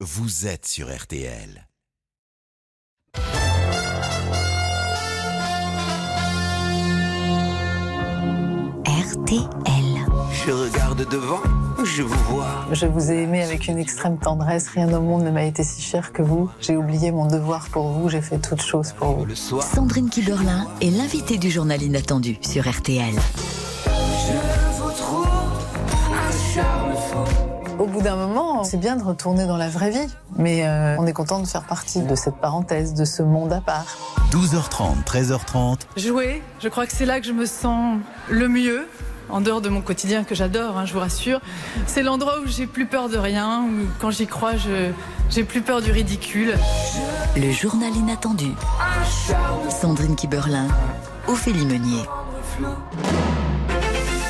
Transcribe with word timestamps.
vous 0.00 0.46
êtes 0.46 0.66
sur 0.66 0.94
RTL. 0.94 1.66
RTL. 8.84 9.46
Je 10.44 10.52
regarde 10.52 11.08
devant, 11.08 11.40
je 11.82 12.02
vous 12.02 12.24
vois. 12.24 12.66
Je 12.72 12.84
vous 12.84 13.10
ai 13.10 13.22
aimé 13.22 13.42
avec 13.42 13.68
une 13.68 13.78
extrême 13.78 14.18
tendresse. 14.18 14.68
Rien 14.68 14.92
au 14.92 15.00
monde 15.00 15.24
ne 15.24 15.30
m'a 15.30 15.44
été 15.44 15.64
si 15.64 15.80
cher 15.80 16.12
que 16.12 16.20
vous. 16.20 16.50
J'ai 16.60 16.76
oublié 16.76 17.10
mon 17.10 17.26
devoir 17.26 17.70
pour 17.70 17.88
vous. 17.88 18.10
J'ai 18.10 18.20
fait 18.20 18.38
toute 18.38 18.60
chose 18.60 18.92
pour 18.92 19.14
vous. 19.14 19.24
Le 19.24 19.34
soir, 19.34 19.62
Sandrine 19.62 20.10
Kiberlin 20.10 20.68
est 20.82 20.90
l'invitée 20.90 21.38
du 21.38 21.50
journal 21.50 21.82
inattendu 21.82 22.36
sur 22.42 22.68
RTL. 22.68 23.14
Bout 27.96 28.02
d'un 28.02 28.16
moment, 28.16 28.62
c'est 28.62 28.76
bien 28.76 28.96
de 28.96 29.02
retourner 29.02 29.46
dans 29.46 29.56
la 29.56 29.68
vraie 29.68 29.90
vie. 29.90 30.08
Mais 30.36 30.66
euh, 30.66 30.96
on 30.98 31.06
est 31.06 31.14
content 31.14 31.40
de 31.40 31.46
faire 31.46 31.64
partie 31.64 32.02
de 32.02 32.14
cette 32.14 32.36
parenthèse, 32.36 32.92
de 32.94 33.04
ce 33.04 33.22
monde 33.22 33.52
à 33.52 33.60
part. 33.60 33.86
12h30, 34.32 35.04
13h30, 35.04 35.78
Jouer, 35.96 36.42
je 36.60 36.68
crois 36.68 36.86
que 36.86 36.92
c'est 36.92 37.06
là 37.06 37.20
que 37.20 37.26
je 37.26 37.32
me 37.32 37.46
sens 37.46 37.98
le 38.28 38.48
mieux, 38.48 38.86
en 39.30 39.40
dehors 39.40 39.62
de 39.62 39.70
mon 39.70 39.80
quotidien 39.80 40.24
que 40.24 40.34
j'adore, 40.34 40.76
hein, 40.76 40.84
je 40.84 40.92
vous 40.92 41.00
rassure. 41.00 41.40
C'est 41.86 42.02
l'endroit 42.02 42.40
où 42.44 42.46
j'ai 42.46 42.66
plus 42.66 42.86
peur 42.86 43.08
de 43.08 43.16
rien, 43.16 43.62
où 43.62 43.86
quand 43.98 44.10
j'y 44.10 44.26
crois, 44.26 44.56
je 44.56 44.90
j'ai 45.30 45.44
plus 45.44 45.62
peur 45.62 45.80
du 45.80 45.90
ridicule. 45.90 46.54
Le 47.34 47.50
journal 47.50 47.94
inattendu. 47.96 48.52
Sandrine 49.70 50.16
Kiberlin, 50.16 50.68
Ophélie 51.26 51.64
Meunier. 51.64 52.02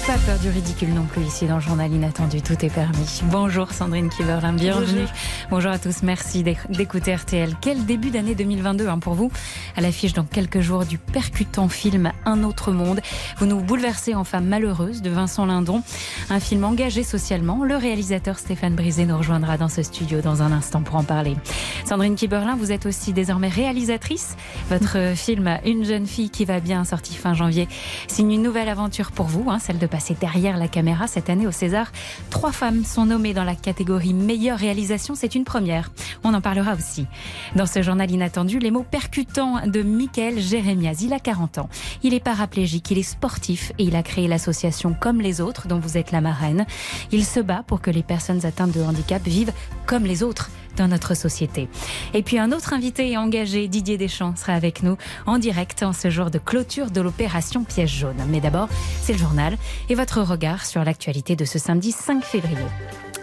Pas 0.06 0.19
peur 0.19 0.38
du 0.38 0.51
ridicule 0.51 0.95
non 0.95 1.02
plus 1.02 1.23
ici 1.24 1.46
dans 1.46 1.56
le 1.56 1.60
journal 1.60 1.92
inattendu, 1.92 2.41
tout 2.41 2.65
est 2.65 2.70
permis. 2.73 3.23
Bonjour 3.24 3.73
Sandrine 3.73 4.09
Kiberlin, 4.09 4.52
bienvenue. 4.52 5.05
Bonjour. 5.51 5.73
à 5.73 5.80
tous, 5.80 6.05
merci 6.05 6.45
d'éc- 6.45 6.70
d'écouter 6.70 7.12
RTL. 7.16 7.55
Quel 7.60 7.84
début 7.87 8.10
d'année 8.10 8.37
2022 8.37 8.87
hein, 8.87 9.01
pour 9.01 9.15
vous 9.15 9.32
À 9.76 9.80
l'affiche 9.80 10.13
dans 10.13 10.23
quelques 10.23 10.60
jours 10.60 10.85
du 10.85 10.96
percutant 10.98 11.68
film 11.68 12.13
Un 12.24 12.45
autre 12.45 12.71
monde. 12.71 13.01
Vous 13.38 13.46
nous 13.46 13.60
bouleversez 13.60 14.15
en 14.15 14.23
femme 14.23 14.46
malheureuse 14.46 15.02
de 15.02 15.10
Vincent 15.10 15.45
Lindon. 15.45 15.82
Un 16.30 16.38
film 16.38 16.63
engagé 16.63 17.02
socialement. 17.02 17.65
Le 17.65 17.74
réalisateur 17.76 18.38
Stéphane 18.38 18.76
Brisé 18.76 19.07
nous 19.07 19.18
rejoindra 19.18 19.59
dans 19.59 19.68
ce 19.68 19.82
studio 19.82 20.20
dans 20.20 20.41
un 20.41 20.52
instant 20.52 20.82
pour 20.82 20.95
en 20.96 21.02
parler. 21.04 21.37
Sandrine 21.85 22.15
Kiberlin, 22.15 22.54
vous 22.54 22.70
êtes 22.70 22.87
aussi 22.87 23.13
désormais 23.13 23.48
réalisatrice. 23.48 24.37
Votre 24.70 25.15
film 25.16 25.59
Une 25.65 25.85
jeune 25.85 26.07
fille 26.07 26.30
qui 26.30 26.45
va 26.45 26.60
bien, 26.60 26.85
sorti 26.85 27.15
fin 27.15 27.35
janvier, 27.35 27.66
signe 28.07 28.30
une 28.30 28.43
nouvelle 28.43 28.68
aventure 28.68 29.10
pour 29.10 29.26
vous, 29.26 29.51
hein, 29.51 29.59
celle 29.59 29.79
de 29.79 29.87
passer 29.97 30.15
derrière 30.21 30.59
la 30.59 30.69
caméra 30.69 31.07
cette 31.07 31.30
année 31.30 31.47
au 31.47 31.52
César. 31.52 31.91
Trois 32.29 32.52
femmes 32.52 32.85
sont 32.85 33.07
nommées 33.07 33.33
dans 33.33 33.45
la 33.45 33.55
catégorie 33.55 34.13
meilleure 34.13 34.59
réalisation, 34.59 35.15
c'est 35.15 35.35
une 35.35 35.45
première. 35.45 35.91
On 36.23 36.35
en 36.35 36.43
parlera 36.43 36.75
aussi. 36.75 37.07
Dans 37.55 37.65
ce 37.65 37.80
journal 37.80 38.11
inattendu, 38.11 38.59
les 38.59 38.71
mots 38.71 38.83
percutants 38.83 39.66
de 39.66 39.80
Michael 39.80 40.38
Jérémiaz. 40.38 41.01
Il 41.01 41.15
a 41.15 41.19
40 41.19 41.57
ans. 41.57 41.71
Il 42.03 42.13
est 42.13 42.21
paraplégique, 42.21 42.91
il 42.91 42.99
est 42.99 43.03
sportif 43.03 43.73
et 43.79 43.85
il 43.85 43.97
a 43.97 44.03
créé 44.03 44.29
l'association 44.29 44.93
Comme 44.93 45.23
les 45.23 45.41
autres, 45.41 45.66
dont 45.66 45.79
vous 45.79 45.97
êtes 45.97 46.13
la 46.13 46.21
marraine. 46.21 46.66
Il 47.10 47.25
se 47.25 47.41
bat 47.41 47.65
pour 47.66 47.81
que 47.81 47.91
les 47.91 48.03
personnes 48.03 48.45
atteintes 48.45 48.73
de 48.73 48.83
handicap 48.83 49.23
vivent 49.27 49.55
comme 49.87 50.05
les 50.05 50.23
autres 50.23 50.51
dans 50.77 50.88
notre 50.88 51.15
société. 51.15 51.69
Et 52.15 52.23
puis 52.23 52.38
un 52.38 52.52
autre 52.52 52.73
invité 52.73 53.16
engagé, 53.16 53.69
Didier 53.69 53.99
Deschamps, 53.99 54.37
sera 54.37 54.52
avec 54.52 54.82
nous 54.82 54.96
en 55.27 55.38
direct 55.38 55.82
en 55.82 55.93
ce 55.93 56.10
jour 56.10 56.30
de 56.30 56.38
clôture 56.38 56.91
de 56.91 57.01
l'opération 57.01 57.65
Piège 57.65 57.96
jaune. 57.96 58.23
Mais 58.29 58.41
d'abord, 58.41 58.69
c'est 59.02 59.13
le 59.13 59.19
journal 59.19 59.57
et 59.88 59.95
votre 59.95 60.21
regard 60.23 60.65
sur 60.66 60.85
l'actualité 60.85 61.37
de 61.37 61.45
ce 61.45 61.59
samedi 61.59 61.93
5 61.93 62.24
février. 62.24 62.57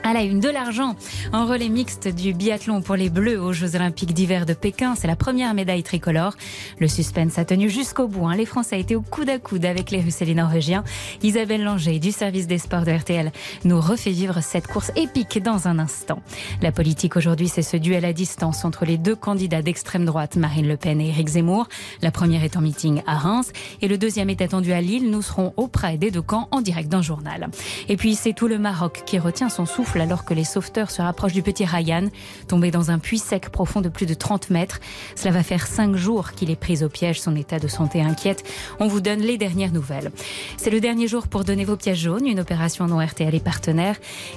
À 0.05 0.11
la 0.11 0.23
une 0.23 0.41
de 0.41 0.49
l'argent 0.49 0.97
en 1.31 1.45
relais 1.45 1.69
mixte 1.69 2.09
du 2.09 2.33
biathlon 2.33 2.81
pour 2.81 2.97
les 2.97 3.09
Bleus 3.09 3.41
aux 3.41 3.53
Jeux 3.53 3.75
Olympiques 3.75 4.13
d'hiver 4.13 4.45
de 4.45 4.53
Pékin. 4.53 4.95
C'est 4.95 5.07
la 5.07 5.15
première 5.15 5.53
médaille 5.53 5.81
tricolore. 5.81 6.33
Le 6.79 6.89
suspense 6.89 7.39
a 7.39 7.45
tenu 7.45 7.69
jusqu'au 7.69 8.09
bout. 8.09 8.27
hein. 8.27 8.35
Les 8.35 8.45
Français 8.45 8.81
étaient 8.81 8.95
au 8.95 9.01
coude 9.01 9.29
à 9.29 9.39
coude 9.39 9.63
avec 9.63 9.91
les 9.91 10.01
Russes 10.01 10.21
et 10.21 10.25
les 10.25 10.35
Norvégiens. 10.35 10.83
Isabelle 11.23 11.63
Langer 11.63 11.99
du 11.99 12.11
service 12.11 12.47
des 12.47 12.57
sports 12.57 12.83
de 12.83 12.91
RTL 12.91 13.31
nous 13.63 13.79
refait 13.79 14.11
vivre 14.11 14.41
cette 14.41 14.67
course 14.67 14.91
épique 14.97 15.41
dans 15.41 15.69
un 15.69 15.79
instant. 15.79 16.21
La 16.61 16.73
politique 16.73 17.15
aujourd'hui, 17.15 17.47
c'est 17.47 17.61
ce 17.61 17.77
duel 17.77 18.03
à 18.03 18.11
distance 18.11 18.65
entre 18.65 18.83
les 18.83 18.97
deux 18.97 19.15
candidats 19.15 19.61
d'extrême 19.61 20.03
droite, 20.03 20.35
Marine 20.35 20.67
Le 20.67 20.75
Pen 20.75 20.99
et 20.99 21.07
Éric 21.09 21.29
Zemmour. 21.29 21.69
La 22.01 22.11
première 22.11 22.43
est 22.43 22.57
en 22.57 22.61
meeting 22.61 23.01
à 23.07 23.15
Reims 23.15 23.53
et 23.81 23.87
le 23.87 23.97
deuxième 23.97 24.29
est 24.29 24.41
attendu 24.41 24.73
à 24.73 24.81
Lille. 24.81 25.09
Nous 25.09 25.21
serons 25.21 25.53
auprès 25.55 25.97
des 25.97 26.11
deux 26.11 26.21
camps 26.21 26.49
en 26.51 26.59
direct 26.59 26.93
le 26.93 27.01
journal. 27.01 27.49
Et 27.87 27.95
puis 27.95 28.15
c'est 28.15 28.33
tout 28.33 28.49
le 28.49 28.59
Maroc 28.59 29.03
qui 29.05 29.17
retient 29.17 29.47
son 29.47 29.65
souffle 29.65 29.92
alors 30.01 30.25
que 30.25 30.33
les 30.33 30.43
sauveteurs 30.43 30.91
se 30.91 31.01
rapprochent 31.01 31.33
du 31.33 31.43
petit 31.43 31.65
Ryan, 31.65 32.09
tombé 32.47 32.71
dans 32.71 32.91
un 32.91 32.99
puits 32.99 33.19
sec 33.19 33.49
profond 33.49 33.81
de 33.81 33.89
plus 33.89 34.05
de 34.05 34.13
30 34.13 34.49
mètres. 34.49 34.79
Cela 35.15 35.31
va 35.31 35.43
faire 35.43 35.67
cinq 35.67 35.95
jours 35.95 36.31
qu'il 36.31 36.49
est 36.49 36.55
pris 36.55 36.83
au 36.83 36.89
piège. 36.89 37.21
Son 37.21 37.35
état 37.35 37.59
de 37.59 37.67
santé 37.67 38.01
inquiète. 38.01 38.43
On 38.79 38.87
vous 38.87 39.01
donne 39.01 39.19
les 39.19 39.37
dernières 39.37 39.71
nouvelles. 39.71 40.11
C'est 40.57 40.69
le 40.69 40.79
dernier 40.79 41.07
jour 41.07 41.27
pour 41.27 41.43
donner 41.43 41.65
vos 41.65 41.77
pièges 41.77 41.99
jaunes, 41.99 42.25
une 42.25 42.39
opération 42.39 42.87
dont 42.87 42.99
RTL 42.99 43.33
est 43.33 43.43
partenaire. 43.43 43.95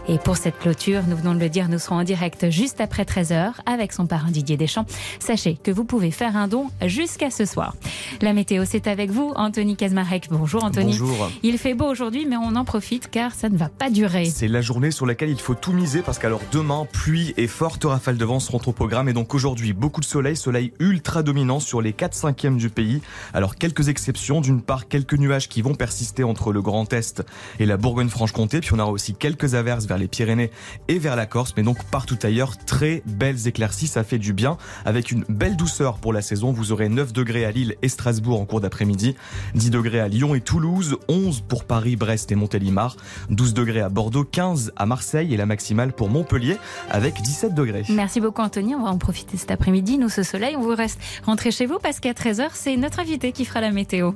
Et 0.09 0.19
pour 0.19 0.37
cette 0.37 0.59
clôture, 0.59 1.03
nous 1.09 1.17
venons 1.17 1.35
de 1.35 1.41
le 1.41 1.49
dire, 1.49 1.69
nous 1.69 1.79
serons 1.79 1.97
en 1.97 2.05
direct 2.05 2.51
juste 2.51 2.81
après 2.81 3.05
13h 3.05 3.53
avec 3.67 3.93
son 3.93 4.07
parrain 4.07 4.31
Didier 4.31 4.57
Deschamps. 4.57 4.87
Sachez 5.19 5.59
que 5.63 5.71
vous 5.71 5.85
pouvez 5.85 6.11
faire 6.11 6.37
un 6.37 6.49
don 6.49 6.69
jusqu'à 6.85 7.31
ce 7.31 7.45
soir. 7.45 7.75
La 8.23 8.33
météo, 8.33 8.65
c'est 8.67 8.87
avec 8.87 9.11
vous, 9.11 9.33
Anthony 9.37 9.77
Kazmarek. 9.77 10.29
Bonjour 10.31 10.65
Anthony. 10.65 10.99
Bonjour. 10.99 11.31
Il 11.43 11.59
fait 11.59 11.75
beau 11.75 11.87
aujourd'hui, 11.87 12.27
mais 12.27 12.37
on 12.37 12.57
en 12.57 12.65
profite 12.65 13.11
car 13.11 13.35
ça 13.35 13.49
ne 13.49 13.57
va 13.57 13.69
pas 13.69 13.91
durer. 13.91 14.27
C'est 14.27 14.49
la 14.49 14.61
journée 14.61 14.91
sur 14.91 15.07
laquelle 15.07 15.31
il 15.31 15.41
faut 15.41 15.46
tout 15.55 15.73
miser 15.73 16.03
parce 16.03 16.19
qu'alors 16.19 16.43
demain, 16.51 16.87
pluie 16.91 17.33
et 17.37 17.47
fortes 17.47 17.85
rafales 17.85 18.17
de 18.17 18.25
vent 18.25 18.41
seront 18.41 18.61
au 18.67 18.73
programme 18.73 19.09
et 19.09 19.13
donc 19.13 19.35
aujourd'hui, 19.35 19.73
beaucoup 19.73 20.01
de 20.01 20.07
soleil, 20.07 20.37
soleil 20.37 20.73
ultra 20.81 21.23
dominant 21.23 21.61
sur 21.61 21.81
les 21.81 21.93
4 21.93 22.15
5 22.15 22.57
du 22.57 22.71
pays. 22.71 23.01
Alors 23.33 23.57
quelques 23.57 23.89
exceptions, 23.89 24.41
d'une 24.41 24.63
part 24.63 24.89
quelques 24.89 25.15
nuages 25.15 25.49
qui 25.49 25.63
vont 25.63 25.75
persister 25.75 26.25
entre 26.25 26.53
le 26.53 26.63
Grand 26.63 26.93
Est 26.93 27.23
et 27.61 27.67
la 27.67 27.77
Bourgogne-Franche-Comté, 27.77 28.61
puis 28.61 28.71
on 28.75 28.79
aura 28.79 28.91
aussi 28.91 29.15
quelques 29.15 29.55
averses 29.55 29.87
vers 29.87 29.99
les 29.99 30.09
Pyrénées 30.09 30.51
et 30.89 30.99
vers 30.99 31.17
la 31.17 31.27
Corse, 31.27 31.55
mais 31.57 31.63
donc 31.63 31.83
partout 31.85 32.19
ailleurs, 32.23 32.57
très 32.59 33.03
belles 33.07 33.47
éclaircies, 33.47 33.87
ça 33.87 34.05
fait 34.05 34.19
du 34.19 34.33
bien 34.33 34.57
avec 34.85 35.11
une 35.11 35.25
belle 35.29 35.57
douceur 35.57 35.99
pour 35.99 36.13
la 36.13 36.23
saison. 36.23 36.53
Vous 36.53 36.73
aurez 36.73 36.89
9 36.89 37.13
degrés 37.13 37.45
à 37.45 37.51
Lille 37.51 37.77
et 37.83 37.89
Strasbourg 37.89 38.41
en 38.41 38.47
cours 38.47 38.61
d'après-midi, 38.61 39.15
10 39.55 39.71
degrés 39.71 40.01
à 40.01 40.09
Lyon 40.09 40.35
et 40.35 40.41
Toulouse, 40.41 40.97
11 41.09 41.43
pour 41.47 41.65
Paris, 41.65 41.97
Brest 41.97 42.33
et 42.33 42.35
Montélimar, 42.35 42.97
12 43.31 43.55
degrés 43.55 43.81
à 43.81 43.89
Bordeaux, 43.89 44.25
15 44.25 44.73
à 44.77 44.87
Marseille 44.87 45.36
et 45.37 45.39
la 45.39 45.47
maximale 45.47 45.93
pour 45.93 46.09
Montpellier 46.09 46.57
avec 46.91 47.21
17 47.21 47.55
degrés. 47.55 47.85
Merci 47.91 48.21
beaucoup 48.21 48.43
Anthony, 48.43 48.75
on 48.75 48.83
va 48.83 48.91
en 48.91 48.99
profiter 48.99 49.37
cet 49.37 49.51
après-midi. 49.51 49.99
Nous, 49.99 50.09
ce 50.09 50.23
soleil, 50.23 50.57
on 50.57 50.63
vous 50.63 50.75
reste 50.75 50.99
rentrer 51.25 51.51
chez 51.51 51.67
vous 51.67 51.79
parce 51.79 52.01
qu'à 52.01 52.13
13h, 52.13 52.49
c'est 52.55 52.77
notre 52.77 53.01
invité 53.01 53.33
qui 53.33 53.45
fera 53.45 53.61
la 53.61 53.71
météo. 53.71 54.13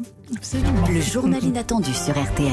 Le 0.89 1.01
journal 1.01 1.45
inattendu 1.45 1.93
sur 1.93 2.15
RTL. 2.21 2.51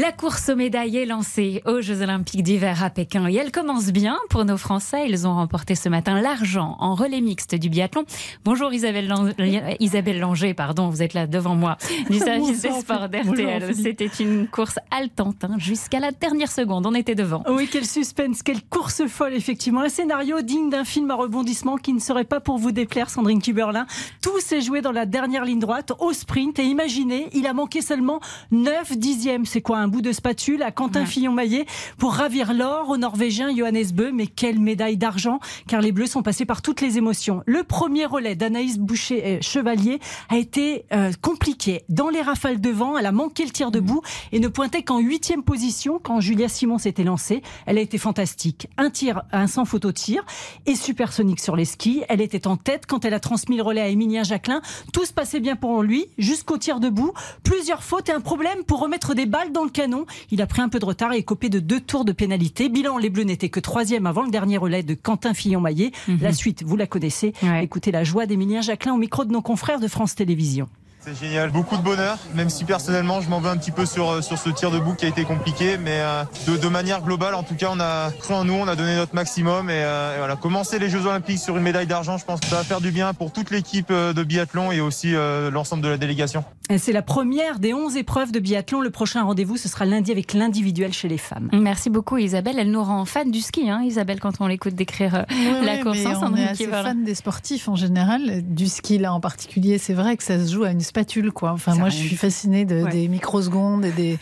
La 0.00 0.12
course 0.12 0.48
aux 0.50 0.54
médailles 0.54 0.96
est 0.98 1.06
lancée 1.06 1.60
aux 1.66 1.80
Jeux 1.80 2.02
Olympiques 2.02 2.44
d'hiver 2.44 2.84
à 2.84 2.90
Pékin 2.90 3.26
et 3.28 3.34
elle 3.34 3.50
commence 3.50 3.86
bien 3.86 4.16
pour 4.30 4.44
nos 4.44 4.56
Français. 4.56 5.06
Ils 5.08 5.26
ont 5.26 5.34
remporté 5.34 5.74
ce 5.74 5.88
matin 5.88 6.20
l'argent 6.20 6.76
en 6.78 6.94
relais 6.94 7.20
mixte 7.20 7.56
du 7.56 7.68
biathlon. 7.68 8.04
Bonjour 8.44 8.72
Isabelle, 8.72 9.08
Lan- 9.08 9.32
Isabelle 9.80 10.20
Langer, 10.20 10.54
pardon, 10.54 10.88
vous 10.88 11.02
êtes 11.02 11.14
là 11.14 11.26
devant 11.26 11.56
moi, 11.56 11.78
du 12.10 12.18
service 12.18 12.62
des 12.62 12.70
sports 12.70 13.08
d'RTL. 13.08 13.74
C'était 13.74 14.06
une 14.20 14.46
course 14.46 14.78
haletante 14.92 15.42
hein, 15.42 15.56
jusqu'à 15.58 15.98
la 15.98 16.12
dernière 16.12 16.52
seconde. 16.52 16.86
On 16.86 16.94
était 16.94 17.16
devant. 17.16 17.42
Oui, 17.48 17.68
quel 17.70 17.84
suspense, 17.84 18.44
quelle 18.44 18.62
course 18.62 19.04
folle, 19.08 19.34
effectivement. 19.34 19.80
Un 19.80 19.88
scénario 19.88 20.42
digne 20.42 20.70
d'un 20.70 20.84
film 20.84 21.10
à 21.10 21.16
rebondissement 21.16 21.76
qui 21.76 21.92
ne 21.92 21.98
serait 22.00 22.24
pas 22.24 22.38
pour 22.38 22.58
vous 22.58 22.70
déplaire, 22.70 23.10
Sandrine 23.10 23.42
Kiberlin. 23.42 23.86
Tout 24.22 24.38
s'est 24.38 24.60
joué 24.60 24.80
dans 24.80 24.92
la 24.92 25.06
dernière 25.06 25.44
ligne 25.44 25.58
droite, 25.58 25.90
au 25.98 26.12
sprint. 26.12 26.60
Et 26.60 26.64
imaginez, 26.64 27.30
il 27.32 27.48
a 27.48 27.52
manqué 27.52 27.82
seulement 27.82 28.20
9 28.52 28.96
dixièmes. 28.96 29.44
C'est 29.44 29.60
quoi, 29.60 29.78
un 29.78 29.87
bout 29.88 30.02
de 30.02 30.12
spatule 30.12 30.62
à 30.62 30.70
Quentin 30.70 31.00
Ouais. 31.00 31.06
Fillon-Maillet 31.06 31.66
pour 31.98 32.12
ravir 32.14 32.52
l'or 32.52 32.88
au 32.90 32.96
Norvégien 32.96 33.54
Johannes 33.54 33.92
Bö. 33.92 34.10
Mais 34.12 34.26
quelle 34.26 34.58
médaille 34.58 34.96
d'argent, 34.96 35.40
car 35.66 35.80
les 35.80 35.92
Bleus 35.92 36.06
sont 36.06 36.22
passés 36.22 36.44
par 36.44 36.62
toutes 36.62 36.80
les 36.80 36.98
émotions. 36.98 37.42
Le 37.46 37.62
premier 37.62 38.06
relais 38.06 38.34
d'Anaïs 38.34 38.78
Boucher-Chevalier 38.78 40.00
a 40.28 40.36
été 40.36 40.84
euh, 40.92 41.12
compliqué. 41.22 41.82
Dans 41.88 42.08
les 42.08 42.22
rafales 42.22 42.60
de 42.60 42.70
vent, 42.70 42.98
elle 42.98 43.06
a 43.06 43.12
manqué 43.12 43.44
le 43.44 43.50
tir 43.50 43.70
debout 43.70 44.02
et 44.32 44.40
ne 44.40 44.48
pointait 44.48 44.82
qu'en 44.82 44.98
huitième 44.98 45.42
position 45.42 46.00
quand 46.02 46.20
Julia 46.20 46.48
Simon 46.48 46.78
s'était 46.78 47.04
lancée. 47.04 47.42
Elle 47.66 47.78
a 47.78 47.80
été 47.80 47.98
fantastique. 47.98 48.68
Un 48.76 48.90
tir, 48.90 49.22
un 49.32 49.46
sans 49.46 49.64
photo 49.64 49.92
tir 49.92 50.24
et 50.66 50.74
supersonique 50.74 51.40
sur 51.40 51.56
les 51.56 51.64
skis. 51.64 52.02
Elle 52.08 52.20
était 52.20 52.46
en 52.46 52.56
tête 52.56 52.86
quand 52.86 53.04
elle 53.04 53.14
a 53.14 53.20
transmis 53.20 53.56
le 53.56 53.62
relais 53.62 53.80
à 53.80 53.88
Émilien 53.88 54.22
Jacquelin. 54.22 54.60
Tout 54.92 55.04
se 55.04 55.12
passait 55.12 55.40
bien 55.40 55.56
pour 55.56 55.82
lui 55.82 56.06
jusqu'au 56.18 56.58
tir 56.58 56.80
debout. 56.80 57.12
Plusieurs 57.42 57.82
fautes 57.82 58.08
et 58.08 58.12
un 58.12 58.20
problème 58.20 58.64
pour 58.64 58.80
remettre 58.80 59.14
des 59.14 59.26
balles 59.26 59.52
dans 59.52 59.64
le 59.64 59.70
canon. 59.78 60.06
Il 60.32 60.42
a 60.42 60.48
pris 60.48 60.60
un 60.60 60.68
peu 60.68 60.80
de 60.80 60.84
retard 60.84 61.12
et 61.12 61.18
est 61.18 61.22
copé 61.22 61.48
de 61.48 61.60
deux 61.60 61.80
tours 61.80 62.04
de 62.04 62.10
pénalité. 62.10 62.68
Bilan, 62.68 62.98
les 62.98 63.10
Bleus 63.10 63.22
n'étaient 63.22 63.48
que 63.48 63.60
troisième 63.60 64.06
avant 64.06 64.24
le 64.24 64.30
dernier 64.30 64.56
relais 64.56 64.82
de 64.82 64.94
Quentin 64.94 65.34
Fillon-Maillet. 65.34 65.92
La 66.20 66.32
suite, 66.32 66.64
vous 66.64 66.76
la 66.76 66.88
connaissez. 66.88 67.32
Ouais. 67.44 67.62
Écoutez 67.62 67.92
la 67.92 68.02
joie 68.02 68.26
d'Émilien 68.26 68.60
Jacquelin 68.60 68.94
au 68.94 68.98
micro 68.98 69.24
de 69.24 69.32
nos 69.32 69.40
confrères 69.40 69.78
de 69.78 69.86
France 69.86 70.16
Télévisions. 70.16 70.68
C'est 71.00 71.16
génial, 71.16 71.50
beaucoup 71.50 71.76
de 71.76 71.82
bonheur, 71.82 72.18
même 72.34 72.50
si 72.50 72.64
personnellement 72.64 73.20
je 73.20 73.30
m'en 73.30 73.40
veux 73.40 73.50
un 73.50 73.56
petit 73.56 73.70
peu 73.70 73.86
sur, 73.86 74.10
euh, 74.10 74.20
sur 74.20 74.36
ce 74.36 74.50
tir 74.50 74.70
debout 74.70 74.94
qui 74.94 75.04
a 75.04 75.08
été 75.08 75.24
compliqué, 75.24 75.78
mais 75.78 76.00
euh, 76.00 76.24
de, 76.46 76.56
de, 76.56 76.68
manière 76.68 77.02
globale, 77.02 77.34
en 77.34 77.44
tout 77.44 77.54
cas, 77.54 77.70
on 77.72 77.78
a 77.78 78.10
cru 78.10 78.34
en 78.34 78.44
nous, 78.44 78.54
on 78.54 78.66
a 78.66 78.74
donné 78.74 78.96
notre 78.96 79.14
maximum 79.14 79.70
et, 79.70 79.74
euh, 79.74 80.16
et, 80.16 80.18
voilà, 80.18 80.34
commencer 80.34 80.78
les 80.80 80.90
Jeux 80.90 81.06
Olympiques 81.06 81.38
sur 81.38 81.56
une 81.56 81.62
médaille 81.62 81.86
d'argent, 81.86 82.18
je 82.18 82.24
pense 82.24 82.40
que 82.40 82.46
ça 82.46 82.56
va 82.56 82.64
faire 82.64 82.80
du 82.80 82.90
bien 82.90 83.14
pour 83.14 83.32
toute 83.32 83.50
l'équipe 83.50 83.92
de 83.92 84.22
biathlon 84.24 84.72
et 84.72 84.80
aussi 84.80 85.14
euh, 85.14 85.50
l'ensemble 85.50 85.82
de 85.82 85.88
la 85.88 85.98
délégation. 85.98 86.44
C'est 86.76 86.92
la 86.92 87.00
première 87.02 87.60
des 87.60 87.72
11 87.72 87.96
épreuves 87.96 88.30
de 88.30 88.40
biathlon. 88.40 88.82
Le 88.82 88.90
prochain 88.90 89.22
rendez-vous, 89.22 89.56
ce 89.56 89.68
sera 89.68 89.86
lundi 89.86 90.12
avec 90.12 90.34
l'individuel 90.34 90.92
chez 90.92 91.08
les 91.08 91.16
femmes. 91.16 91.48
Merci 91.52 91.88
beaucoup 91.88 92.18
Isabelle. 92.18 92.58
Elle 92.58 92.70
nous 92.70 92.82
rend 92.82 93.06
fan 93.06 93.30
du 93.30 93.40
ski, 93.40 93.70
hein, 93.70 93.80
Isabelle, 93.82 94.20
quand 94.20 94.40
on 94.40 94.46
l'écoute 94.46 94.74
décrire 94.74 95.24
oui, 95.30 95.64
la 95.64 95.76
oui, 95.76 95.80
course. 95.80 95.98
Mais 95.98 96.06
hein, 96.06 96.20
on 96.22 96.36
est 96.36 96.48
assez 96.48 96.66
fan 96.66 97.04
des 97.04 97.14
sportifs 97.14 97.68
en 97.68 97.76
général. 97.76 98.42
Du 98.42 98.66
ski 98.66 98.98
là 98.98 99.14
en 99.14 99.20
particulier, 99.20 99.78
c'est 99.78 99.94
vrai 99.94 100.18
que 100.18 100.24
ça 100.24 100.44
se 100.44 100.52
joue 100.52 100.64
à 100.64 100.70
une 100.70 100.80
spatule, 100.88 101.32
quoi. 101.32 101.52
Enfin, 101.52 101.74
moi, 101.74 101.88
je 101.88 101.96
suis 101.96 102.16
fascinée 102.16 102.64
de, 102.64 102.82
ouais. 102.82 102.90
des 102.90 103.08
microsecondes 103.08 103.84
et 103.84 103.92
des 103.92 104.18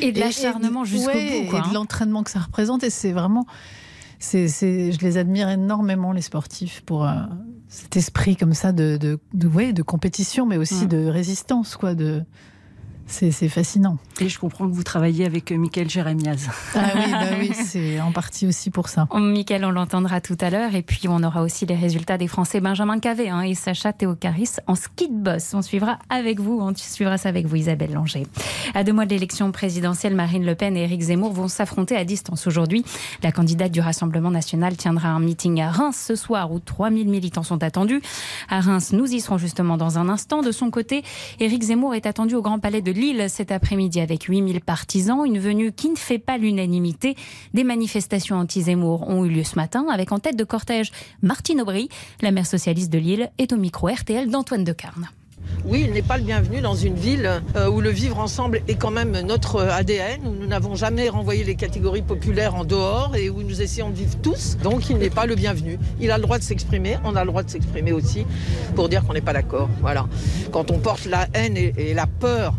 et 0.00 0.12
de 0.12 0.20
l'acharnement 0.20 0.84
jusqu'au 0.84 1.08
ouais, 1.08 1.42
bout, 1.42 1.50
quoi, 1.50 1.58
et 1.58 1.62
hein. 1.62 1.68
de 1.68 1.74
l'entraînement 1.74 2.22
que 2.22 2.30
ça 2.30 2.40
représente. 2.40 2.82
Et 2.82 2.90
c'est 2.90 3.12
vraiment, 3.12 3.46
c'est, 4.18 4.48
je 4.48 4.98
les 5.00 5.16
admire 5.16 5.48
énormément 5.48 6.12
les 6.12 6.22
sportifs 6.22 6.82
pour 6.84 7.04
euh, 7.04 7.12
cet 7.68 7.96
esprit 7.96 8.36
comme 8.36 8.54
ça 8.54 8.72
de, 8.72 8.96
de, 8.96 9.18
de, 9.32 9.48
ouais, 9.48 9.72
de 9.72 9.82
compétition, 9.82 10.46
mais 10.46 10.56
aussi 10.56 10.84
mmh. 10.84 10.88
de 10.88 11.06
résistance, 11.06 11.76
quoi. 11.76 11.94
De 11.94 12.22
c'est 13.06 13.48
fascinant. 13.48 13.98
Et 14.20 14.28
je 14.28 14.38
comprends 14.38 14.68
que 14.68 14.74
vous 14.74 14.82
travaillez 14.82 15.26
avec 15.26 15.52
euh, 15.52 15.58
Michael 15.58 15.88
Jérémiaz. 15.88 16.48
Ah 16.74 16.80
oui, 16.94 17.10
bah 17.12 17.36
oui 17.38 17.52
c'est 17.64 18.00
en 18.00 18.12
partie 18.12 18.46
aussi 18.46 18.70
pour 18.70 18.88
ça. 18.88 19.06
Michael, 19.14 19.64
on 19.64 19.70
l'entendra 19.70 20.20
tout 20.20 20.36
à 20.40 20.50
l'heure. 20.50 20.74
Et 20.74 20.82
puis, 20.82 21.02
on 21.08 21.22
aura 21.22 21.42
aussi 21.42 21.66
les 21.66 21.74
résultats 21.74 22.18
des 22.18 22.26
Français 22.26 22.60
Benjamin 22.60 22.98
Cavé 22.98 23.28
hein, 23.28 23.42
et 23.42 23.54
Sacha 23.54 23.92
Théocaris 23.92 24.56
en 24.66 24.74
ski 24.74 25.08
de 25.08 25.14
boss. 25.14 25.54
On 25.54 25.62
suivra 25.62 25.98
avec 26.08 26.40
vous, 26.40 26.58
on 26.60 26.74
suivra 26.74 27.18
ça 27.18 27.28
avec 27.28 27.46
vous, 27.46 27.56
Isabelle 27.56 27.92
Langer. 27.92 28.26
À 28.74 28.84
deux 28.84 28.92
mois 28.92 29.04
de 29.04 29.10
l'élection 29.10 29.52
présidentielle, 29.52 30.14
Marine 30.14 30.44
Le 30.44 30.54
Pen 30.54 30.76
et 30.76 30.82
Éric 30.82 31.02
Zemmour 31.02 31.32
vont 31.32 31.48
s'affronter 31.48 31.96
à 31.96 32.04
distance 32.04 32.46
aujourd'hui. 32.46 32.84
La 33.22 33.32
candidate 33.32 33.72
du 33.72 33.80
Rassemblement 33.80 34.30
national 34.30 34.76
tiendra 34.76 35.08
un 35.08 35.20
meeting 35.20 35.60
à 35.60 35.70
Reims 35.70 36.02
ce 36.06 36.16
soir 36.16 36.50
où 36.52 36.58
3000 36.58 37.08
militants 37.08 37.42
sont 37.42 37.62
attendus. 37.62 38.02
À 38.48 38.60
Reims, 38.60 38.92
nous 38.92 39.06
y 39.12 39.20
serons 39.20 39.38
justement 39.38 39.76
dans 39.76 39.98
un 39.98 40.08
instant. 40.08 40.42
De 40.42 40.52
son 40.52 40.70
côté, 40.70 41.02
Éric 41.40 41.62
Zemmour 41.62 41.94
est 41.94 42.06
attendu 42.06 42.34
au 42.34 42.42
Grand 42.42 42.58
Palais 42.58 42.82
de 42.82 42.92
Lille 42.96 43.26
cet 43.28 43.52
après-midi 43.52 44.00
avec 44.00 44.24
8000 44.24 44.60
partisans, 44.62 45.24
une 45.24 45.38
venue 45.38 45.70
qui 45.70 45.90
ne 45.90 45.96
fait 45.96 46.18
pas 46.18 46.38
l'unanimité. 46.38 47.14
Des 47.54 47.62
manifestations 47.62 48.36
anti-Zemmour 48.36 49.08
ont 49.08 49.24
eu 49.24 49.28
lieu 49.28 49.44
ce 49.44 49.56
matin 49.56 49.86
avec 49.92 50.12
en 50.12 50.18
tête 50.18 50.36
de 50.36 50.44
cortège 50.44 50.90
Martine 51.22 51.60
Aubry. 51.60 51.88
La 52.22 52.30
maire 52.30 52.46
socialiste 52.46 52.90
de 52.90 52.98
Lille 52.98 53.30
est 53.38 53.52
au 53.52 53.56
micro 53.56 53.88
RTL 53.88 54.30
d'Antoine 54.30 54.64
Decarne. 54.64 55.08
Oui, 55.64 55.84
il 55.86 55.92
n'est 55.92 56.02
pas 56.02 56.16
le 56.16 56.24
bienvenu 56.24 56.60
dans 56.60 56.74
une 56.74 56.94
ville 56.94 57.42
où 57.70 57.80
le 57.80 57.90
vivre 57.90 58.18
ensemble 58.18 58.62
est 58.68 58.74
quand 58.74 58.90
même 58.90 59.18
notre 59.20 59.62
ADN, 59.62 60.26
où 60.26 60.30
nous 60.30 60.46
n'avons 60.46 60.74
jamais 60.74 61.08
renvoyé 61.08 61.44
les 61.44 61.54
catégories 61.54 62.02
populaires 62.02 62.54
en 62.54 62.64
dehors 62.64 63.14
et 63.16 63.30
où 63.30 63.42
nous 63.42 63.62
essayons 63.62 63.90
de 63.90 63.96
vivre 63.96 64.16
tous. 64.22 64.56
Donc 64.62 64.90
il 64.90 64.98
n'est 64.98 65.10
pas 65.10 65.26
le 65.26 65.34
bienvenu. 65.34 65.78
Il 66.00 66.10
a 66.10 66.16
le 66.16 66.22
droit 66.22 66.38
de 66.38 66.42
s'exprimer, 66.42 66.96
on 67.04 67.14
a 67.14 67.24
le 67.24 67.30
droit 67.30 67.42
de 67.42 67.50
s'exprimer 67.50 67.92
aussi 67.92 68.26
pour 68.74 68.88
dire 68.88 69.04
qu'on 69.04 69.12
n'est 69.12 69.20
pas 69.20 69.32
d'accord. 69.32 69.68
Voilà. 69.80 70.06
Quand 70.52 70.70
on 70.70 70.78
porte 70.78 71.04
la 71.04 71.28
haine 71.32 71.56
et 71.56 71.94
la 71.94 72.06
peur, 72.06 72.54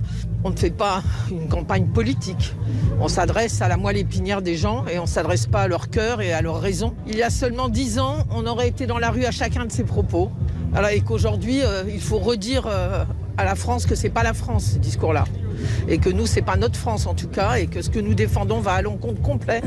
on 0.47 0.51
ne 0.51 0.55
fait 0.55 0.71
pas 0.71 1.03
une 1.29 1.49
campagne 1.49 1.87
politique. 1.87 2.55
On 3.01 3.09
s'adresse 3.09 3.61
à 3.61 3.67
la 3.67 3.75
moelle 3.75 3.97
épinière 3.97 4.41
des 4.41 4.55
gens 4.55 4.85
et 4.87 4.97
on 4.97 5.01
ne 5.01 5.07
s'adresse 5.07 5.45
pas 5.45 5.63
à 5.63 5.67
leur 5.67 5.89
cœur 5.89 6.21
et 6.21 6.31
à 6.31 6.41
leur 6.41 6.61
raison. 6.61 6.95
Il 7.05 7.17
y 7.17 7.21
a 7.21 7.29
seulement 7.29 7.67
dix 7.67 7.99
ans, 7.99 8.19
on 8.31 8.47
aurait 8.47 8.69
été 8.69 8.87
dans 8.87 8.97
la 8.97 9.11
rue 9.11 9.25
à 9.25 9.31
chacun 9.31 9.65
de 9.65 9.71
ces 9.73 9.83
propos. 9.83 10.31
Alors, 10.73 10.89
et 10.89 11.01
qu'aujourd'hui, 11.01 11.61
euh, 11.61 11.83
il 11.89 11.99
faut 11.99 12.17
redire 12.17 12.65
euh, 12.65 13.03
à 13.35 13.43
la 13.43 13.55
France 13.55 13.85
que 13.85 13.93
c'est 13.93 14.09
pas 14.09 14.23
la 14.23 14.33
France, 14.33 14.71
ce 14.75 14.77
discours-là. 14.77 15.25
Et 15.89 15.97
que 15.97 16.09
nous, 16.09 16.25
c'est 16.25 16.41
pas 16.41 16.55
notre 16.55 16.77
France 16.77 17.07
en 17.07 17.13
tout 17.13 17.27
cas, 17.27 17.55
et 17.55 17.67
que 17.67 17.81
ce 17.81 17.89
que 17.89 17.99
nous 17.99 18.13
défendons 18.13 18.61
va 18.61 18.73
à 18.73 18.81
l'encontre 18.81 19.21
complet 19.21 19.61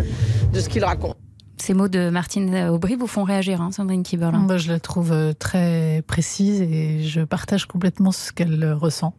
de 0.53 0.61
ce 0.61 0.71
qu'il 0.71 0.85
raconte. 0.85 1.17
Ces 1.59 1.75
mots 1.75 1.89
de 1.89 2.09
Martine 2.09 2.71
Aubry 2.71 2.97
vous 2.97 3.07
font 3.07 3.25
réagir, 3.25 3.61
hein, 3.61 3.71
Sandrine 3.71 4.03
Kiberlin 4.03 4.45
bah, 4.45 4.57
Je 4.57 4.73
la 4.73 4.81
trouve 4.81 5.13
euh, 5.13 5.35
très 5.35 6.03
précise 6.07 6.63
et 6.63 7.03
je 7.03 7.21
partage 7.21 7.67
complètement 7.67 8.13
ce 8.13 8.33
qu'elle 8.33 8.73
ressent. 8.73 9.13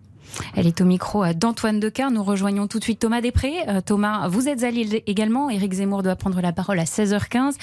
Elle 0.56 0.68
est 0.68 0.82
au 0.82 0.86
micro 0.86 1.26
d'Antoine 1.34 1.80
Decar. 1.80 2.12
Nous 2.12 2.24
rejoignons 2.24 2.68
tout 2.68 2.80
de 2.80 2.84
suite 2.84 3.00
Thomas 3.00 3.22
Després. 3.22 3.54
Euh, 3.68 3.82
Thomas, 3.82 4.28
vous 4.28 4.48
êtes 4.48 4.64
à 4.64 4.72
Lille 4.72 5.02
également. 5.08 5.50
Éric 5.50 5.74
Zemmour 5.74 6.04
doit 6.04 6.16
prendre 6.16 6.42
la 6.42 6.52
parole 6.52 6.80
à 6.80 6.86
16h15. 6.86 7.56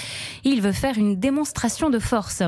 Il 0.44 0.62
veut 0.62 0.72
faire 0.72 0.98
une 0.98 1.16
démonstration 1.16 1.90
de 1.90 1.98
force. 1.98 2.42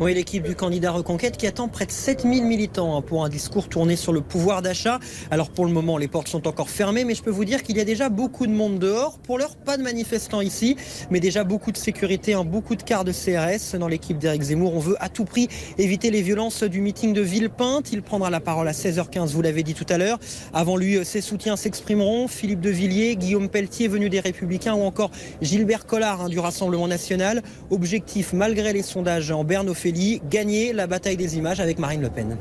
Oui, 0.00 0.14
l'équipe 0.14 0.44
du 0.44 0.54
candidat 0.54 0.92
Reconquête 0.92 1.36
qui 1.36 1.46
attend 1.46 1.66
près 1.66 1.84
de 1.84 1.90
7000 1.90 2.44
militants 2.44 2.96
hein, 2.96 3.02
pour 3.02 3.24
un 3.24 3.28
discours 3.28 3.68
tourné 3.68 3.96
sur 3.96 4.12
le 4.12 4.20
pouvoir 4.20 4.62
d'achat. 4.62 5.00
Alors 5.30 5.50
pour 5.50 5.66
le 5.66 5.72
moment, 5.72 5.98
les 5.98 6.06
portes 6.06 6.28
sont 6.28 6.46
encore 6.46 6.70
fermées, 6.70 7.04
mais 7.04 7.14
je 7.14 7.22
peux 7.22 7.30
vous 7.30 7.44
dire 7.44 7.64
qu'il 7.64 7.76
y 7.76 7.80
a 7.80 7.84
déjà 7.84 8.08
beaucoup 8.08 8.46
de 8.46 8.52
monde 8.52 8.78
dehors. 8.78 9.18
Pour 9.18 9.38
l'heure, 9.38 9.56
pas 9.56 9.76
de 9.76 9.82
manifestants 9.82 10.40
ici, 10.40 10.76
mais 11.10 11.18
déjà 11.18 11.42
beaucoup 11.42 11.72
de 11.72 11.76
sécurité, 11.76 12.34
hein, 12.34 12.44
beaucoup 12.44 12.76
de 12.76 12.82
cars 12.84 13.04
de 13.04 13.12
CRS 13.12 13.76
dans 13.76 13.88
l'équipe 13.88 14.18
d'Éric 14.18 14.42
Zemmour. 14.42 14.74
On 14.74 14.78
veut 14.78 14.96
à 15.00 15.08
tout 15.08 15.24
prix 15.24 15.48
éviter 15.78 16.10
les 16.10 16.22
violences 16.22 16.62
du 16.62 16.80
meeting 16.80 17.12
de 17.12 17.20
Villepinte. 17.20 17.92
Il 17.92 18.02
prendra 18.02 18.30
la 18.30 18.40
parole 18.40 18.68
à 18.68 18.72
16h15, 18.72 19.30
vous 19.32 19.42
l'avez 19.42 19.64
dit 19.64 19.74
tout 19.74 19.86
à 19.88 19.98
l'heure. 19.98 20.18
Avant 20.52 20.76
lui, 20.76 21.04
ses 21.04 21.20
soutiens 21.20 21.56
s'exprimeront. 21.56 22.28
Philippe 22.28 22.60
de 22.60 22.70
Villiers, 22.70 23.16
Guillaume 23.16 23.48
Pelletier, 23.48 23.88
venu 23.88 24.08
des 24.08 24.20
Républicains, 24.20 24.74
ou 24.74 24.82
encore 24.82 25.10
Gilbert 25.42 25.86
Collard 25.86 26.22
hein, 26.22 26.28
du 26.28 26.38
Rassemblement 26.38 26.86
National. 26.86 27.42
Objectif, 27.70 28.32
malgré 28.32 28.72
les 28.72 28.82
sondages 28.82 29.30
en 29.30 29.44
Berne 29.58 29.70
Ophélie, 29.70 30.22
gagner 30.30 30.72
la 30.72 30.86
bataille 30.86 31.16
des 31.16 31.36
images 31.36 31.58
avec 31.58 31.80
Marine 31.80 32.00
Le 32.00 32.10
Pen. 32.10 32.36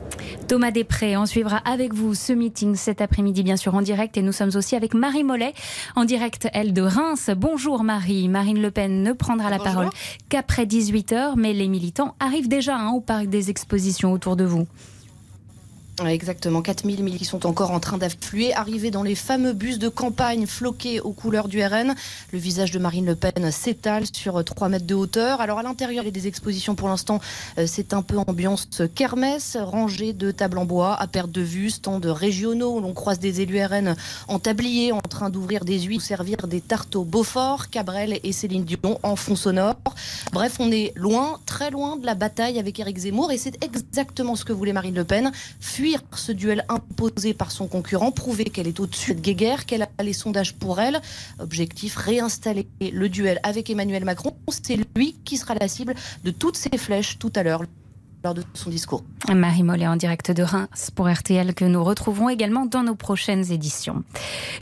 Thomas 0.47 0.69
Després, 0.69 1.17
on 1.17 1.25
suivra 1.25 1.57
avec 1.57 1.91
vous 1.91 2.13
ce 2.13 2.31
meeting 2.31 2.75
cet 2.75 3.01
après-midi, 3.01 3.41
bien 3.41 3.57
sûr 3.57 3.73
en 3.73 3.81
direct. 3.81 4.17
Et 4.17 4.21
nous 4.21 4.31
sommes 4.31 4.51
aussi 4.53 4.75
avec 4.75 4.93
Marie 4.93 5.23
Mollet, 5.23 5.55
en 5.95 6.05
direct, 6.05 6.47
elle 6.53 6.73
de 6.73 6.83
Reims. 6.83 7.31
Bonjour 7.35 7.83
Marie. 7.83 8.29
Marine 8.29 8.61
Le 8.61 8.69
Pen 8.69 9.01
ne 9.01 9.13
prendra 9.13 9.49
la 9.49 9.57
Bonjour. 9.57 9.73
parole 9.73 9.89
qu'après 10.29 10.65
18h, 10.65 11.33
mais 11.37 11.53
les 11.53 11.67
militants 11.67 12.13
arrivent 12.19 12.49
déjà 12.49 12.77
hein, 12.77 12.91
au 12.91 13.01
parc 13.01 13.25
des 13.25 13.49
expositions 13.49 14.11
autour 14.13 14.35
de 14.35 14.43
vous. 14.43 14.67
Exactement, 16.05 16.61
4000 16.61 17.03
militants 17.03 17.17
qui 17.17 17.25
sont 17.25 17.47
encore 17.47 17.71
en 17.71 17.79
train 17.79 17.97
d'affluer, 17.97 18.53
arrivés 18.53 18.91
dans 18.91 19.01
les 19.01 19.15
fameux 19.15 19.53
bus 19.53 19.79
de 19.79 19.89
campagne 19.89 20.45
floqués 20.45 20.99
aux 20.99 21.11
couleurs 21.11 21.47
du 21.47 21.59
RN. 21.63 21.95
Le 22.31 22.37
visage 22.37 22.69
de 22.69 22.77
Marine 22.77 23.07
Le 23.07 23.15
Pen 23.15 23.51
s'étale 23.51 24.03
sur 24.13 24.43
3 24.43 24.69
mètres 24.69 24.85
de 24.85 24.93
hauteur. 24.93 25.41
Alors 25.41 25.57
à 25.57 25.63
l'intérieur 25.63 26.03
il 26.03 26.05
y 26.05 26.09
a 26.09 26.11
des 26.11 26.27
expositions 26.27 26.75
pour 26.75 26.87
l'instant, 26.87 27.19
euh, 27.57 27.65
c'est 27.65 27.95
un 27.95 28.03
peu 28.03 28.19
ambiance 28.19 28.83
kermesse, 28.93 29.57
rangée 29.59 30.13
de 30.13 30.29
tables 30.29 30.59
en 30.59 30.65
bois 30.65 30.93
à 30.93 31.07
perte 31.07 31.31
de 31.31 31.41
vue, 31.41 31.71
stands 31.71 31.99
régionaux 32.03 32.77
où 32.77 32.79
l'on 32.79 32.93
croise 32.93 33.17
des 33.17 33.41
élus 33.41 33.59
RN 33.59 33.95
en 34.27 34.37
tablier 34.37 34.91
en 34.91 35.01
train 35.01 35.31
d'ouvrir 35.31 35.65
des 35.65 35.79
huiles 35.79 35.97
ou 35.97 36.01
servir 36.01 36.45
des 36.47 36.61
tartes 36.61 36.95
au 36.95 37.05
Beaufort, 37.05 37.71
Cabrel 37.71 38.19
et 38.23 38.31
Céline 38.33 38.65
Dion 38.65 38.99
en 39.01 39.15
fond 39.15 39.35
sonore. 39.35 39.77
Bref, 40.31 40.57
on 40.59 40.71
est 40.71 40.93
loin, 40.95 41.39
très 41.47 41.71
loin 41.71 41.95
de 41.95 42.05
la 42.05 42.13
bataille 42.13 42.59
avec 42.59 42.79
Éric 42.79 42.99
Zemmour 42.99 43.31
et 43.31 43.39
c'est 43.39 43.63
exactement 43.63 44.35
ce 44.35 44.45
que 44.45 44.53
voulait 44.53 44.73
Marine 44.73 44.93
Le 44.93 45.03
Pen. 45.03 45.31
Ce 46.13 46.31
duel 46.31 46.65
imposé 46.69 47.33
par 47.33 47.51
son 47.51 47.67
concurrent, 47.67 48.11
prouver 48.11 48.45
qu'elle 48.45 48.67
est 48.67 48.79
au-dessus 48.79 49.15
de 49.15 49.21
guéguerre, 49.21 49.65
qu'elle 49.65 49.83
a 49.83 50.03
les 50.03 50.13
sondages 50.13 50.53
pour 50.53 50.79
elle. 50.79 51.01
Objectif, 51.39 51.95
réinstaller 51.95 52.67
le 52.81 53.09
duel 53.09 53.39
avec 53.43 53.69
Emmanuel 53.69 54.05
Macron. 54.05 54.35
C'est 54.49 54.79
lui 54.95 55.15
qui 55.25 55.37
sera 55.37 55.55
la 55.55 55.67
cible 55.67 55.95
de 56.23 56.31
toutes 56.31 56.57
ces 56.57 56.77
flèches 56.77 57.17
tout 57.19 57.31
à 57.35 57.43
l'heure 57.43 57.63
lors 58.23 58.33
de 58.33 58.43
son 58.53 58.69
discours. 58.69 59.03
Marie 59.33 59.63
Mollet 59.63 59.87
en 59.87 59.95
direct 59.95 60.31
de 60.31 60.43
Reims 60.43 60.91
pour 60.95 61.09
RTL 61.09 61.53
que 61.53 61.65
nous 61.65 61.83
retrouverons 61.83 62.29
également 62.29 62.65
dans 62.65 62.83
nos 62.83 62.95
prochaines 62.95 63.51
éditions. 63.51 64.03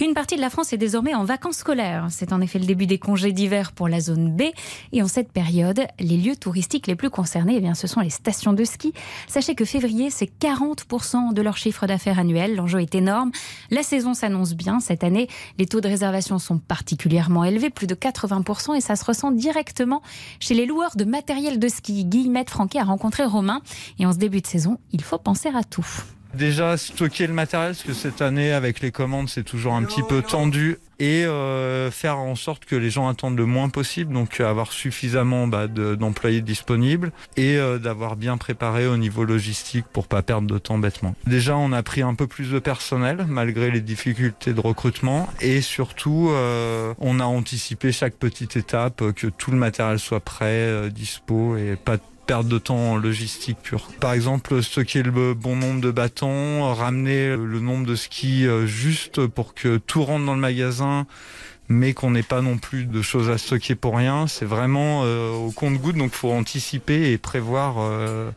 Une 0.01 0.13
partie 0.13 0.35
de 0.35 0.41
la 0.41 0.49
France 0.49 0.73
est 0.73 0.77
désormais 0.77 1.13
en 1.13 1.23
vacances 1.23 1.57
scolaires. 1.57 2.07
C'est 2.09 2.33
en 2.33 2.41
effet 2.41 2.59
le 2.59 2.65
début 2.65 2.85
des 2.85 2.97
congés 2.97 3.31
d'hiver 3.31 3.71
pour 3.71 3.87
la 3.87 4.01
zone 4.01 4.35
B. 4.35 4.43
Et 4.91 5.01
en 5.01 5.07
cette 5.07 5.31
période, 5.31 5.85
les 5.99 6.17
lieux 6.17 6.35
touristiques 6.35 6.87
les 6.87 6.95
plus 6.95 7.09
concernés, 7.09 7.55
eh 7.57 7.61
bien, 7.61 7.75
ce 7.75 7.87
sont 7.87 8.01
les 8.01 8.09
stations 8.09 8.53
de 8.53 8.63
ski. 8.63 8.93
Sachez 9.27 9.55
que 9.55 9.65
février, 9.65 10.09
c'est 10.09 10.29
40% 10.39 11.33
de 11.33 11.41
leur 11.41 11.57
chiffre 11.57 11.87
d'affaires 11.87 12.19
annuel. 12.19 12.55
L'enjeu 12.55 12.81
est 12.81 12.95
énorme. 12.95 13.31
La 13.71 13.83
saison 13.83 14.13
s'annonce 14.13 14.53
bien. 14.53 14.79
Cette 14.79 15.03
année, 15.03 15.27
les 15.57 15.65
taux 15.65 15.81
de 15.81 15.87
réservation 15.87 16.39
sont 16.39 16.57
particulièrement 16.57 17.43
élevés, 17.43 17.69
plus 17.69 17.87
de 17.87 17.95
80%, 17.95 18.75
et 18.75 18.81
ça 18.81 18.95
se 18.95 19.05
ressent 19.05 19.31
directement 19.31 20.01
chez 20.39 20.53
les 20.53 20.65
loueurs 20.65 20.95
de 20.95 21.05
matériel 21.05 21.59
de 21.59 21.67
ski. 21.67 22.05
Guillemette 22.05 22.49
Franquet 22.49 22.79
a 22.79 22.83
rencontré 22.83 23.23
Romain 23.25 23.54
et 23.99 24.05
en 24.05 24.13
ce 24.13 24.17
début 24.17 24.41
de 24.41 24.47
saison, 24.47 24.79
il 24.91 25.03
faut 25.03 25.17
penser 25.17 25.49
à 25.49 25.63
tout. 25.63 25.87
Déjà 26.35 26.75
stocker 26.75 27.27
le 27.27 27.33
matériel, 27.33 27.71
parce 27.71 27.83
que 27.83 27.93
cette 27.93 28.21
année 28.21 28.51
avec 28.51 28.81
les 28.81 28.91
commandes 28.91 29.29
c'est 29.29 29.43
toujours 29.43 29.73
un 29.73 29.83
petit 29.83 30.03
peu 30.03 30.21
tendu 30.21 30.77
et 30.99 31.25
euh, 31.25 31.91
faire 31.91 32.17
en 32.17 32.35
sorte 32.35 32.65
que 32.65 32.75
les 32.75 32.89
gens 32.89 33.07
attendent 33.07 33.37
le 33.37 33.45
moins 33.45 33.69
possible, 33.69 34.13
donc 34.13 34.39
avoir 34.41 34.73
suffisamment 34.73 35.47
bah, 35.47 35.67
d'employés 35.67 36.41
disponibles 36.41 37.13
et 37.37 37.57
euh, 37.57 37.79
d'avoir 37.79 38.17
bien 38.17 38.37
préparé 38.37 38.85
au 38.85 38.97
niveau 38.97 39.23
logistique 39.23 39.85
pour 39.91 40.07
pas 40.07 40.21
perdre 40.21 40.47
de 40.47 40.57
temps 40.57 40.77
bêtement. 40.77 41.15
Déjà 41.25 41.55
on 41.55 41.71
a 41.71 41.83
pris 41.83 42.01
un 42.01 42.15
peu 42.15 42.27
plus 42.27 42.51
de 42.51 42.59
personnel 42.59 43.25
malgré 43.29 43.71
les 43.71 43.81
difficultés 43.81 44.53
de 44.53 44.59
recrutement 44.59 45.29
et 45.39 45.61
surtout 45.61 46.29
euh, 46.31 46.93
on 46.99 47.21
a 47.21 47.25
anticipé 47.25 47.93
chaque 47.93 48.15
petite 48.15 48.57
étape, 48.57 49.13
que 49.13 49.27
tout 49.27 49.51
le 49.51 49.57
matériel 49.57 49.99
soit 49.99 50.19
prêt, 50.19 50.89
dispo 50.91 51.55
et 51.55 51.77
pas 51.77 51.97
perte 52.25 52.47
de 52.47 52.57
temps 52.57 52.97
logistique 52.97 53.57
pure. 53.61 53.89
Par 53.99 54.13
exemple, 54.13 54.61
stocker 54.61 55.03
le 55.03 55.33
bon 55.33 55.55
nombre 55.55 55.81
de 55.81 55.91
bâtons, 55.91 56.73
ramener 56.73 57.35
le 57.35 57.59
nombre 57.59 57.85
de 57.85 57.95
skis 57.95 58.45
euh, 58.45 58.65
juste 58.65 59.27
pour 59.27 59.53
que 59.53 59.77
tout 59.77 60.03
rentre 60.03 60.25
dans 60.25 60.35
le 60.35 60.39
magasin 60.39 61.05
mais 61.67 61.93
qu'on 61.93 62.11
n'ait 62.11 62.23
pas 62.23 62.41
non 62.41 62.57
plus 62.57 62.85
de 62.85 63.01
choses 63.01 63.29
à 63.29 63.37
stocker 63.37 63.75
pour 63.75 63.97
rien. 63.97 64.27
C'est 64.27 64.45
vraiment 64.45 65.01
euh, 65.03 65.31
au 65.31 65.51
compte-goutte, 65.51 65.95
donc 65.97 66.11
faut 66.11 66.31
anticiper 66.31 67.11
et 67.11 67.17
prévoir 67.17 67.75
euh, 67.79 68.29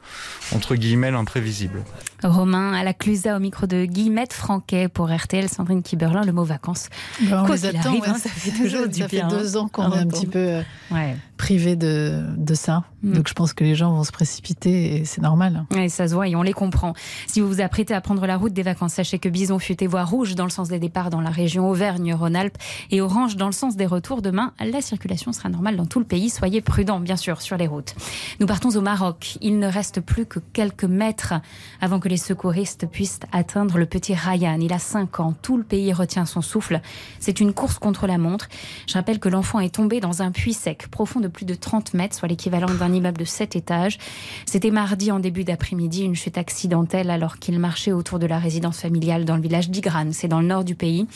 entre 0.54 0.74
guillemets 0.76 1.10
l'imprévisible. 1.10 1.82
Romain 2.24 2.72
à 2.72 2.82
la 2.82 2.94
Clusa 2.94 3.36
au 3.36 3.38
micro 3.40 3.66
de 3.66 3.84
Guillemette 3.84 4.32
Franquet 4.32 4.88
pour 4.88 5.08
RTL, 5.14 5.48
Sandrine 5.48 5.82
Kiberlin, 5.82 6.24
le 6.24 6.32
mot 6.32 6.42
vacances. 6.44 6.88
Ben, 7.22 7.42
on 7.42 7.46
Quoi 7.46 7.54
les 7.56 7.66
attend, 7.66 7.90
arrive, 7.90 8.00
ouais, 8.02 8.08
hein, 8.08 8.14
ça 8.14 8.28
fait 8.28 8.50
toujours 8.50 8.88
du 8.88 9.00
ça 9.02 9.06
bien. 9.06 9.28
fait 9.28 9.36
deux 9.36 9.56
ans 9.56 9.68
qu'on 9.68 9.92
est 9.92 9.98
un 9.98 10.06
petit 10.06 10.26
peu 10.26 10.38
euh, 10.38 10.62
Ouais. 10.90 11.14
privé 11.36 11.76
de, 11.76 12.24
de 12.36 12.54
ça. 12.54 12.82
Mm. 13.04 13.12
Donc 13.12 13.28
je 13.28 13.34
pense 13.34 13.52
que 13.52 13.62
les 13.62 13.76
gens 13.76 13.92
vont 13.94 14.02
se 14.02 14.10
précipiter 14.10 14.96
et 14.96 15.04
c'est 15.04 15.20
normal. 15.20 15.64
Et 15.76 15.88
ça 15.88 16.08
se 16.08 16.14
voit 16.14 16.26
et 16.26 16.34
on 16.34 16.42
les 16.42 16.52
comprend. 16.54 16.94
Si 17.28 17.40
vous 17.40 17.46
vous 17.48 17.60
apprêtez 17.60 17.94
à 17.94 18.00
prendre 18.00 18.26
la 18.26 18.36
route 18.36 18.52
des 18.52 18.62
vacances, 18.64 18.94
sachez 18.94 19.20
que 19.20 19.28
Bison 19.28 19.60
fut 19.60 19.80
et 19.84 19.86
voie 19.86 20.02
rouge 20.04 20.34
dans 20.34 20.44
le 20.44 20.50
sens 20.50 20.68
des 20.68 20.80
départs 20.80 21.10
dans 21.10 21.20
la 21.20 21.30
région 21.30 21.68
Auvergne-Rhône-Alpes 21.70 22.56
et 22.90 23.00
orange 23.00 23.17
dans 23.26 23.46
le 23.46 23.52
sens 23.52 23.76
des 23.76 23.86
retours. 23.86 24.22
Demain, 24.22 24.52
la 24.60 24.80
circulation 24.80 25.32
sera 25.32 25.48
normale 25.48 25.76
dans 25.76 25.86
tout 25.86 25.98
le 25.98 26.04
pays. 26.04 26.30
Soyez 26.30 26.60
prudents, 26.60 27.00
bien 27.00 27.16
sûr, 27.16 27.40
sur 27.40 27.56
les 27.56 27.66
routes. 27.66 27.94
Nous 28.40 28.46
partons 28.46 28.70
au 28.70 28.80
Maroc. 28.80 29.38
Il 29.40 29.58
ne 29.58 29.66
reste 29.66 30.00
plus 30.00 30.26
que 30.26 30.38
quelques 30.38 30.84
mètres 30.84 31.34
avant 31.80 32.00
que 32.00 32.08
les 32.08 32.16
secouristes 32.16 32.86
puissent 32.86 33.20
atteindre 33.32 33.78
le 33.78 33.86
petit 33.86 34.14
Ryan. 34.14 34.58
Il 34.60 34.72
a 34.72 34.78
5 34.78 35.20
ans. 35.20 35.34
Tout 35.42 35.56
le 35.56 35.64
pays 35.64 35.92
retient 35.92 36.26
son 36.26 36.42
souffle. 36.42 36.80
C'est 37.18 37.40
une 37.40 37.52
course 37.52 37.78
contre 37.78 38.06
la 38.06 38.18
montre. 38.18 38.48
Je 38.86 38.94
rappelle 38.94 39.18
que 39.18 39.28
l'enfant 39.28 39.60
est 39.60 39.74
tombé 39.74 40.00
dans 40.00 40.22
un 40.22 40.30
puits 40.30 40.54
sec 40.54 40.88
profond 40.88 41.20
de 41.20 41.28
plus 41.28 41.46
de 41.46 41.54
30 41.54 41.94
mètres, 41.94 42.16
soit 42.16 42.28
l'équivalent 42.28 42.72
d'un 42.72 42.92
immeuble 42.92 43.18
de 43.18 43.24
7 43.24 43.56
étages. 43.56 43.98
C'était 44.46 44.70
mardi 44.70 45.10
en 45.10 45.18
début 45.18 45.44
d'après-midi, 45.44 46.04
une 46.04 46.14
chute 46.14 46.38
accidentelle 46.38 47.10
alors 47.10 47.38
qu'il 47.38 47.58
marchait 47.58 47.92
autour 47.92 48.18
de 48.18 48.26
la 48.26 48.38
résidence 48.38 48.80
familiale 48.80 49.24
dans 49.24 49.36
le 49.36 49.42
village 49.42 49.70
d'Igran, 49.70 50.08
c'est 50.12 50.28
dans 50.28 50.40
le 50.40 50.46
nord 50.46 50.64
du 50.64 50.74
pays. 50.74 51.06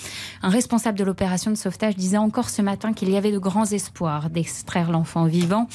Un 0.42 0.48
responsable 0.48 0.98
de 0.98 1.04
l'opération 1.04 1.50
de 1.50 1.56
sauvetage 1.56 1.91
disait 1.98 2.16
encore 2.18 2.48
ce 2.50 2.62
matin 2.62 2.92
qu'il 2.92 3.10
y 3.10 3.16
avait 3.16 3.32
de 3.32 3.38
grands 3.38 3.66
espoirs 3.66 4.30
d'extraire 4.30 4.90
l'enfant 4.90 5.24
vivant, 5.26 5.68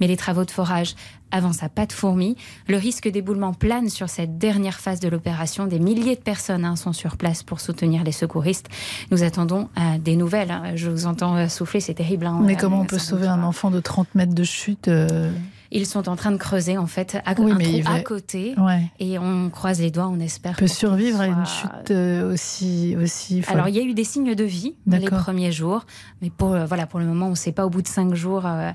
mais 0.00 0.06
les 0.06 0.16
travaux 0.16 0.44
de 0.44 0.50
forage 0.50 0.94
avancent 1.30 1.62
à 1.62 1.68
pas 1.70 1.86
de 1.86 1.92
fourmi. 1.92 2.36
Le 2.68 2.76
risque 2.76 3.08
d'éboulement 3.08 3.54
plane 3.54 3.88
sur 3.88 4.10
cette 4.10 4.36
dernière 4.36 4.78
phase 4.80 5.00
de 5.00 5.08
l'opération. 5.08 5.66
Des 5.66 5.78
milliers 5.78 6.16
de 6.16 6.20
personnes 6.20 6.64
hein, 6.66 6.76
sont 6.76 6.92
sur 6.92 7.16
place 7.16 7.42
pour 7.42 7.60
soutenir 7.60 8.04
les 8.04 8.12
secouristes. 8.12 8.68
Nous 9.10 9.22
attendons 9.22 9.68
euh, 9.78 9.98
des 9.98 10.16
nouvelles. 10.16 10.50
hein. 10.50 10.72
Je 10.76 10.90
vous 10.90 11.06
entends 11.06 11.48
souffler, 11.48 11.80
c'est 11.80 11.94
terrible. 11.94 12.26
hein. 12.26 12.40
Mais 12.42 12.56
comment 12.56 12.80
on 12.80 12.84
peut 12.84 12.98
sauver 12.98 13.26
un 13.28 13.42
enfant 13.44 13.70
de 13.70 13.80
30 13.80 14.14
mètres 14.14 14.34
de 14.34 14.44
chute 14.44 14.88
euh, 14.88 15.32
ils 15.72 15.86
sont 15.86 16.08
en 16.08 16.16
train 16.16 16.30
de 16.30 16.36
creuser 16.36 16.78
en 16.78 16.86
fait 16.86 17.18
à, 17.24 17.34
Oui, 17.38 17.52
un 17.52 17.54
mais 17.56 17.64
trou 17.64 17.72
il 17.76 17.82
va- 17.82 17.92
à 17.94 18.00
côté 18.00 18.54
Ouais. 18.58 18.82
et 19.00 19.18
on 19.18 19.50
croise 19.50 19.80
les 19.80 19.90
doigts, 19.90 20.08
on 20.08 20.20
espère. 20.20 20.56
peut 20.56 20.66
survivre 20.66 21.20
à 21.20 21.26
une 21.26 21.46
chute 21.46 21.90
euh, 21.90 22.32
aussi 22.32 22.96
aussi 23.02 23.42
folle. 23.42 23.54
Alors 23.56 23.68
il 23.68 23.76
y 23.76 23.80
a 23.80 23.82
eu 23.82 23.94
des 23.94 24.04
signes 24.04 24.34
de 24.34 24.44
vie 24.44 24.74
les 24.86 24.98
D'accord. 25.00 25.20
premiers 25.20 25.52
jours, 25.52 25.84
mais 26.20 26.30
pour 26.30 26.52
euh, 26.54 26.66
voilà 26.66 26.86
pour 26.86 27.00
le 27.00 27.06
moment 27.06 27.26
on 27.26 27.30
ne 27.30 27.34
sait 27.34 27.52
pas 27.52 27.66
au 27.66 27.70
bout 27.70 27.82
de 27.82 27.88
cinq 27.88 28.14
jours 28.14 28.44
euh, 28.46 28.70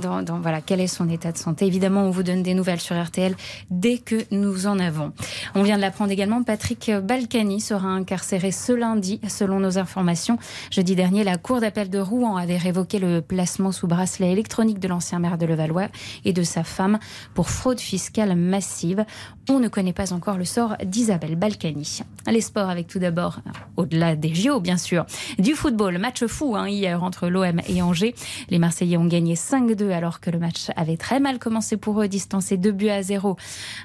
dans, 0.00 0.22
dans- 0.22 0.40
voilà 0.40 0.60
quel 0.60 0.80
est 0.80 0.86
son 0.86 1.08
état 1.08 1.32
de 1.32 1.38
santé. 1.38 1.66
Évidemment 1.66 2.02
on 2.02 2.10
vous 2.10 2.22
donne 2.22 2.42
des 2.42 2.54
nouvelles 2.54 2.80
sur 2.80 3.00
RTL 3.02 3.34
dès 3.70 3.98
que 3.98 4.16
nous 4.30 4.66
en 4.66 4.78
avons. 4.78 5.12
On 5.54 5.62
vient 5.62 5.76
de 5.76 5.80
l'apprendre 5.82 6.10
également. 6.10 6.42
Patrick 6.42 6.90
Balkany 7.02 7.60
sera 7.60 7.88
incarcéré 7.88 8.50
ce 8.52 8.72
lundi 8.72 9.20
selon 9.28 9.60
nos 9.60 9.78
informations. 9.78 10.38
Jeudi 10.70 10.94
dernier 10.96 11.24
la 11.24 11.36
cour 11.36 11.60
d'appel 11.60 11.90
de 11.90 11.98
Rouen 11.98 12.36
avait 12.36 12.56
révoqué 12.58 12.98
le 12.98 13.20
placement 13.20 13.72
sous 13.72 13.86
bracelet 13.86 14.32
électronique 14.32 14.78
de 14.78 14.88
l'ancien 14.88 15.18
maire 15.18 15.38
de 15.38 15.46
Levallois 15.46 15.88
et 16.24 16.32
de 16.34 16.42
sa 16.42 16.64
femme 16.64 16.98
pour 17.32 17.48
fraude 17.48 17.80
fiscale 17.80 18.36
massive. 18.36 19.04
On 19.50 19.60
ne 19.60 19.68
connaît 19.68 19.92
pas 19.92 20.14
encore 20.14 20.38
le 20.38 20.46
sort 20.46 20.74
d'Isabelle 20.86 21.36
Balkany. 21.36 22.00
Les 22.26 22.40
sports 22.40 22.70
avec 22.70 22.86
tout 22.86 22.98
d'abord, 22.98 23.40
au-delà 23.76 24.16
des 24.16 24.34
JO 24.34 24.58
bien 24.58 24.78
sûr, 24.78 25.04
du 25.38 25.52
football. 25.52 25.98
Match 25.98 26.24
fou 26.24 26.56
hein, 26.56 26.66
hier 26.66 27.02
entre 27.02 27.28
l'OM 27.28 27.60
et 27.68 27.82
Angers. 27.82 28.14
Les 28.48 28.58
Marseillais 28.58 28.96
ont 28.96 29.04
gagné 29.04 29.34
5-2 29.34 29.90
alors 29.90 30.20
que 30.20 30.30
le 30.30 30.38
match 30.38 30.68
avait 30.76 30.96
très 30.96 31.20
mal 31.20 31.38
commencé 31.38 31.76
pour 31.76 32.00
eux, 32.00 32.08
distancé 32.08 32.56
2 32.56 32.72
buts 32.72 32.88
à 32.88 33.02
0 33.02 33.36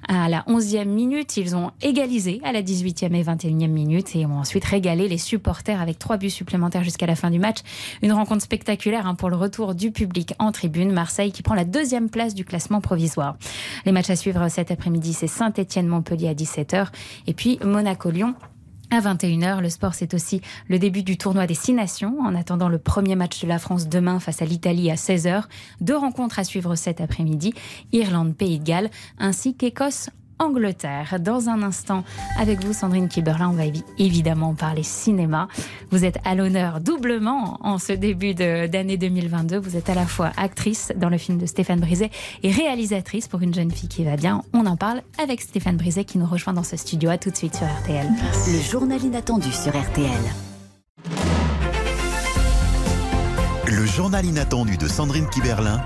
à 0.08 0.30
la 0.30 0.44
11e 0.44 0.86
minute. 0.86 1.36
Ils 1.36 1.58
ont 1.58 1.72
égalisé 1.82 2.39
à 2.46 2.54
la 2.54 2.62
18e 2.62 3.13
et 3.13 3.24
21e 3.24 3.68
minute 3.68 4.16
et 4.16 4.25
ont 4.25 4.39
ensuite 4.39 4.63
régalé 4.63 5.10
les 5.10 5.18
supporters 5.18 5.82
avec 5.82 6.00
3 6.00 6.16
buts 6.16 6.30
supplémentaires 6.30 6.86
jusqu'à 6.86 7.06
la 7.06 7.16
fin 7.16 7.32
du 7.32 7.39
match. 7.39 7.58
Une 8.01 8.13
rencontre 8.13 8.44
spectaculaire 8.44 9.06
hein, 9.06 9.16
pour 9.16 9.30
le 9.30 9.36
retour 9.36 9.75
du 9.75 9.92
public 9.92 10.36
en 10.39 10.54
tribune. 10.54 10.94
Marseille 10.94 11.34
qui 11.34 11.44
prend 11.44 11.56
la 11.56 11.66
deuxième 11.66 12.10
place 12.10 12.34
du 12.34 12.46
classement 12.46 12.80
provisoire. 12.80 13.36
Les 13.86 13.92
matchs 13.92 14.10
à 14.10 14.16
suivre 14.16 14.48
cet 14.48 14.72
après-midi, 14.72 15.12
c'est 15.12 15.28
Saint-Etienne-Montpellier 15.50 16.29
à 16.29 16.34
17h 16.34 16.88
et 17.27 17.34
puis 17.34 17.60
Monaco-Lyon 17.63 18.36
à 18.91 19.01
21h, 19.01 19.62
le 19.62 19.70
sport, 19.70 19.94
c'est 19.94 20.15
aussi 20.15 20.41
le 20.68 20.79
début 20.79 21.03
du 21.03 21.15
tournoi 21.15 21.46
des 21.46 21.53
Six 21.53 21.74
Nations. 21.74 22.22
En 22.22 22.34
attendant 22.34 22.70
le 22.70 22.79
premier 22.79 23.15
match 23.15 23.39
de 23.44 23.48
la 23.48 23.60
France 23.60 23.88
demain 23.88 24.20
face 24.20 24.41
à 24.41 24.46
l'Italie 24.46 24.89
à 24.89 24.96
16h, 24.96 25.44
deux 25.79 25.96
rencontres 25.96 26.39
à 26.39 26.44
suivre 26.44 26.74
cet 26.74 27.00
après-midi, 27.00 27.53
Irlande-Pays 27.91 28.58
de 28.58 28.63
Galles, 28.63 28.89
ainsi 29.20 29.56
qu'Écosse. 29.56 30.10
Angleterre. 30.39 31.17
Dans 31.19 31.50
un 31.50 31.62
instant, 31.62 32.03
avec 32.38 32.63
vous, 32.63 32.74
Sandrine 32.74 33.08
Kiberlin, 33.08 33.50
on 33.50 33.53
va 33.53 33.65
évi- 33.65 33.84
évidemment 33.98 34.55
parler 34.55 34.84
cinéma. 34.84 35.48
Vous 35.91 36.05
êtes 36.05 36.17
à 36.25 36.36
l'honneur 36.36 36.79
doublement 36.79 37.58
en 37.62 37.77
ce 37.77 37.93
début 37.93 38.34
de- 38.34 38.67
d'année 38.67 38.98
2022. 38.98 39.58
Vous 39.60 39.75
êtes 39.75 39.89
à 39.89 39.96
la 39.96 40.05
fois 40.05 40.31
actrice 40.38 40.91
dans 40.96 41.10
le 41.10 41.17
film 41.17 41.38
de 41.38 41.46
Stéphane 41.46 41.79
Brisé 41.79 42.10
et 42.43 42.51
réalisatrice 42.51 43.27
pour 43.27 43.41
une 43.41 43.53
jeune 43.53 43.72
fille 43.72 43.89
qui 43.89 44.03
va 44.03 44.15
bien. 44.15 44.41
On 44.53 44.65
en 44.65 44.75
parle 44.77 45.01
avec 45.22 45.41
Stéphane 45.41 45.77
Brisé 45.77 46.05
qui 46.05 46.17
nous 46.17 46.25
rejoint 46.25 46.53
dans 46.53 46.63
ce 46.63 46.77
studio. 46.77 47.10
À 47.10 47.17
tout 47.17 47.29
de 47.31 47.36
suite 47.36 47.55
sur 47.55 47.67
RTL. 47.67 48.08
Le 48.48 48.62
journal 48.62 49.03
inattendu 49.03 49.51
sur 49.51 49.72
RTL. 49.72 50.10
Le 53.67 53.86
journal 53.86 54.25
inattendu 54.25 54.77
de 54.77 54.88
Sandrine 54.88 55.27
Kiberlin 55.29 55.81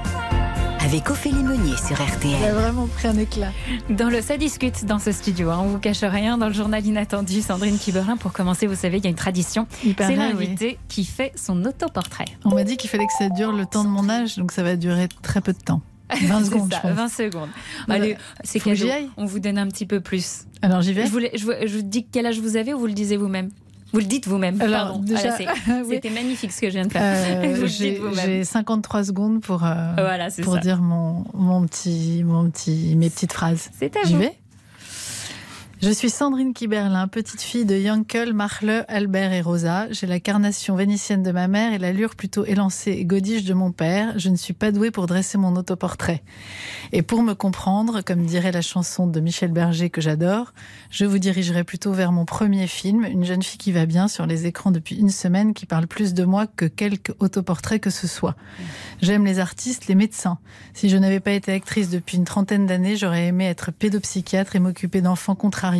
Avec 0.83 1.09
Ophélie 1.09 1.43
Meunier 1.43 1.75
sur 1.77 1.95
Il 1.99 2.01
a 2.01 2.05
RTL. 2.05 2.53
vraiment 2.53 2.87
pris 2.87 3.07
un 3.07 3.17
éclat. 3.17 3.51
Dans 3.89 4.09
le 4.09 4.21
ça 4.21 4.37
discute 4.37 4.85
dans 4.85 4.99
ce 4.99 5.11
studio, 5.11 5.49
hein. 5.49 5.59
on 5.63 5.67
vous 5.67 5.79
cache 5.79 6.01
rien 6.03 6.37
dans 6.37 6.47
le 6.47 6.53
journal 6.53 6.85
inattendu. 6.85 7.41
Sandrine 7.41 7.77
Kiberin, 7.77 8.17
pour 8.17 8.33
commencer, 8.33 8.67
vous 8.67 8.75
savez, 8.75 8.97
il 8.97 9.03
y 9.03 9.07
a 9.07 9.09
une 9.09 9.15
tradition. 9.15 9.67
C'est 9.81 9.95
oui. 10.07 10.15
l'invité 10.15 10.77
qui 10.89 11.05
fait 11.05 11.31
son 11.35 11.63
autoportrait. 11.65 12.25
On 12.45 12.53
m'a 12.53 12.63
dit 12.63 12.77
qu'il 12.77 12.89
fallait 12.89 13.05
que 13.07 13.13
ça 13.17 13.29
dure 13.29 13.53
le 13.53 13.65
temps 13.65 13.83
de 13.83 13.89
mon 13.89 14.09
âge, 14.09 14.37
donc 14.37 14.51
ça 14.51 14.63
va 14.63 14.75
durer 14.75 15.07
très 15.21 15.41
peu 15.41 15.53
de 15.53 15.59
temps. 15.59 15.81
20 16.11 16.17
C'est 16.39 16.45
secondes, 16.45 16.71
ça, 16.73 16.79
je 16.83 16.87
pense. 16.89 16.97
20 16.97 17.07
secondes. 17.09 17.49
Bah, 17.87 17.93
Allez, 17.95 18.17
c'est 18.43 18.59
cadeau. 18.59 18.85
On 19.17 19.25
vous 19.25 19.39
donne 19.39 19.57
un 19.57 19.67
petit 19.67 19.85
peu 19.85 20.01
plus. 20.01 20.43
Alors 20.61 20.81
j'y 20.81 20.93
vais 20.93 21.05
Je, 21.05 21.11
voulais, 21.11 21.31
je, 21.35 21.45
vous- 21.45 21.53
je 21.65 21.77
vous 21.77 21.81
dis 21.83 22.05
quel 22.11 22.25
âge 22.25 22.39
vous 22.39 22.55
avez 22.57 22.73
ou 22.73 22.79
vous 22.79 22.87
le 22.87 22.93
disiez 22.93 23.17
vous-même? 23.17 23.49
Vous 23.93 23.99
le 23.99 24.05
dites 24.05 24.27
vous-même. 24.27 24.59
Alors, 24.61 24.87
Pardon. 24.87 24.99
déjà, 25.03 25.35
Voilà, 25.35 25.37
c'est- 25.37 25.71
oui. 25.85 25.85
C'était 25.95 26.09
magnifique 26.09 26.51
ce 26.51 26.61
que 26.61 26.67
je 26.67 26.73
viens 26.73 26.85
de 26.87 26.91
faire. 26.91 27.01
Euh, 27.03 27.53
vous 27.55 27.61
le 27.61 27.67
J'ai 27.67 27.91
dites 27.91 27.99
vous-même. 28.01 28.25
j'ai 28.25 28.43
53 28.43 29.03
secondes 29.05 29.39
pour, 29.41 29.63
euh, 29.63 29.93
Voilà, 29.95 30.29
pour 30.43 30.55
ça. 30.55 30.59
dire 30.59 30.81
mon, 30.81 31.23
mon 31.33 31.65
petit, 31.67 32.23
mon 32.25 32.49
petit, 32.49 32.95
mes 32.97 33.09
petites 33.09 33.33
phrases. 33.33 33.69
C'est 33.79 33.95
à 33.95 34.03
J'y 34.03 34.13
vous. 34.13 34.19
vais? 34.21 34.33
Je 35.83 35.89
suis 35.89 36.09
Sandrine 36.09 36.53
Kiberlin, 36.53 37.09
petite 37.09 37.41
fille 37.41 37.65
de 37.65 37.75
Yankel, 37.75 38.31
Marle, 38.31 38.85
Albert 38.87 39.33
et 39.33 39.41
Rosa. 39.41 39.91
J'ai 39.91 40.07
la 40.07 40.21
carnation 40.21 40.77
vénitienne 40.77 41.23
de 41.23 41.31
ma 41.33 41.49
mère 41.49 41.73
et 41.73 41.77
l'allure 41.77 42.15
plutôt 42.15 42.45
élancée 42.45 42.91
et 42.91 43.03
godiche 43.03 43.43
de 43.43 43.53
mon 43.53 43.73
père. 43.73 44.17
Je 44.17 44.29
ne 44.29 44.37
suis 44.37 44.53
pas 44.53 44.71
douée 44.71 44.91
pour 44.91 45.07
dresser 45.07 45.37
mon 45.37 45.57
autoportrait. 45.57 46.23
Et 46.93 47.01
pour 47.01 47.21
me 47.21 47.33
comprendre, 47.33 47.99
comme 47.99 48.25
dirait 48.25 48.53
la 48.53 48.61
chanson 48.61 49.07
de 49.07 49.19
Michel 49.19 49.51
Berger 49.51 49.89
que 49.89 49.99
j'adore, 49.99 50.53
je 50.89 51.03
vous 51.03 51.19
dirigerai 51.19 51.65
plutôt 51.65 51.91
vers 51.91 52.13
mon 52.13 52.23
premier 52.23 52.67
film, 52.67 53.03
une 53.03 53.25
jeune 53.25 53.43
fille 53.43 53.57
qui 53.57 53.73
va 53.73 53.85
bien 53.85 54.07
sur 54.07 54.25
les 54.25 54.45
écrans 54.45 54.71
depuis 54.71 54.95
une 54.95 55.09
semaine, 55.09 55.53
qui 55.53 55.65
parle 55.65 55.87
plus 55.87 56.13
de 56.13 56.23
moi 56.23 56.47
que 56.47 56.63
quelque 56.63 57.11
autoportrait 57.19 57.81
que 57.81 57.89
ce 57.89 58.07
soit. 58.07 58.37
J'aime 59.01 59.25
les 59.25 59.39
artistes, 59.39 59.87
les 59.87 59.95
médecins. 59.95 60.37
Si 60.73 60.87
je 60.87 60.95
n'avais 60.95 61.19
pas 61.19 61.31
été 61.31 61.51
actrice 61.51 61.89
depuis 61.89 62.15
une 62.15 62.23
trentaine 62.23 62.67
d'années, 62.67 62.95
j'aurais 62.95 63.27
aimé 63.27 63.47
être 63.47 63.73
pédopsychiatre 63.73 64.55
et 64.55 64.59
m'occuper 64.59 65.01
d'enfants 65.01 65.35
contrariés. 65.35 65.72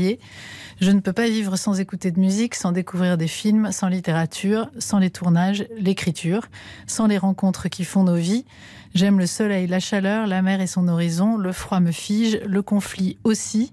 Je 0.81 0.91
ne 0.91 0.99
peux 0.99 1.13
pas 1.13 1.27
vivre 1.27 1.55
sans 1.55 1.79
écouter 1.79 2.11
de 2.11 2.19
musique, 2.19 2.55
sans 2.55 2.71
découvrir 2.71 3.17
des 3.17 3.27
films, 3.27 3.71
sans 3.71 3.87
littérature, 3.87 4.69
sans 4.79 4.99
les 4.99 5.09
tournages, 5.09 5.65
l'écriture, 5.77 6.47
sans 6.87 7.07
les 7.07 7.17
rencontres 7.17 7.69
qui 7.69 7.83
font 7.83 8.03
nos 8.03 8.15
vies. 8.15 8.45
J'aime 8.93 9.19
le 9.19 9.25
soleil, 9.25 9.67
la 9.67 9.79
chaleur, 9.79 10.27
la 10.27 10.41
mer 10.41 10.61
et 10.61 10.67
son 10.67 10.87
horizon, 10.87 11.37
le 11.37 11.51
froid 11.51 11.79
me 11.79 11.91
fige, 11.91 12.39
le 12.45 12.61
conflit 12.61 13.17
aussi. 13.23 13.71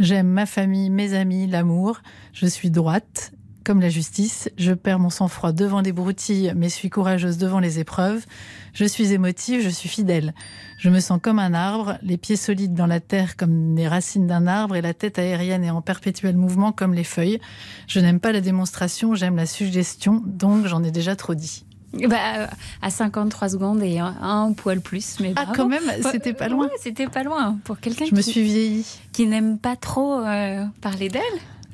J'aime 0.00 0.28
ma 0.28 0.46
famille, 0.46 0.90
mes 0.90 1.14
amis, 1.14 1.46
l'amour. 1.46 2.00
Je 2.32 2.46
suis 2.46 2.70
droite, 2.70 3.32
comme 3.64 3.80
la 3.80 3.88
justice. 3.88 4.50
Je 4.56 4.72
perds 4.72 4.98
mon 4.98 5.10
sang-froid 5.10 5.52
devant 5.52 5.80
les 5.80 5.92
broutilles, 5.92 6.52
mais 6.56 6.68
suis 6.68 6.90
courageuse 6.90 7.38
devant 7.38 7.60
les 7.60 7.78
épreuves. 7.78 8.24
Je 8.72 8.84
suis 8.84 9.12
émotive, 9.12 9.62
je 9.62 9.68
suis 9.68 9.88
fidèle. 9.88 10.34
Je 10.82 10.90
me 10.90 10.98
sens 10.98 11.20
comme 11.22 11.38
un 11.38 11.54
arbre, 11.54 11.96
les 12.02 12.16
pieds 12.16 12.34
solides 12.34 12.74
dans 12.74 12.86
la 12.88 12.98
terre 12.98 13.36
comme 13.36 13.76
les 13.76 13.86
racines 13.86 14.26
d'un 14.26 14.48
arbre 14.48 14.74
et 14.74 14.82
la 14.82 14.92
tête 14.94 15.16
aérienne 15.16 15.62
et 15.62 15.70
en 15.70 15.80
perpétuel 15.80 16.36
mouvement 16.36 16.72
comme 16.72 16.92
les 16.92 17.04
feuilles. 17.04 17.38
Je 17.86 18.00
n'aime 18.00 18.18
pas 18.18 18.32
la 18.32 18.40
démonstration, 18.40 19.14
j'aime 19.14 19.36
la 19.36 19.46
suggestion, 19.46 20.24
donc 20.26 20.66
j'en 20.66 20.82
ai 20.82 20.90
déjà 20.90 21.14
trop 21.14 21.36
dit. 21.36 21.64
bah, 22.08 22.48
À 22.82 22.90
53 22.90 23.50
secondes 23.50 23.80
et 23.80 24.00
un, 24.00 24.12
un 24.20 24.52
poil 24.54 24.80
plus. 24.80 25.18
Mais 25.20 25.34
ah, 25.36 25.46
quand 25.54 25.68
même, 25.68 25.84
c'était 26.10 26.32
pas 26.32 26.48
loin. 26.48 26.68
c'était 26.80 27.06
pas 27.06 27.22
loin. 27.22 27.58
Pour 27.62 27.78
quelqu'un 27.78 28.06
Je 28.10 28.16
me 28.16 28.20
suis 28.20 28.42
vieillie. 28.42 28.98
Qui 29.12 29.28
n'aime 29.28 29.58
pas 29.58 29.76
trop 29.76 30.18
euh, 30.18 30.64
parler 30.80 31.08
d'elle. 31.08 31.22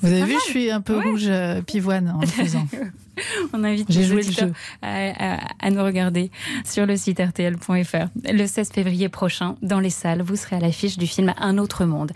Vous 0.03 0.12
avez 0.12 0.25
vu, 0.25 0.35
je 0.35 0.50
suis 0.50 0.71
un 0.71 0.83
peu 0.83 1.00
rouge 1.00 1.29
euh, 1.29 1.62
pivoine 1.62 2.11
en 2.11 2.21
le 2.21 2.27
faisant. 2.27 2.67
On 3.53 3.65
invite 3.65 3.89
les 3.89 4.13
auditeurs 4.13 4.51
à, 4.83 5.35
à- 5.35 5.39
à 5.61 5.71
nous 5.71 5.83
regarder 5.83 6.31
sur 6.65 6.87
le 6.87 6.97
site 6.97 7.21
rtl.fr. 7.21 8.07
Le 8.33 8.47
16 8.47 8.71
février 8.73 9.09
prochain, 9.09 9.57
dans 9.63 9.81
les 9.81 9.91
salles, 9.91 10.23
vous 10.23 10.37
serez 10.37 10.57
à 10.57 10.61
l'affiche 10.61 10.99
du 10.99 11.07
film 11.07 11.35
Un 11.39 11.59
autre 11.59 11.85
monde. 11.85 12.13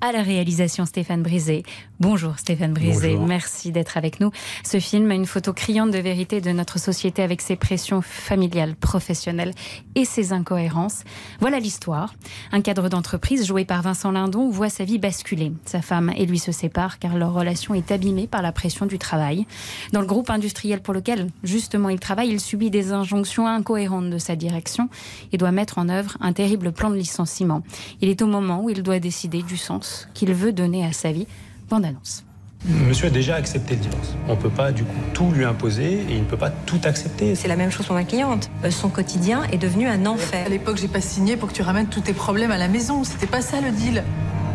À 0.00 0.12
la 0.12 0.22
réalisation 0.22 0.84
Stéphane 0.86 1.22
Brisé. 1.22 1.62
Bonjour 2.00 2.38
Stéphane 2.38 2.72
Brisé, 2.74 3.10
Bonjour. 3.12 3.26
merci 3.26 3.70
d'être 3.72 3.96
avec 3.96 4.20
nous. 4.20 4.30
Ce 4.64 4.78
film 4.80 5.10
a 5.10 5.14
une 5.14 5.26
photo 5.26 5.52
criante 5.52 5.90
de 5.90 5.98
vérité 5.98 6.40
de 6.40 6.50
notre 6.50 6.78
société 6.78 7.22
avec 7.22 7.40
ses 7.40 7.56
pressions 7.56 8.02
familiales, 8.02 8.74
professionnelles 8.74 9.52
et 9.94 10.04
ses 10.04 10.32
incohérences. 10.32 11.04
Voilà 11.40 11.60
l'histoire. 11.60 12.14
Un 12.52 12.60
cadre 12.60 12.88
d'entreprise 12.88 13.46
joué 13.46 13.64
par 13.64 13.82
Vincent 13.82 14.10
Lindon 14.10 14.50
voit 14.50 14.68
sa 14.70 14.84
vie 14.84 14.98
basculer. 14.98 15.52
Sa 15.64 15.82
femme 15.82 16.12
et 16.16 16.26
lui 16.26 16.38
se 16.38 16.52
séparent 16.52 16.98
car 16.98 17.16
leur 17.16 17.32
relation 17.32 17.74
est 17.74 17.90
abîmée 17.92 18.26
par 18.26 18.42
la 18.42 18.52
pression 18.52 18.86
du 18.86 18.98
travail. 18.98 19.46
Dans 19.92 20.00
le 20.00 20.06
groupe 20.06 20.30
industriel 20.44 20.80
pour 20.80 20.92
lequel 20.92 21.28
justement 21.42 21.88
il 21.88 21.98
travaille, 21.98 22.28
il 22.28 22.38
subit 22.38 22.70
des 22.70 22.92
injonctions 22.92 23.46
incohérentes 23.46 24.10
de 24.10 24.18
sa 24.18 24.36
direction 24.36 24.90
et 25.32 25.38
doit 25.38 25.52
mettre 25.52 25.78
en 25.78 25.88
œuvre 25.88 26.18
un 26.20 26.34
terrible 26.34 26.70
plan 26.70 26.90
de 26.90 26.96
licenciement. 26.96 27.62
Il 28.02 28.10
est 28.10 28.20
au 28.20 28.26
moment 28.26 28.62
où 28.62 28.68
il 28.68 28.82
doit 28.82 28.98
décider 28.98 29.42
du 29.42 29.56
sens 29.56 30.06
qu'il 30.12 30.34
veut 30.34 30.52
donner 30.52 30.84
à 30.84 30.92
sa 30.92 31.12
vie. 31.12 31.26
Bande 31.70 31.86
annonce. 31.86 32.24
Monsieur 32.66 33.06
a 33.06 33.10
déjà 33.10 33.36
accepté 33.36 33.74
le 33.74 33.80
divorce. 33.80 34.14
On 34.28 34.36
ne 34.36 34.40
peut 34.40 34.50
pas 34.50 34.70
du 34.70 34.84
coup 34.84 35.00
tout 35.14 35.30
lui 35.30 35.44
imposer 35.44 36.00
et 36.08 36.12
il 36.12 36.20
ne 36.20 36.24
peut 36.26 36.36
pas 36.36 36.50
tout 36.50 36.80
accepter. 36.84 37.34
C'est 37.34 37.48
la 37.48 37.56
même 37.56 37.70
chose 37.70 37.86
pour 37.86 37.94
ma 37.94 38.04
cliente. 38.04 38.50
Euh, 38.64 38.70
Son 38.70 38.90
quotidien 38.90 39.44
est 39.44 39.58
devenu 39.58 39.86
un 39.86 40.04
enfer. 40.04 40.44
À 40.46 40.48
l'époque, 40.50 40.76
j'ai 40.78 40.88
pas 40.88 41.00
signé 41.00 41.36
pour 41.36 41.48
que 41.48 41.54
tu 41.54 41.62
ramènes 41.62 41.88
tous 41.88 42.00
tes 42.00 42.14
problèmes 42.14 42.50
à 42.50 42.58
la 42.58 42.68
maison. 42.68 43.02
C'était 43.04 43.26
pas 43.26 43.40
ça 43.40 43.60
le 43.62 43.70
deal. 43.70 44.02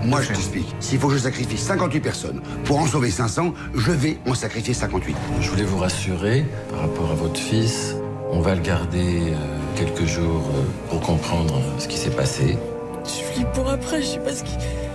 Moi, 0.06 0.22
je 0.22 0.30
t'explique. 0.30 0.76
S'il 0.80 1.00
faut 1.00 1.08
que 1.08 1.14
je 1.16 1.20
sacrifie 1.20 1.58
58 1.58 2.00
personnes 2.00 2.42
pour 2.66 2.80
en 2.80 2.88
sauver 2.88 3.12
500, 3.12 3.54
je 3.76 3.92
vais 3.92 4.18
en 4.28 4.34
sacrifier 4.34 4.74
58. 4.74 5.16
Je 5.42 5.50
voulais 5.50 5.64
vous 5.64 5.78
rassurer 5.78 6.46
par 6.70 6.82
rapport 6.82 7.12
à 7.12 7.16
votre 7.16 7.40
fils. 7.40 7.96
On 8.32 8.42
va 8.42 8.56
le 8.56 8.62
garder 8.62 9.34
euh, 9.34 9.36
quelques 9.76 10.06
jours 10.06 10.50
euh, 10.56 10.90
pour 10.90 11.02
comprendre 11.02 11.56
euh, 11.56 11.80
ce 11.80 11.88
qui 11.88 11.98
s'est 11.98 12.12
passé. 12.12 12.58
Je 13.04 13.34
flippe 13.34 13.52
pour 13.54 13.70
après, 13.70 14.02
je 14.02 14.08
sais 14.08 14.20
pas 14.20 14.34
ce 14.34 14.44
qui, 14.44 14.54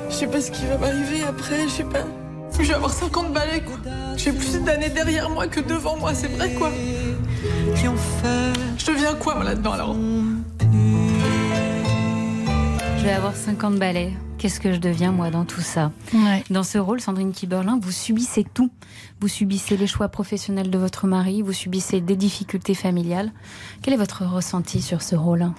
je 0.08 0.14
sais 0.14 0.26
pas 0.26 0.40
ce 0.40 0.50
qui 0.50 0.64
va 0.66 0.78
m'arriver 0.78 1.22
après, 1.28 1.64
je 1.64 1.72
sais 1.72 1.84
pas. 1.84 2.04
Je 2.58 2.68
vais 2.68 2.74
avoir 2.74 2.92
50 2.92 3.32
balais, 3.32 3.60
quoi. 3.60 3.76
J'ai 4.16 4.30
plus 4.32 4.60
d'années 4.62 4.88
derrière 4.88 5.28
moi 5.28 5.48
que 5.48 5.58
devant 5.58 5.96
moi, 5.96 6.14
c'est 6.14 6.28
vrai, 6.28 6.52
quoi. 6.52 6.70
Je 7.74 8.86
deviens 8.86 9.14
quoi, 9.14 9.34
moi, 9.34 9.44
là-dedans, 9.44 9.72
alors? 9.72 9.96
Je 13.04 13.10
vais 13.10 13.16
avoir 13.16 13.36
50 13.36 13.78
balais. 13.78 14.14
Qu'est-ce 14.38 14.60
que 14.60 14.72
je 14.72 14.78
deviens, 14.78 15.12
moi, 15.12 15.28
dans 15.30 15.44
tout 15.44 15.60
ça 15.60 15.92
Dans 16.48 16.62
ce 16.62 16.78
rôle, 16.78 17.02
Sandrine 17.02 17.32
Kiberlin, 17.32 17.78
vous 17.82 17.92
subissez 17.92 18.44
tout. 18.54 18.70
Vous 19.20 19.28
subissez 19.28 19.76
les 19.76 19.86
choix 19.86 20.08
professionnels 20.08 20.70
de 20.70 20.78
votre 20.78 21.06
mari, 21.06 21.42
vous 21.42 21.52
subissez 21.52 22.00
des 22.00 22.16
difficultés 22.16 22.72
familiales. 22.72 23.30
Quel 23.82 23.92
est 23.92 23.98
votre 23.98 24.24
ressenti 24.24 24.80
sur 24.80 25.02
ce 25.02 25.16
rôle 25.16 25.50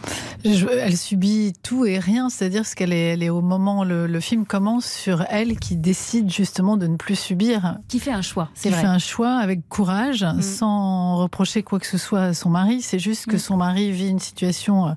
Je- 0.43 0.65
elle 0.67 0.97
subit 0.97 1.53
tout 1.61 1.85
et 1.85 1.99
rien, 1.99 2.29
c'est-à-dire 2.29 2.65
ce 2.65 2.75
qu'elle 2.75 2.91
est, 2.93 3.13
elle 3.13 3.21
est 3.21 3.29
au 3.29 3.41
moment 3.41 3.83
le, 3.83 4.07
le 4.07 4.19
film 4.19 4.45
commence 4.47 4.85
sur 4.87 5.23
elle 5.29 5.59
qui 5.59 5.75
décide 5.77 6.31
justement 6.31 6.77
de 6.77 6.87
ne 6.87 6.95
plus 6.97 7.15
subir. 7.15 7.77
Qui 7.87 7.99
fait 7.99 8.11
un 8.11 8.23
choix, 8.23 8.49
c'est 8.55 8.69
Qui 8.69 8.73
vrai. 8.73 8.81
fait 8.81 8.87
un 8.87 8.97
choix 8.99 9.35
avec 9.37 9.69
courage, 9.69 10.25
sans 10.41 11.17
reprocher 11.17 11.61
quoi 11.61 11.79
que 11.79 11.87
ce 11.87 11.99
soit 11.99 12.23
à 12.23 12.33
son 12.33 12.49
mari. 12.49 12.81
C'est 12.81 12.99
juste 12.99 13.27
que 13.27 13.37
son 13.37 13.55
mari 13.55 13.91
vit 13.91 14.09
une 14.09 14.19
situation 14.19 14.87
euh, 14.87 14.91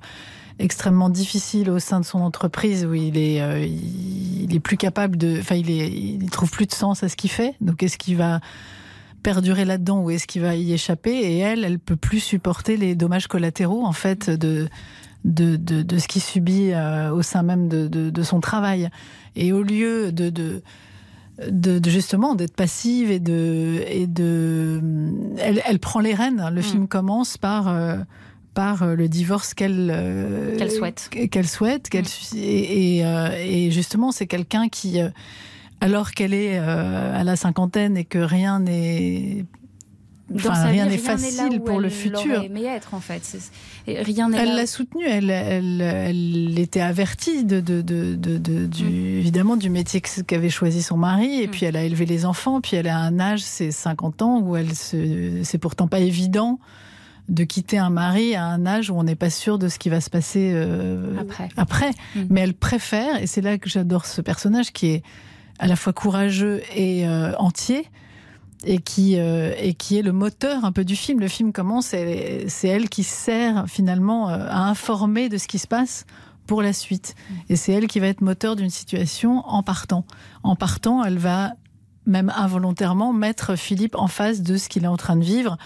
extrêmement 0.59 1.09
difficile 1.09 1.69
au 1.69 1.79
sein 1.79 2.01
de 2.01 2.05
son 2.05 2.19
entreprise 2.19 2.85
où 2.85 2.93
il 2.93 3.17
est, 3.17 3.41
euh, 3.41 3.65
il 3.65 4.53
est 4.53 4.59
plus 4.59 4.77
capable 4.77 5.17
de, 5.17 5.39
enfin 5.39 5.55
il 5.55 5.71
est, 5.71 5.89
il 5.89 6.29
trouve 6.29 6.51
plus 6.51 6.65
de 6.65 6.73
sens 6.73 7.01
à 7.01 7.09
ce 7.09 7.15
qu'il 7.15 7.29
fait. 7.31 7.55
Donc 7.61 7.81
est-ce 7.81 7.97
qu'il 7.97 8.17
va 8.17 8.41
perdurer 9.23 9.65
là-dedans 9.65 10.01
ou 10.01 10.11
est-ce 10.11 10.27
qu'il 10.27 10.41
va 10.41 10.55
y 10.55 10.73
échapper? 10.73 11.11
Et 11.11 11.37
elle, 11.39 11.63
elle 11.63 11.79
peut 11.79 11.95
plus 11.95 12.19
supporter 12.19 12.77
les 12.77 12.95
dommages 12.95 13.27
collatéraux 13.27 13.85
en 13.85 13.93
fait 13.93 14.29
de 14.29 14.67
de, 15.25 15.57
de, 15.57 15.81
de 15.81 15.97
ce 15.97 16.07
qu'il 16.07 16.21
subit 16.21 16.71
euh, 16.71 17.11
au 17.11 17.21
sein 17.21 17.43
même 17.43 17.67
de, 17.67 17.87
de, 17.87 18.23
son 18.23 18.39
travail. 18.39 18.89
Et 19.35 19.51
au 19.51 19.63
lieu 19.63 20.13
de, 20.13 20.29
de 20.29 20.61
de, 21.49 21.79
de 21.79 21.89
justement 21.89 22.35
d'être 22.35 22.55
passive 22.55 23.11
et 23.11 23.19
de 23.19 23.83
et 23.87 24.07
de 24.07 24.81
elle, 25.37 25.61
elle 25.65 25.79
prend 25.79 25.99
les 25.99 26.13
rênes. 26.13 26.49
Le 26.53 26.61
film 26.61 26.87
commence 26.87 27.37
par 27.37 27.69
euh, 27.69 27.97
par 28.53 28.83
euh, 28.83 28.95
le 28.95 29.07
divorce 29.07 29.53
qu'elle 29.53 29.89
euh, 29.93 30.57
Qu'elle 30.57 30.71
souhaite. 30.71 31.09
qu'elle 31.31 31.47
souhaite 31.47 31.89
qu'elle 31.89 32.05
et, 32.35 32.97
et, 32.97 33.05
euh, 33.05 33.29
et 33.37 33.71
justement 33.71 34.11
c'est 34.11 34.27
quelqu'un 34.27 34.69
qui 34.69 34.99
euh, 35.01 35.09
alors 35.81 36.11
qu'elle 36.11 36.33
est 36.33 36.57
à 36.57 37.23
la 37.23 37.35
cinquantaine 37.37 37.95
et 37.95 38.03
que 38.03 38.17
rien 38.19 38.59
n'est 38.59 39.45
enfin, 40.35 40.65
rien 40.65 40.85
n'est 40.87 40.97
facile 40.97 41.61
pour 41.65 41.79
le 41.79 41.87
futur. 41.89 42.43
aimé 42.43 42.65
être, 42.65 42.93
en 42.93 42.99
fait. 42.99 43.21
Rien 43.87 44.27
n'est 44.29 44.37
Elle 44.39 44.55
l'a 44.55 44.67
soutenue, 44.67 45.05
elle, 45.07 45.29
elle, 45.31 45.79
elle 45.81 46.59
était 46.59 46.81
avertie 46.81 47.45
de, 47.45 47.61
de, 47.61 47.81
de, 47.81 48.15
de- 48.15 48.37
de- 48.37 48.65
du, 48.65 48.83
Mm. 48.83 49.19
évidemment 49.19 49.55
du 49.55 49.69
métier 49.69 50.01
qu'avait 50.01 50.49
choisi 50.49 50.81
son 50.83 50.97
mari, 50.97 51.41
et 51.41 51.47
puis 51.47 51.65
elle 51.65 51.77
a 51.77 51.83
élevé 51.83 52.05
les 52.05 52.25
enfants, 52.25 52.59
puis 52.61 52.75
elle 52.75 52.87
a 52.89 52.97
un 52.99 53.17
âge, 53.19 53.41
c'est 53.41 53.71
50 53.71 54.21
ans, 54.21 54.39
où 54.41 54.57
elle 54.57 54.73
c'est 54.75 55.57
pourtant 55.59 55.87
pas 55.87 55.99
évident 55.99 56.59
de 57.29 57.43
quitter 57.43 57.77
un 57.77 57.89
mari 57.89 58.35
à 58.35 58.45
un 58.45 58.65
âge 58.65 58.89
où 58.89 58.95
on 58.95 59.03
n'est 59.03 59.15
pas 59.15 59.29
sûr 59.29 59.59
de 59.59 59.67
ce 59.67 59.79
qui 59.79 59.89
va 59.89 60.01
se 60.01 60.09
passer 60.09 60.51
euh, 60.53 61.13
après. 61.55 61.91
Mm. 62.15 62.21
Mais 62.29 62.41
elle 62.41 62.53
préfère, 62.53 63.21
et 63.21 63.27
c'est 63.27 63.41
là 63.41 63.57
que 63.57 63.69
j'adore 63.69 64.05
ce 64.05 64.21
personnage 64.21 64.71
qui 64.71 64.87
est 64.87 65.03
à 65.59 65.67
la 65.67 65.75
fois 65.75 65.93
courageux 65.93 66.61
et 66.75 67.07
euh, 67.07 67.33
entier, 67.37 67.87
et 68.65 68.79
qui, 68.79 69.17
euh, 69.17 69.53
et 69.57 69.73
qui 69.73 69.97
est 69.97 70.01
le 70.01 70.11
moteur 70.11 70.65
un 70.65 70.71
peu 70.71 70.83
du 70.83 70.95
film. 70.95 71.19
Le 71.19 71.27
film 71.27 71.53
commence, 71.53 71.93
et 71.93 72.45
c'est 72.47 72.67
elle 72.67 72.89
qui 72.89 73.03
sert 73.03 73.65
finalement 73.67 74.27
à 74.27 74.67
informer 74.67 75.29
de 75.29 75.37
ce 75.37 75.47
qui 75.47 75.59
se 75.59 75.67
passe 75.67 76.05
pour 76.45 76.61
la 76.63 76.73
suite. 76.73 77.15
Et 77.47 77.55
c'est 77.55 77.71
elle 77.71 77.87
qui 77.87 77.99
va 77.99 78.07
être 78.07 78.21
moteur 78.21 78.55
d'une 78.55 78.71
situation 78.71 79.47
en 79.47 79.61
partant. 79.61 80.03
En 80.41 80.55
partant, 80.55 81.03
elle 81.03 81.19
va 81.19 81.53
même 82.07 82.33
involontairement 82.35 83.13
mettre 83.13 83.55
Philippe 83.55 83.95
en 83.95 84.07
face 84.07 84.41
de 84.41 84.57
ce 84.57 84.67
qu'il 84.67 84.83
est 84.83 84.87
en 84.87 84.97
train 84.97 85.15
de 85.15 85.23
vivre. 85.23 85.57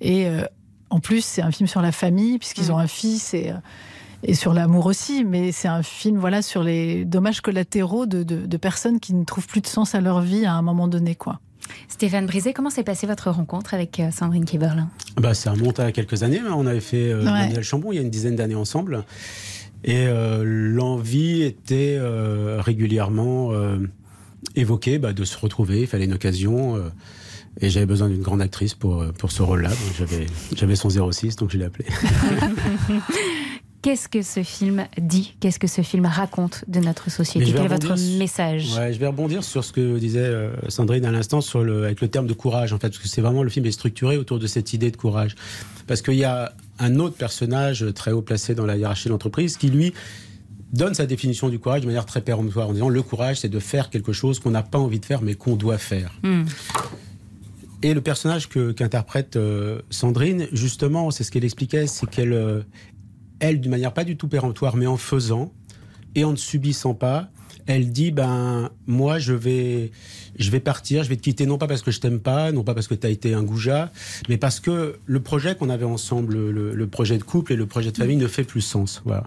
Et 0.00 0.26
euh, 0.26 0.44
en 0.90 1.00
plus, 1.00 1.24
c'est 1.24 1.42
un 1.42 1.50
film 1.50 1.66
sur 1.66 1.82
la 1.82 1.92
famille, 1.92 2.38
puisqu'ils 2.38 2.70
ont 2.72 2.78
un 2.78 2.86
fils 2.86 3.34
et, 3.34 3.50
euh, 3.50 3.54
et 4.22 4.34
sur 4.34 4.52
l'amour 4.54 4.86
aussi. 4.86 5.24
Mais 5.24 5.52
c'est 5.52 5.68
un 5.68 5.82
film 5.82 6.18
voilà, 6.18 6.42
sur 6.42 6.62
les 6.62 7.04
dommages 7.04 7.40
collatéraux 7.40 8.06
de, 8.06 8.22
de- 8.22 8.46
de 8.46 8.56
personnes 8.56 9.00
qui 9.00 9.14
ne 9.14 9.24
trouvent 9.24 9.46
plus 9.46 9.60
de 9.60 9.66
sens 9.66 9.94
à 9.94 10.00
leur 10.00 10.20
vie 10.20 10.46
à 10.46 10.54
un 10.54 10.62
moment 10.62 10.88
donné. 10.88 11.14
quoi. 11.14 11.40
Stéphane 11.88 12.26
Brisé, 12.26 12.52
comment 12.52 12.70
s'est 12.70 12.84
passée 12.84 13.06
votre 13.08 13.30
rencontre 13.30 13.74
avec 13.74 13.98
euh, 13.98 14.10
Sandrine 14.12 14.44
Kiberlin? 14.44 14.88
Bah, 15.16 15.34
ça 15.34 15.50
remonte 15.50 15.80
à 15.80 15.90
quelques 15.90 16.22
années. 16.22 16.38
hein. 16.40 16.54
On 16.56 16.66
avait 16.66 16.80
fait 16.80 17.10
euh, 17.10 17.18
Ouais. 17.24 17.30
Manuel 17.32 17.62
Chambon 17.64 17.90
il 17.90 17.96
y 17.96 17.98
a 17.98 18.02
une 18.02 18.10
dizaine 18.10 18.36
d'années 18.36 18.54
ensemble. 18.54 19.04
Et 19.84 20.06
euh, 20.06 20.42
l'envie 20.44 21.42
était 21.42 21.96
euh, 21.98 22.60
régulièrement 22.60 23.50
euh, 23.52 23.78
évoquée 24.54 24.98
bah, 24.98 25.12
de 25.12 25.24
se 25.24 25.36
retrouver. 25.38 25.80
Il 25.82 25.86
fallait 25.88 26.04
une 26.06 26.14
occasion. 26.14 26.80
Et 27.60 27.70
j'avais 27.70 27.86
besoin 27.86 28.08
d'une 28.08 28.22
grande 28.22 28.42
actrice 28.42 28.74
pour, 28.74 29.02
euh, 29.02 29.12
pour 29.12 29.32
ce 29.32 29.42
rôle-là. 29.42 29.70
J'avais, 30.54 30.76
son 30.76 30.90
06, 30.90 31.36
donc 31.36 31.50
je 31.50 31.58
l'ai 31.58 31.64
appelé. 31.64 31.86
Qu'est-ce 33.82 34.08
que 34.08 34.22
ce 34.22 34.42
film 34.42 34.84
dit? 34.98 35.36
Qu'est-ce 35.38 35.60
que 35.60 35.68
ce 35.68 35.82
film 35.82 36.06
raconte 36.06 36.64
de 36.66 36.80
notre 36.80 37.08
société? 37.08 37.52
Quel 37.52 37.66
est 37.66 37.68
votre 37.68 37.96
sur- 37.96 38.18
message? 38.18 38.74
Ouais, 38.76 38.92
je 38.92 38.98
vais 38.98 39.06
rebondir 39.06 39.44
sur 39.44 39.62
ce 39.62 39.72
que 39.72 39.98
disait 39.98 40.18
euh, 40.18 40.50
Sandrine 40.68 41.04
à 41.04 41.12
l'instant 41.12 41.40
sur 41.40 41.62
le, 41.62 41.84
avec 41.84 42.00
le 42.00 42.08
terme 42.08 42.26
de 42.26 42.32
courage, 42.32 42.72
en 42.72 42.78
fait, 42.78 42.88
parce 42.88 42.98
que 42.98 43.06
c'est 43.06 43.20
vraiment 43.20 43.44
le 43.44 43.48
film 43.48 43.64
est 43.66 43.70
structuré 43.70 44.16
autour 44.16 44.40
de 44.40 44.46
cette 44.48 44.72
idée 44.72 44.90
de 44.90 44.96
courage. 44.96 45.36
Parce 45.86 46.02
qu'il 46.02 46.14
y 46.14 46.24
a 46.24 46.52
un 46.80 46.98
autre 46.98 47.16
personnage 47.16 47.86
très 47.94 48.10
haut 48.10 48.22
placé 48.22 48.56
dans 48.56 48.66
la 48.66 48.76
hiérarchie 48.76 49.06
de 49.06 49.12
l'entreprise 49.12 49.56
qui, 49.56 49.68
lui, 49.70 49.94
donne 50.72 50.94
sa 50.94 51.06
définition 51.06 51.48
du 51.48 51.60
courage 51.60 51.82
de 51.82 51.86
manière 51.86 52.06
très 52.06 52.22
péremptoire 52.22 52.68
en 52.68 52.72
disant 52.72 52.88
le 52.88 53.02
courage, 53.02 53.38
c'est 53.38 53.48
de 53.48 53.60
faire 53.60 53.88
quelque 53.90 54.12
chose 54.12 54.40
qu'on 54.40 54.50
n'a 54.50 54.64
pas 54.64 54.78
envie 54.78 54.98
de 54.98 55.04
faire, 55.04 55.22
mais 55.22 55.34
qu'on 55.34 55.54
doit 55.54 55.78
faire. 55.78 56.12
Hmm. 56.24 56.42
Et 57.82 57.94
le 57.94 58.00
personnage 58.00 58.48
qu'interprète 58.48 59.36
euh, 59.36 59.80
Sandrine, 59.90 60.48
justement, 60.52 61.10
c'est 61.10 61.24
ce 61.24 61.30
qu'elle 61.30 61.44
expliquait, 61.44 61.86
c'est 61.86 62.08
qu'elle, 62.08 62.32
euh, 62.32 62.62
elle, 63.40 63.60
d'une 63.60 63.70
manière 63.70 63.92
pas 63.92 64.04
du 64.04 64.16
tout 64.16 64.28
péremptoire, 64.28 64.76
mais 64.76 64.86
en 64.86 64.96
faisant 64.96 65.52
et 66.14 66.24
en 66.24 66.32
ne 66.32 66.36
subissant 66.36 66.94
pas, 66.94 67.28
elle 67.66 67.90
dit 67.90 68.12
ben 68.12 68.70
moi 68.86 69.18
je 69.18 69.34
vais 69.34 69.90
je 70.38 70.50
vais 70.50 70.60
partir, 70.60 71.02
je 71.02 71.08
vais 71.08 71.16
te 71.16 71.22
quitter 71.22 71.46
non 71.46 71.58
pas 71.58 71.66
parce 71.66 71.82
que 71.82 71.90
je 71.90 72.00
t'aime 72.00 72.20
pas, 72.20 72.52
non 72.52 72.62
pas 72.62 72.74
parce 72.74 72.86
que 72.86 72.94
tu 72.94 73.06
as 73.06 73.10
été 73.10 73.34
un 73.34 73.42
goujat, 73.42 73.90
mais 74.28 74.36
parce 74.36 74.60
que 74.60 74.98
le 75.04 75.20
projet 75.20 75.56
qu'on 75.56 75.68
avait 75.68 75.84
ensemble, 75.84 76.34
le, 76.50 76.74
le 76.74 76.86
projet 76.86 77.18
de 77.18 77.24
couple 77.24 77.52
et 77.52 77.56
le 77.56 77.66
projet 77.66 77.90
de 77.90 77.96
famille 77.96 78.16
ne 78.16 78.28
fait 78.28 78.44
plus 78.44 78.60
sens, 78.60 79.02
voilà. 79.04 79.24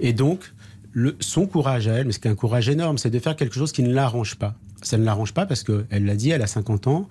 Et 0.00 0.12
donc 0.12 0.52
le, 0.92 1.16
son 1.20 1.46
courage 1.46 1.88
à 1.88 1.94
elle, 1.94 2.06
mais 2.06 2.12
c'est 2.12 2.26
un 2.26 2.34
courage 2.34 2.68
énorme, 2.68 2.98
c'est 2.98 3.10
de 3.10 3.18
faire 3.18 3.36
quelque 3.36 3.54
chose 3.54 3.72
qui 3.72 3.82
ne 3.82 3.92
l'arrange 3.92 4.36
pas. 4.36 4.54
Ça 4.82 4.98
ne 4.98 5.04
l'arrange 5.04 5.32
pas 5.32 5.46
parce 5.46 5.62
que 5.62 5.86
elle 5.90 6.04
l'a 6.04 6.14
dit, 6.14 6.30
elle 6.30 6.42
a 6.42 6.46
50 6.46 6.86
ans, 6.86 7.08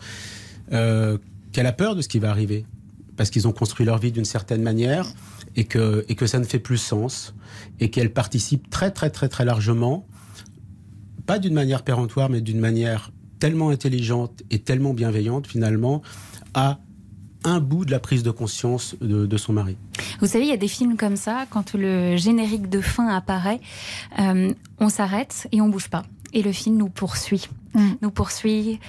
euh, 0.73 1.17
qu'elle 1.51 1.67
a 1.67 1.73
peur 1.73 1.95
de 1.95 2.01
ce 2.01 2.07
qui 2.07 2.19
va 2.19 2.29
arriver. 2.29 2.65
parce 3.15 3.31
qu'ils 3.31 3.47
ont 3.47 3.51
construit 3.51 3.83
leur 3.83 3.97
vie 3.97 4.11
d'une 4.11 4.25
certaine 4.25 4.61
manière 4.61 5.11
et 5.55 5.63
que, 5.63 6.05
et 6.07 6.13
que 6.13 6.27
ça 6.27 6.37
ne 6.37 6.43
fait 6.43 6.59
plus 6.59 6.77
sens 6.77 7.33
et 7.79 7.89
qu'elles 7.89 8.13
participent 8.13 8.69
très 8.69 8.91
très 8.91 9.09
très 9.09 9.27
très 9.27 9.43
largement, 9.43 10.05
pas 11.25 11.39
d'une 11.39 11.55
manière 11.55 11.83
péremptoire, 11.83 12.29
mais 12.29 12.41
d'une 12.41 12.59
manière 12.59 13.11
tellement 13.39 13.69
intelligente 13.69 14.43
et 14.51 14.59
tellement 14.59 14.93
bienveillante 14.93 15.47
finalement 15.47 16.01
à 16.53 16.79
un 17.43 17.59
bout 17.59 17.85
de 17.85 17.91
la 17.91 17.99
prise 17.99 18.23
de 18.23 18.31
conscience 18.31 18.95
de, 18.99 19.37
son 19.37 19.53
mari. 19.53 19.77
Vous 20.19 20.27
savez, 20.27 20.45
il 20.45 20.49
y 20.49 20.53
a 20.53 20.57
des 20.57 20.67
films 20.67 20.97
comme 20.97 21.15
ça, 21.15 21.45
quand 21.49 21.73
le 21.73 22.17
générique 22.17 22.69
de 22.69 22.81
fin 22.81 23.07
apparaît, 23.07 23.61
euh, 24.19 24.53
on 24.79 24.89
s'arrête 24.89 25.47
et 25.51 25.61
on 25.61 25.69
bouge 25.69 25.89
pas. 25.89 26.03
Et 26.33 26.41
le 26.41 26.51
film 26.51 26.77
nous 26.77 26.89
poursuit. 26.89 27.47
Mm. 27.73 27.89
Nous 28.01 28.11
poursuit 28.11 28.79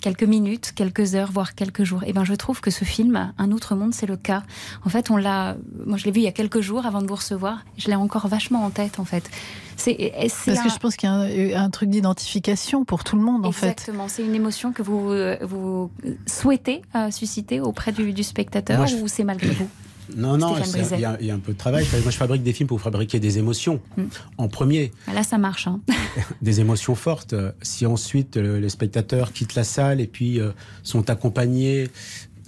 quelques 0.00 0.24
minutes, 0.24 0.72
quelques 0.74 1.14
heures, 1.14 1.30
voire 1.32 1.54
quelques 1.54 1.84
jours. 1.84 2.02
Et 2.04 2.10
eh 2.10 2.12
ben, 2.12 2.24
je 2.24 2.34
trouve 2.34 2.60
que 2.60 2.70
ce 2.70 2.84
film, 2.84 3.32
Un 3.38 3.52
autre 3.52 3.74
monde, 3.74 3.94
c'est 3.94 4.06
le 4.06 4.16
cas. 4.16 4.42
En 4.84 4.88
fait, 4.88 5.10
on 5.10 5.16
l'a, 5.16 5.56
moi, 5.86 5.96
je 5.96 6.04
l'ai 6.04 6.10
vu 6.10 6.20
il 6.20 6.24
y 6.24 6.28
a 6.28 6.32
quelques 6.32 6.60
jours 6.60 6.86
avant 6.86 7.02
de 7.02 7.06
vous 7.06 7.14
recevoir. 7.14 7.64
Je 7.76 7.88
l'ai 7.88 7.94
encore 7.94 8.28
vachement 8.28 8.64
en 8.64 8.70
tête, 8.70 8.98
en 8.98 9.04
fait. 9.04 9.30
C'est, 9.76 10.12
parce 10.46 10.60
que 10.60 10.70
je 10.70 10.78
pense 10.78 10.96
qu'il 10.96 11.08
y 11.08 11.54
a 11.54 11.62
un, 11.62 11.70
truc 11.70 11.88
d'identification 11.88 12.84
pour 12.84 13.04
tout 13.04 13.16
le 13.16 13.22
monde, 13.22 13.46
en 13.46 13.52
fait. 13.52 13.70
Exactement. 13.70 14.08
C'est 14.08 14.24
une 14.24 14.34
émotion 14.34 14.72
que 14.72 14.82
vous 14.82 15.14
vous 15.42 15.90
souhaitez 16.26 16.82
euh, 16.94 17.10
susciter 17.10 17.60
auprès 17.60 17.92
du, 17.92 18.22
spectateur 18.22 18.86
ou 19.02 19.08
c'est 19.08 19.24
malgré 19.24 19.50
vous? 19.50 19.68
Non, 20.16 20.36
non, 20.36 20.54
il 20.56 21.00
y, 21.00 21.30
a 21.30 21.34
un 21.34 21.38
peu 21.38 21.52
de 21.52 21.58
travail. 21.58 21.86
Moi, 22.02 22.10
je 22.10 22.16
fabrique 22.16 22.42
des 22.42 22.52
films 22.52 22.68
pour 22.68 22.80
fabriquer 22.80 23.20
des 23.20 23.38
émotions. 23.38 23.80
Mm. 23.96 24.02
En 24.38 24.48
premier. 24.48 24.92
Ah, 25.06 25.12
là, 25.12 25.22
ça 25.22 25.38
marche. 25.38 25.66
Hein. 25.66 25.80
des 26.42 26.60
émotions 26.60 26.94
fortes. 26.94 27.34
Si 27.62 27.86
ensuite 27.86 28.36
euh, 28.36 28.60
les 28.60 28.68
spectateurs 28.68 29.32
quittent 29.32 29.54
la 29.54 29.64
salle 29.64 30.00
et 30.00 30.06
puis 30.06 30.40
euh, 30.40 30.50
sont 30.82 31.10
accompagnés 31.10 31.88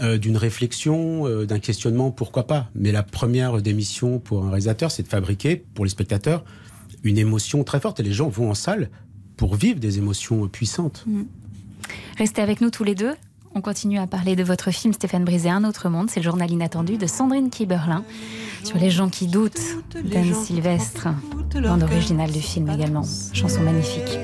euh, 0.00 0.16
d'une 0.16 0.36
réflexion, 0.36 1.44
d'un 1.44 1.58
questionnement, 1.58 2.10
pourquoi 2.10 2.46
pas. 2.46 2.70
Mais 2.74 2.92
la 2.92 3.02
première 3.02 3.60
démission 3.60 4.18
pour 4.18 4.44
un 4.44 4.48
réalisateur, 4.48 4.90
c'est 4.90 5.02
de 5.02 5.08
fabriquer 5.08 5.56
pour 5.56 5.84
les 5.84 5.90
spectateurs 5.90 6.44
une 7.02 7.18
émotion 7.18 7.64
très 7.64 7.80
forte. 7.80 8.00
Et 8.00 8.02
les 8.02 8.12
gens 8.12 8.28
vont 8.28 8.50
en 8.50 8.54
salle 8.54 8.90
pour 9.36 9.54
vivre 9.54 9.80
des 9.80 9.98
émotions 9.98 10.48
puissantes. 10.48 11.04
Mm. 11.06 11.22
Restez 12.16 12.42
avec 12.42 12.60
nous 12.60 12.70
tous 12.70 12.84
les 12.84 12.94
deux. 12.94 13.14
On 13.54 13.62
continue 13.62 13.98
à 13.98 14.06
parler 14.06 14.36
de 14.36 14.44
votre 14.44 14.70
film 14.70 14.92
Stéphane 14.92 15.24
Brisé, 15.24 15.50
Un 15.50 15.64
autre 15.64 15.88
monde. 15.88 16.08
C'est 16.08 16.20
le 16.20 16.24
journal 16.24 16.50
inattendu 16.50 16.96
de 16.96 17.06
Sandrine 17.06 17.50
Kiberlin 17.50 18.04
sur 18.62 18.78
les 18.78 18.90
gens 18.90 19.08
qui 19.08 19.26
doutent 19.26 19.60
d'Anne 20.04 20.34
Sylvestre, 20.34 21.08
bande 21.54 21.82
originale 21.82 22.30
du 22.30 22.40
film 22.40 22.70
également. 22.70 23.02
Chanson 23.32 23.62
magnifique. 23.62 24.18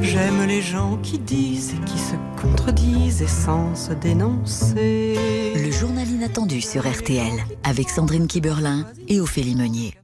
J'aime 0.00 0.46
les 0.46 0.62
gens 0.62 0.96
qui 1.02 1.18
disent 1.18 1.74
et 1.74 1.84
qui 1.84 1.98
se 1.98 2.14
contredisent 2.40 3.22
et 3.22 3.26
sans 3.26 3.74
se 3.74 3.92
dénoncer. 3.92 5.16
Le 5.54 5.70
journal 5.70 6.08
inattendu 6.08 6.60
sur 6.62 6.90
RTL 6.90 7.34
avec 7.62 7.90
Sandrine 7.90 8.26
Kiberlin 8.26 8.86
et 9.08 9.20
Ophélie 9.20 9.56
Meunier. 9.56 9.94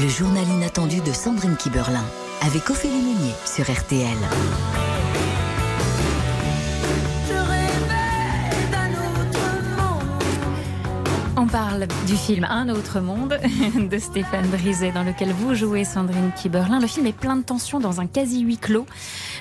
Le 0.00 0.06
journal 0.06 0.46
inattendu 0.46 1.00
de 1.00 1.12
Sandrine 1.12 1.56
Kiberlin 1.56 2.04
avec 2.42 2.70
Ophélie 2.70 3.02
Meunier 3.02 3.32
sur 3.44 3.64
RTL. 3.64 4.16
On 11.36 11.46
parle 11.48 11.88
du 12.06 12.14
film 12.14 12.46
Un 12.48 12.68
autre 12.68 13.00
monde 13.00 13.40
de 13.90 13.98
Stéphane 13.98 14.46
Brisé 14.46 14.92
dans 14.92 15.02
lequel 15.02 15.32
vous 15.32 15.56
jouez 15.56 15.82
Sandrine 15.82 16.30
Kiberlin. 16.40 16.78
Le 16.78 16.86
film 16.86 17.08
est 17.08 17.12
plein 17.12 17.34
de 17.34 17.42
tensions 17.42 17.80
dans 17.80 18.00
un 18.00 18.06
quasi 18.06 18.42
huis 18.42 18.58
clos. 18.58 18.86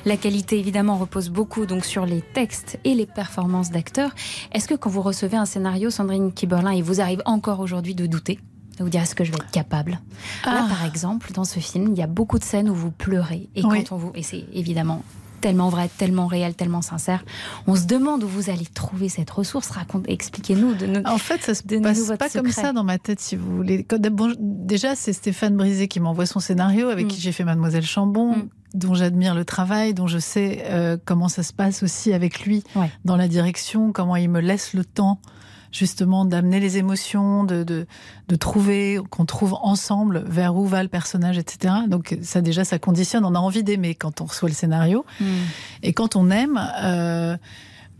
La 0.05 0.17
qualité 0.17 0.57
évidemment 0.57 0.97
repose 0.97 1.29
beaucoup 1.29 1.67
donc 1.67 1.85
sur 1.85 2.07
les 2.07 2.21
textes 2.21 2.79
et 2.83 2.95
les 2.95 3.05
performances 3.05 3.69
d'acteurs. 3.69 4.15
Est-ce 4.53 4.67
que 4.67 4.73
quand 4.73 4.89
vous 4.89 5.03
recevez 5.03 5.37
un 5.37 5.45
scénario 5.45 5.91
Sandrine 5.91 6.33
Kiberlin, 6.33 6.73
il 6.73 6.83
vous 6.83 6.99
arrive 6.99 7.21
encore 7.25 7.59
aujourd'hui 7.59 7.93
de 7.93 8.07
douter? 8.07 8.39
De 8.77 8.83
vous 8.83 8.89
dire 8.89 9.01
est-ce 9.01 9.15
que 9.15 9.23
je 9.23 9.31
vais 9.31 9.37
être 9.37 9.51
capable. 9.51 9.91
Là, 9.91 9.99
ah. 10.43 10.67
par 10.69 10.85
exemple, 10.85 11.31
dans 11.33 11.43
ce 11.43 11.59
film, 11.59 11.93
il 11.93 11.97
y 11.97 12.03
a 12.03 12.07
beaucoup 12.07 12.39
de 12.39 12.43
scènes 12.43 12.69
où 12.69 12.75
vous 12.75 12.91
pleurez. 12.91 13.49
Et 13.55 13.61
quand 13.61 13.91
on 13.91 13.97
vous. 13.97 14.11
Et 14.15 14.23
c'est 14.23 14.45
évidemment 14.53 15.03
tellement 15.41 15.69
vrai, 15.69 15.89
tellement 15.97 16.27
réel, 16.27 16.55
tellement 16.55 16.81
sincère. 16.81 17.23
On 17.67 17.75
se 17.75 17.85
demande 17.85 18.23
où 18.23 18.27
vous 18.27 18.49
allez 18.49 18.65
trouver 18.65 19.09
cette 19.09 19.29
ressource. 19.29 19.69
Raconte, 19.69 20.05
expliquez-nous. 20.07 20.73
De 20.73 20.85
nous, 20.85 21.01
en 21.05 21.17
fait, 21.17 21.41
ça 21.41 21.53
se 21.53 21.63
passe 21.63 22.17
pas 22.17 22.29
comme 22.29 22.51
ça 22.51 22.73
dans 22.73 22.83
ma 22.83 22.97
tête, 22.97 23.19
si 23.19 23.35
vous 23.35 23.55
voulez. 23.55 23.85
déjà, 24.39 24.95
c'est 24.95 25.13
Stéphane 25.13 25.55
Brisé 25.55 25.87
qui 25.87 25.99
m'envoie 25.99 26.25
son 26.25 26.39
scénario, 26.39 26.89
avec 26.89 27.05
mm. 27.05 27.09
qui 27.09 27.21
j'ai 27.21 27.31
fait 27.31 27.43
Mademoiselle 27.43 27.85
Chambon. 27.85 28.35
Mm. 28.35 28.49
dont 28.73 28.93
j'admire 28.93 29.35
le 29.35 29.45
travail, 29.45 29.93
dont 29.93 30.07
je 30.07 30.19
sais 30.19 30.63
euh, 30.65 30.97
comment 31.05 31.29
ça 31.29 31.43
se 31.43 31.53
passe 31.53 31.83
aussi 31.83 32.13
avec 32.13 32.41
lui 32.41 32.63
dans 33.05 33.15
la 33.15 33.27
direction, 33.27 33.91
comment 33.91 34.15
il 34.15 34.29
me 34.29 34.41
laisse 34.41 34.73
le 34.73 34.83
temps 34.83 35.19
justement 35.77 36.25
d'amener 36.25 36.59
les 36.59 36.77
émotions, 36.77 37.43
de, 37.43 37.63
de, 37.63 38.35
trouver, 38.35 38.99
qu'on 39.09 39.25
trouve 39.25 39.55
ensemble 39.61 40.23
vers 40.27 40.55
où 40.55 40.65
va 40.65 40.83
le 40.83 40.89
personnage, 40.89 41.37
etc. 41.37 41.73
Donc 41.87 42.17
ça 42.21 42.41
déjà, 42.41 42.63
ça 42.63 42.79
conditionne. 42.79 43.25
On 43.25 43.35
a 43.35 43.39
envie 43.39 43.63
d'aimer 43.63 43.95
quand 43.95 44.21
on 44.21 44.25
reçoit 44.25 44.49
le 44.49 44.55
scénario. 44.55 45.05
Hmm. 45.19 45.25
Et 45.83 45.93
quand 45.93 46.15
on 46.15 46.29
aime... 46.29 46.59
Euh, 46.83 47.37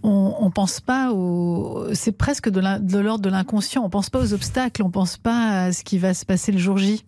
on, 0.04 0.36
on 0.40 0.52
pense 0.52 0.80
pas 0.80 1.12
au. 1.12 1.88
C'est 1.94 2.12
presque 2.12 2.50
de 2.50 2.60
l'ordre 3.00 3.24
de 3.24 3.30
l'inconscient. 3.30 3.84
On 3.84 3.90
pense 3.90 4.12
pas 4.12 4.20
aux 4.20 4.32
obstacles. 4.32 4.84
On 4.84 4.92
pense 4.92 5.18
pas 5.18 5.64
à 5.64 5.72
ce 5.74 5.84
qui 5.84 5.98
va 5.98 6.14
se 6.14 6.24
passer 6.24 6.52
le 6.52 6.60
jour 6.60 6.78
J 6.78 7.04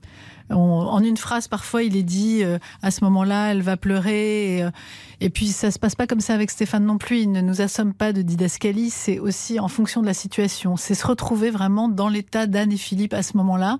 en 0.55 1.03
une 1.03 1.17
phrase, 1.17 1.47
parfois, 1.47 1.83
il 1.83 1.95
est 1.95 2.03
dit 2.03 2.43
euh, 2.43 2.57
à 2.81 2.91
ce 2.91 3.03
moment-là, 3.03 3.51
elle 3.51 3.61
va 3.61 3.77
pleurer. 3.77 4.63
Euh, 4.63 4.71
et, 5.21 5.29
puis, 5.29 5.47
ça 5.47 5.71
se 5.71 5.79
passe 5.79 5.95
pas 5.95 6.07
comme 6.07 6.21
ça 6.21 6.33
avec 6.33 6.51
Stéphane 6.51 6.85
non 6.85 6.97
plus. 6.97 7.19
Il 7.19 7.31
ne 7.31 7.41
nous 7.41 7.61
assomme 7.61 7.93
pas 7.93 8.13
de 8.13 8.21
didascalie. 8.21 8.89
C'est 8.89 9.19
aussi 9.19 9.59
en 9.59 9.67
fonction 9.67 10.01
de 10.01 10.05
la 10.05 10.13
situation. 10.13 10.77
C'est 10.77 10.95
se 10.95 11.05
retrouver 11.05 11.51
vraiment 11.51 11.87
dans 11.87 12.09
l'état 12.09 12.47
d'Anne 12.47 12.71
et 12.71 12.77
Philippe 12.77 13.13
à 13.13 13.23
ce 13.23 13.37
moment-là. 13.37 13.77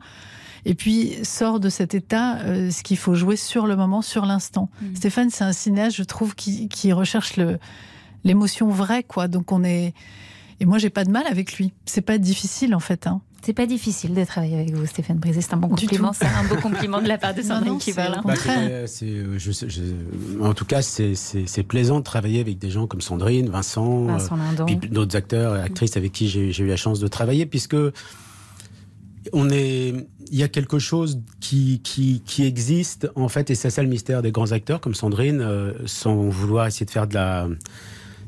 Et 0.66 0.76
puis 0.76 1.16
sort 1.24 1.62
de 1.62 1.70
cet 1.70 1.96
état 1.96 2.40
euh, 2.40 2.70
ce 2.70 2.84
qu'il 2.84 2.98
faut 2.98 3.16
jouer 3.16 3.38
sur 3.38 3.66
le 3.66 3.76
moment, 3.76 4.02
sur 4.02 4.26
l'instant. 4.26 4.70
Mmh. 4.82 4.96
Stéphane, 4.96 5.30
c'est 5.30 5.46
un 5.46 5.54
cinéaste, 5.54 5.96
je 5.96 6.04
trouve, 6.04 6.36
qui, 6.36 6.68
qui 6.68 6.92
recherche 6.92 7.38
le 7.38 7.58
l'émotion 8.26 8.68
vraie, 8.68 9.04
quoi. 9.04 9.30
Donc 9.30 9.54
on 9.54 9.64
est 9.64 9.94
et 10.60 10.66
moi, 10.66 10.78
j'ai 10.78 10.90
pas 10.90 11.06
de 11.06 11.12
mal 11.12 11.26
avec 11.28 11.54
lui. 11.54 11.74
C'est 11.86 12.02
pas 12.02 12.18
difficile, 12.18 12.76
en 12.76 12.80
fait. 12.80 13.08
Hein. 13.08 13.22
C'est 13.42 13.54
pas 13.54 13.66
difficile 13.66 14.14
de 14.14 14.24
travailler 14.26 14.56
avec 14.56 14.74
vous, 14.74 14.86
Stéphane 14.86 15.18
Brisé. 15.18 15.42
C'est 15.42 15.54
un 15.54 15.58
bon 15.58 15.70
compliment. 15.70 16.12
C'est 16.14 16.26
un 16.26 16.44
beau 16.44 16.56
compliment 16.62 17.02
de 17.02 17.08
la 17.08 17.18
part 17.18 17.34
de 17.34 17.42
Sandrine 17.42 17.78
Kival. 17.78 18.22
Bah, 18.26 18.34
en 20.42 20.54
tout 20.54 20.66
cas, 20.66 20.82
c'est 20.82 21.64
plaisant 21.64 22.00
de 22.00 22.04
travailler 22.04 22.42
avec 22.42 22.58
des 22.60 22.70
gens 22.70 22.88
comme 22.88 23.02
Sandrine, 23.02 23.50
Vincent, 23.50 24.06
Vincent 24.06 24.38
euh, 24.38 24.66
puis 24.66 24.90
d'autres 24.90 25.16
acteurs 25.16 25.56
et 25.56 25.62
actrices 25.62 25.96
avec 25.96 26.12
qui 26.12 26.28
j'ai 26.28 26.64
eu 26.64 26.68
la 26.68 26.78
chance 26.78 27.00
de 27.00 27.08
travailler, 27.08 27.46
puisque 27.46 27.78
on 29.34 29.50
est, 29.50 30.08
il 30.32 30.38
y 30.38 30.44
a 30.44 30.48
quelque 30.48 30.80
chose 30.80 31.22
qui, 31.40 31.82
qui, 31.84 32.22
qui, 32.26 32.46
existe 32.46 33.10
en 33.16 33.30
fait, 33.30 33.50
et 33.50 33.56
c'est 33.56 33.70
ça 33.70 33.84
le 33.84 33.90
mystère 33.90 34.22
des 34.22 34.32
grands 34.32 34.52
acteurs 34.52 34.82
comme 34.82 34.96
Sandrine, 34.96 35.42
euh, 35.42 35.74
sans 35.86 36.16
vouloir 36.16 36.68
essayer 36.68 36.86
de 36.86 36.92
faire 36.92 37.08
de 37.08 37.16
la 37.16 37.48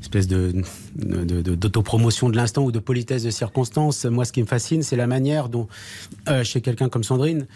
espèce 0.02 0.26
de, 0.26 0.52
d'autopromotion 0.96 2.28
de, 2.28 2.36
l'instant 2.36 2.64
ou 2.64 2.72
de 2.72 2.78
politesse 2.78 3.22
de 3.22 3.30
circonstance. 3.30 4.04
Moi, 4.04 4.24
ce 4.24 4.32
qui 4.32 4.40
me 4.40 4.46
fascine, 4.46 4.82
c'est 4.82 4.96
la 4.96 5.06
manière 5.06 5.48
dont, 5.48 5.68
euh, 6.28 6.44
chez 6.44 6.60
quelqu'un 6.60 6.88
comme 6.88 7.04
Sandrine, 7.04 7.46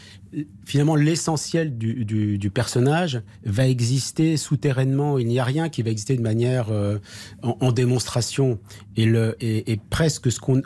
finalement, 0.65 0.97
l'essentiel 0.97 1.77
du, 1.77 2.51
personnage 2.55 3.21
va 3.45 3.67
exister 3.67 4.37
souterrainement. 4.37 5.19
Il 5.19 5.27
n'y 5.27 5.41
a 5.41 5.45
rien 5.45 5.69
qui 5.69 5.83
va 5.83 5.91
exister 5.91 6.17
de 6.17 6.23
manière 6.23 6.69
euh, 6.71 6.99
en, 7.43 7.73
démonstration. 7.73 8.59
Et, 8.97 9.07
le, 9.07 9.37
et, 9.41 9.79
presque 9.91 10.31
ce 10.31 10.39
qu'on, 10.39 10.63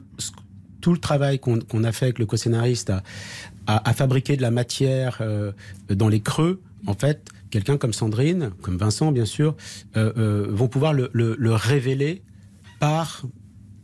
tout 0.80 0.92
le 0.92 0.98
travail 0.98 1.38
qu'on, 1.38 1.84
a 1.84 1.92
fait 1.92 2.06
avec 2.06 2.18
le 2.18 2.26
co-scénariste 2.26 2.92
à, 3.66 3.92
fabriquer 3.94 4.36
de 4.36 4.42
la 4.42 4.50
matière 4.50 5.18
euh, 5.20 5.52
dans 5.88 6.08
les 6.08 6.20
creux, 6.20 6.60
en 6.86 6.94
fait, 6.94 7.30
quelqu'un 7.50 7.76
comme 7.76 7.92
Sandrine, 7.92 8.50
comme 8.62 8.76
Vincent 8.76 9.12
bien 9.12 9.24
sûr, 9.24 9.56
euh, 9.96 10.12
euh, 10.16 10.46
vont 10.50 10.68
pouvoir 10.68 10.92
le, 10.92 11.10
le 11.12 11.54
révéler 11.54 12.22
par 12.78 13.22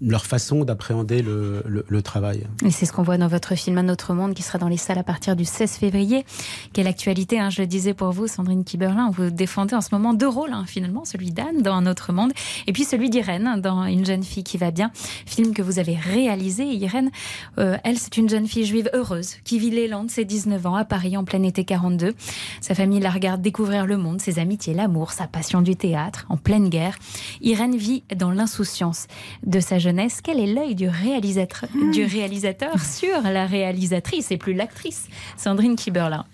leur 0.00 0.26
façon 0.26 0.64
d'appréhender 0.64 1.22
le, 1.22 1.62
travail. 2.02 2.46
Et 2.64 2.70
c'est 2.70 2.84
ce 2.84 2.92
qu'on 2.92 3.02
voit 3.02 3.16
dans 3.16 3.26
votre 3.26 3.54
film 3.54 3.78
Un 3.78 3.88
autre 3.88 4.12
monde 4.12 4.34
qui 4.34 4.42
sera 4.42 4.58
dans 4.58 4.68
les 4.68 4.76
salles 4.76 4.98
à 4.98 5.02
partir 5.02 5.34
du 5.34 5.44
16 5.44 5.72
février. 5.76 6.24
Quelle 6.72 6.86
actualité, 6.86 7.40
hein, 7.40 7.50
je 7.50 7.62
le 7.62 7.66
disais 7.66 7.94
pour 7.94 8.10
vous, 8.12 8.26
Sandrine 8.26 8.64
Kiberlin, 8.64 9.10
vous 9.10 9.30
défendez 9.30 9.74
en 9.74 9.80
ce 9.80 9.88
moment 9.92 10.12
deux 10.12 10.28
rôles, 10.28 10.52
hein, 10.52 10.64
finalement, 10.66 11.04
celui 11.04 11.32
d'Anne 11.32 11.62
dans 11.62 11.74
Un 11.74 11.86
autre 11.86 12.12
monde 12.12 12.32
et 12.66 12.72
puis 12.72 12.84
celui 12.84 13.10
d'Irène 13.10 13.60
dans 13.60 13.84
Une 13.84 14.04
jeune 14.04 14.22
fille 14.22 14.44
qui 14.44 14.58
va 14.58 14.70
bien, 14.70 14.90
film 15.24 15.54
que 15.54 15.62
vous 15.62 15.78
avez 15.78 15.96
réalisé. 15.96 16.64
Irène, 16.64 17.10
euh, 17.58 17.76
elle, 17.82 17.98
c'est 17.98 18.16
une 18.18 18.28
jeune 18.28 18.46
fille 18.46 18.66
juive 18.66 18.90
heureuse 18.92 19.36
qui 19.44 19.58
vit 19.58 19.70
l'élan 19.70 20.04
de 20.04 20.10
ses 20.10 20.24
19 20.24 20.66
ans 20.66 20.74
à 20.74 20.84
Paris 20.84 21.16
en 21.16 21.24
plein 21.24 21.42
été 21.42 21.64
42. 21.64 22.14
Sa 22.60 22.74
famille 22.74 23.00
la 23.00 23.10
regarde 23.10 23.40
découvrir 23.40 23.86
le 23.86 23.96
monde, 23.96 24.20
ses 24.20 24.38
amitiés, 24.38 24.74
l'amour, 24.74 25.12
sa 25.12 25.26
passion 25.26 25.62
du 25.62 25.76
théâtre 25.76 26.26
en 26.28 26.36
pleine 26.36 26.68
guerre. 26.68 26.98
Irène 27.40 27.76
vit 27.76 28.04
dans 28.14 28.30
l'insouciance 28.30 29.06
de 29.44 29.60
sa 29.60 29.78
jeunesse, 29.86 30.20
quel 30.20 30.40
est 30.40 30.52
l'œil 30.52 30.74
du 30.74 30.88
réalisateur, 30.88 31.68
hmm. 31.72 31.92
du 31.92 32.04
réalisateur 32.04 32.80
sur 32.80 33.22
la 33.22 33.46
réalisatrice 33.46 34.32
et 34.32 34.36
plus 34.36 34.52
l'actrice, 34.52 35.06
Sandrine 35.36 35.76
Kiberlin? 35.76 36.24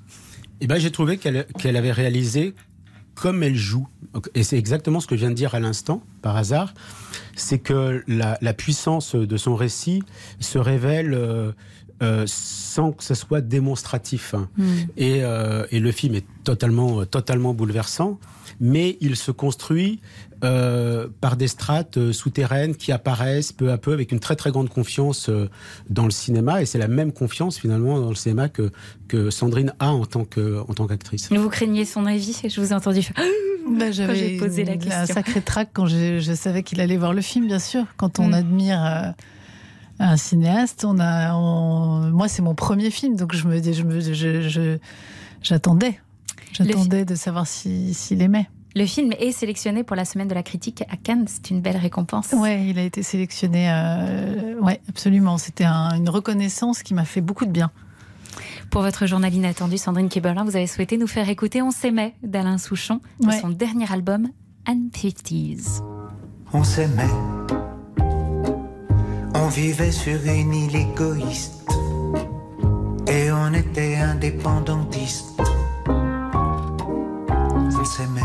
Eh 0.62 0.66
ben, 0.66 0.78
J'ai 0.78 0.90
trouvé 0.90 1.18
qu'elle 1.18 1.76
avait 1.76 1.92
réalisé 1.92 2.54
comme 3.14 3.42
elle 3.42 3.56
joue. 3.56 3.86
Et 4.34 4.42
c'est 4.42 4.56
exactement 4.56 5.00
ce 5.00 5.06
que 5.06 5.16
je 5.16 5.20
viens 5.20 5.30
de 5.30 5.34
dire 5.34 5.54
à 5.54 5.60
l'instant, 5.60 6.02
par 6.22 6.36
hasard. 6.36 6.72
C'est 7.36 7.58
que 7.58 8.02
la, 8.08 8.54
puissance 8.54 9.14
de 9.14 9.36
son 9.36 9.54
récit 9.54 10.02
se 10.40 10.58
révèle 10.58 11.12
euh, 11.12 11.52
euh, 12.02 12.24
sans 12.26 12.92
que 12.92 13.04
ce 13.04 13.14
soit 13.14 13.40
démonstratif. 13.40 14.34
Hmm. 14.56 14.64
Et, 14.96 15.20
euh, 15.22 15.64
et, 15.70 15.80
le 15.80 15.92
film 15.92 16.14
est 16.14 16.26
totalement, 16.44 17.04
totalement 17.06 17.54
bouleversant, 17.54 18.18
mais 18.60 18.96
il 19.00 19.16
se 19.16 19.30
construit 19.30 20.00
euh, 20.44 21.06
par 21.20 21.36
des 21.36 21.46
strates 21.46 21.98
euh, 21.98 22.12
souterraines 22.12 22.74
qui 22.74 22.90
apparaissent 22.90 23.52
peu 23.52 23.70
à 23.70 23.78
peu 23.78 23.92
avec 23.92 24.10
une 24.10 24.18
très 24.18 24.34
très 24.34 24.50
grande 24.50 24.68
confiance 24.68 25.28
euh, 25.28 25.48
dans 25.88 26.04
le 26.04 26.10
cinéma 26.10 26.60
et 26.62 26.66
c'est 26.66 26.78
la 26.78 26.88
même 26.88 27.12
confiance 27.12 27.60
finalement 27.60 28.00
dans 28.00 28.08
le 28.08 28.16
cinéma 28.16 28.48
que, 28.48 28.72
que 29.06 29.30
Sandrine 29.30 29.72
a 29.78 29.92
en 29.92 30.04
tant 30.04 30.24
que 30.24 30.58
en 30.68 30.74
tant 30.74 30.88
qu'actrice. 30.88 31.28
Vous 31.30 31.48
craignez 31.48 31.84
son 31.84 32.06
avis 32.06 32.36
Je 32.48 32.60
vous 32.60 32.72
ai 32.72 32.74
entendu 32.74 33.02
faire... 33.02 33.16
Bah, 33.78 33.92
J'avais 33.92 34.38
posé 34.38 34.64
la 34.64 34.76
question. 34.76 35.02
Un 35.02 35.06
sacré 35.06 35.40
trac 35.40 35.70
quand 35.72 35.86
je, 35.86 36.18
je 36.18 36.32
savais 36.32 36.64
qu'il 36.64 36.80
allait 36.80 36.96
voir 36.96 37.12
le 37.12 37.22
film, 37.22 37.46
bien 37.46 37.60
sûr. 37.60 37.84
Quand 37.96 38.18
on 38.18 38.30
mm. 38.30 38.34
admire 38.34 39.14
un 40.02 40.16
cinéaste, 40.16 40.84
on 40.84 40.98
a, 40.98 41.32
moi 42.10 42.28
c'est 42.28 42.42
mon 42.42 42.54
premier 42.54 42.90
film, 42.90 43.16
donc 43.16 43.34
je 43.34 43.46
me, 43.46 43.62
je 43.62 43.82
me, 43.82 44.00
je, 44.00 44.78
j'attendais, 45.42 45.98
j'attendais 46.52 47.04
de 47.04 47.14
savoir 47.14 47.46
s'il 47.46 48.22
aimait. 48.22 48.48
Le 48.74 48.86
film 48.86 49.12
est 49.18 49.32
sélectionné 49.32 49.84
pour 49.84 49.96
la 49.96 50.04
semaine 50.04 50.28
de 50.28 50.34
la 50.34 50.42
critique 50.42 50.82
à 50.88 50.96
Cannes. 50.96 51.26
C'est 51.26 51.50
une 51.50 51.60
belle 51.60 51.76
récompense. 51.76 52.28
Oui, 52.34 52.70
il 52.70 52.78
a 52.78 52.82
été 52.82 53.02
sélectionné. 53.02 53.70
Euh, 53.70 54.54
oui, 54.62 54.72
absolument. 54.88 55.36
C'était 55.36 55.66
une 55.66 56.08
reconnaissance 56.08 56.82
qui 56.82 56.94
m'a 56.94 57.04
fait 57.04 57.20
beaucoup 57.20 57.44
de 57.44 57.50
bien. 57.50 57.70
Pour 58.70 58.80
votre 58.80 59.04
journal 59.04 59.34
inattendu, 59.34 59.76
Sandrine 59.76 60.08
Kiberlin, 60.08 60.44
vous 60.44 60.56
avez 60.56 60.66
souhaité 60.66 60.96
nous 60.96 61.06
faire 61.06 61.28
écouter 61.28 61.60
On 61.60 61.70
s'aimait 61.70 62.14
d'Alain 62.22 62.56
Souchon, 62.56 63.00
de 63.20 63.30
son 63.30 63.50
dernier 63.50 63.92
album, 63.92 64.28
Unfifties. 64.66 65.82
On 66.54 66.64
s'aimait. 66.64 67.10
On 69.44 69.48
vivait 69.48 69.90
sur 69.90 70.24
une 70.24 70.54
île 70.54 70.76
égoïste. 70.76 71.66
Et 73.08 73.32
on 73.32 73.52
était 73.52 73.96
indépendantistes. 73.96 75.36
On 77.48 77.84
s'aimait. 77.84 78.20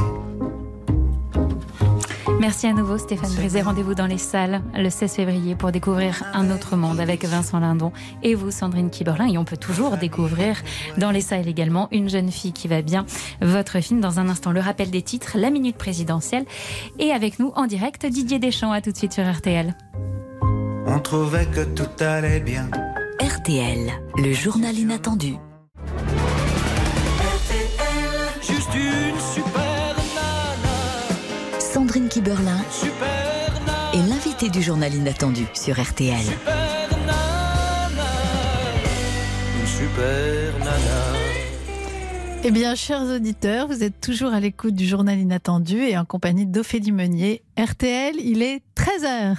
Merci 2.39 2.67
à 2.67 2.73
nouveau 2.73 2.99
Stéphane 2.99 3.34
Brisé. 3.34 3.63
Rendez-vous 3.63 3.95
dans 3.95 4.06
les 4.06 4.19
salles 4.19 4.62
le 4.75 4.91
16 4.91 5.12
février 5.12 5.56
pour 5.56 5.71
découvrir 5.71 6.21
un 6.36 6.51
autre 6.51 6.75
monde 6.75 6.99
avec 6.99 7.25
Vincent 7.25 7.60
Lindon 7.60 7.91
et 8.21 8.36
vous 8.36 8.51
Sandrine 8.51 8.91
Kiberlin. 8.91 9.27
Et 9.27 9.39
on 9.39 9.43
peut 9.43 9.58
toujours 9.58 9.97
découvrir 9.97 10.62
dans 10.99 11.10
les 11.10 11.21
salles 11.21 11.47
également 11.47 11.88
Une 11.91 12.10
jeune 12.10 12.32
fille 12.32 12.53
qui 12.53 12.67
va 12.67 12.84
bien. 12.84 13.08
Votre 13.41 13.80
film 13.80 14.01
dans 14.01 14.19
un 14.19 14.30
instant. 14.30 14.51
Le 14.51 14.60
rappel 14.60 14.91
des 14.91 15.01
titres, 15.01 15.36
la 15.36 15.49
minute 15.49 15.77
présidentielle 15.77 16.45
et 16.99 17.10
avec 17.10 17.39
nous 17.39 17.51
en 17.56 17.65
direct 17.65 18.06
Didier 18.06 18.38
Deschamps. 18.38 18.71
À 18.71 18.82
tout 18.82 18.91
de 18.91 18.97
suite 18.97 19.13
sur 19.13 19.27
RTL. 19.27 19.75
On 20.97 20.99
trouvait 20.99 21.45
que 21.45 21.63
tout 21.63 22.03
allait 22.03 22.39
bien. 22.39 22.67
RTL, 23.21 23.91
le 24.17 24.33
journal 24.33 24.75
inattendu. 24.75 25.36
Juste 28.41 28.73
une 28.73 29.19
super 29.19 29.95
Sandrine 31.60 32.07
Kiberlin 32.07 32.57
est 33.93 34.10
l'invité 34.10 34.49
du 34.49 34.63
journal 34.63 34.91
inattendu 34.91 35.45
sur 35.53 35.79
RTL. 35.79 36.17
Eh 42.43 42.49
bien, 42.51 42.73
chers 42.73 43.03
auditeurs, 43.03 43.67
vous 43.67 43.83
êtes 43.83 44.01
toujours 44.01 44.33
à 44.33 44.39
l'écoute 44.39 44.73
du 44.73 44.88
journal 44.88 45.19
inattendu 45.19 45.77
et 45.77 45.95
en 45.95 46.05
compagnie 46.05 46.47
d'Ophélie 46.47 46.91
Meunier. 46.91 47.43
RTL, 47.55 48.15
il 48.19 48.41
est 48.41 48.63
13h. 48.75 49.36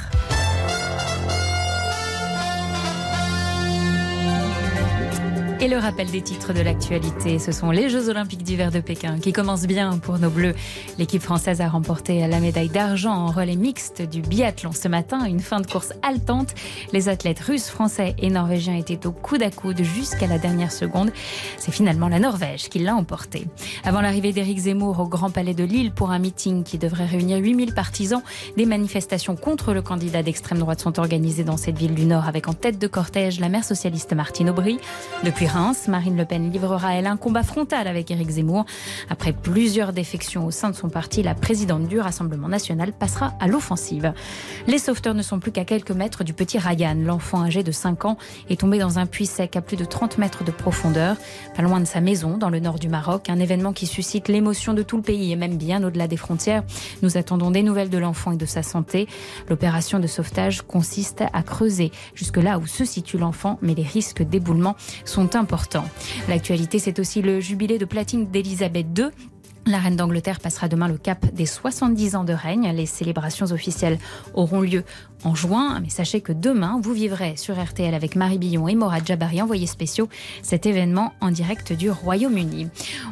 Et 5.61 5.67
le 5.67 5.77
rappel 5.77 6.09
des 6.09 6.23
titres 6.23 6.53
de 6.53 6.61
l'actualité, 6.61 7.41
ce 7.41 7.51
sont 7.51 7.73
les 7.73 7.89
Jeux 7.89 8.09
Olympiques 8.09 8.45
d'hiver 8.45 8.71
de 8.71 8.79
Pékin 8.79 9.19
qui 9.19 9.33
commencent 9.33 9.67
bien 9.67 9.99
pour 9.99 10.21
nos 10.21 10.31
Bleus. 10.31 10.55
L'équipe 10.99 11.21
française 11.21 11.61
a 11.61 11.69
remporté 11.69 12.25
la 12.29 12.39
médaille 12.39 12.69
d'argent 12.69 13.13
en 13.13 13.27
relais 13.27 13.57
mixte 13.57 14.03
du 14.03 14.21
biathlon 14.21 14.71
ce 14.71 14.87
matin, 14.87 15.25
une 15.25 15.41
fin 15.41 15.61
de 15.61 15.67
course 15.67 15.93
haletante. 16.03 16.55
Les 16.93 17.09
athlètes 17.09 17.41
russes, 17.41 17.71
français 17.71 18.15
et 18.19 18.31
norvégiens 18.31 18.77
étaient 18.77 19.05
au 19.05 19.11
coude 19.11 19.43
à 19.43 19.51
coude 19.51 19.83
jusqu'à 19.83 20.29
la 20.29 20.39
dernière 20.39 20.71
seconde. 20.71 21.11
C'est 21.59 21.73
finalement 21.73 22.07
la 22.07 22.21
Norvège 22.21 22.69
qui 22.69 22.79
l'a 22.79 22.95
emporté. 22.95 23.49
Avant 23.83 24.01
l'arrivée 24.01 24.33
d'Éric 24.33 24.59
Zemmour 24.59 25.01
au 25.01 25.09
Grand 25.09 25.31
Palais 25.31 25.55
de 25.55 25.65
Lille 25.65 25.91
pour 25.91 26.13
un 26.13 26.21
meeting 26.21 26.63
qui 26.63 26.79
devrait 26.79 27.07
réunir 27.07 27.39
8000 27.39 27.75
partisans, 27.75 28.23
des 28.57 28.65
manifestations 28.65 29.35
contre 29.35 29.73
le 29.73 29.83
candidat 29.83 30.23
d'extrême 30.23 30.59
droite 30.59 30.79
sont 30.79 31.01
organisées 31.01 31.43
dans 31.43 31.57
cette 31.57 31.79
ville 31.79 31.97
du 31.97 32.05
Nord 32.05 32.29
avec 32.29 32.47
en 32.47 32.53
tête 32.53 32.79
de 32.79 32.87
cortège 32.87 33.41
la 33.41 33.49
maire 33.49 33.65
socialiste 33.65 34.13
Martine 34.13 34.51
Aubry. 34.51 34.79
Depuis 35.25 35.48
Marine 35.89 36.17
Le 36.17 36.25
Pen 36.25 36.51
livrera 36.51 36.95
elle 36.95 37.07
un 37.07 37.17
combat 37.17 37.43
frontal 37.43 37.89
avec 37.89 38.11
Éric 38.11 38.29
Zemmour. 38.29 38.67
Après 39.09 39.33
plusieurs 39.33 39.93
défections 39.93 40.47
au 40.47 40.51
sein 40.51 40.71
de 40.71 40.75
son 40.75 40.89
parti, 40.91 41.23
la 41.23 41.35
présidente 41.35 41.89
du 41.89 41.99
Rassemblement 41.99 42.49
national 42.49 42.93
passera 42.93 43.35
à 43.41 43.47
l'offensive. 43.47 44.13
Les 44.67 44.79
sauveteurs 44.79 45.15
ne 45.15 45.23
sont 45.23 45.41
plus 45.41 45.51
qu'à 45.51 45.65
quelques 45.65 45.91
mètres 45.91 46.23
du 46.23 46.35
petit 46.35 46.59
Ryan. 46.59 46.97
L'enfant 47.03 47.43
âgé 47.43 47.63
de 47.63 47.73
5 47.73 48.05
ans 48.05 48.19
est 48.51 48.61
tombé 48.61 48.79
dans 48.79 48.99
un 48.99 49.07
puits 49.07 49.27
sec 49.27 49.57
à 49.57 49.63
plus 49.63 49.77
de 49.77 49.85
30 49.85 50.19
mètres 50.19 50.45
de 50.45 50.51
profondeur, 50.51 51.17
pas 51.57 51.63
loin 51.63 51.81
de 51.81 51.87
sa 51.87 52.01
maison, 52.01 52.37
dans 52.37 52.51
le 52.51 52.61
nord 52.61 52.79
du 52.79 52.89
Maroc. 52.89 53.31
Un 53.31 53.39
événement 53.39 53.73
qui 53.73 53.87
suscite 53.87 54.29
l'émotion 54.29 54.75
de 54.75 54.83
tout 54.83 54.97
le 54.97 55.03
pays 55.03 55.33
et 55.33 55.37
même 55.37 55.57
bien 55.57 55.83
au-delà 55.83 56.09
des 56.09 56.19
frontières. 56.19 56.63
Nous 57.03 57.17
attendons 57.17 57.51
des 57.51 57.63
nouvelles 57.63 57.91
de 57.91 57.99
l'enfant 57.99 58.33
et 58.33 58.37
de 58.37 58.47
sa 58.47 58.63
santé. 58.63 59.09
L'opération 59.49 59.99
de 59.99 60.07
sauvetage 60.07 60.63
consiste 60.63 61.23
à 61.33 61.43
creuser 61.43 61.91
jusque 62.15 62.37
là 62.37 62.59
où 62.59 62.67
se 62.67 62.85
situe 62.85 63.17
l'enfant, 63.19 63.59
mais 63.63 63.75
les 63.75 63.83
risques 63.83 64.23
d'éboulement 64.23 64.77
sont 65.05 65.38
L'actualité, 66.29 66.79
c'est 66.79 66.99
aussi 66.99 67.23
le 67.23 67.41
jubilé 67.41 67.79
de 67.79 67.85
platine 67.85 68.31
d'Elisabeth 68.31 68.87
II 68.99 69.07
la 69.69 69.79
reine 69.79 69.97
d'Angleterre 69.97 70.41
passera 70.41 70.69
demain 70.69 70.89
le 70.89 70.97
cap 70.97 71.27
des 71.33 71.47
70 71.47 72.17
ans 72.17 72.25
de 72.25 72.33
règne. 72.33 72.73
Les 72.75 72.87
célébrations 72.87 73.47
officielles 73.53 73.99
auront 74.35 74.61
lieu 74.61 74.83
en 75.25 75.35
juin. 75.35 75.81
Mais 75.81 75.91
sachez 75.91 76.21
que 76.21 76.33
demain, 76.33 76.81
vous 76.83 76.93
vivrez 76.93 77.37
sur 77.37 77.63
RTL 77.63 77.95
avec 77.95 78.17
Marie 78.17 78.39
Billon 78.39 78.69
et 78.69 78.75
Morad 78.75 79.07
Jabari, 79.07 79.43
envoyés 79.43 79.67
spéciaux, 79.67 80.09
cet 80.43 80.67
événement 80.67 81.13
en 81.21 81.31
direct 81.31 81.73
du 81.73 81.91
Royaume-Uni. 81.91 82.69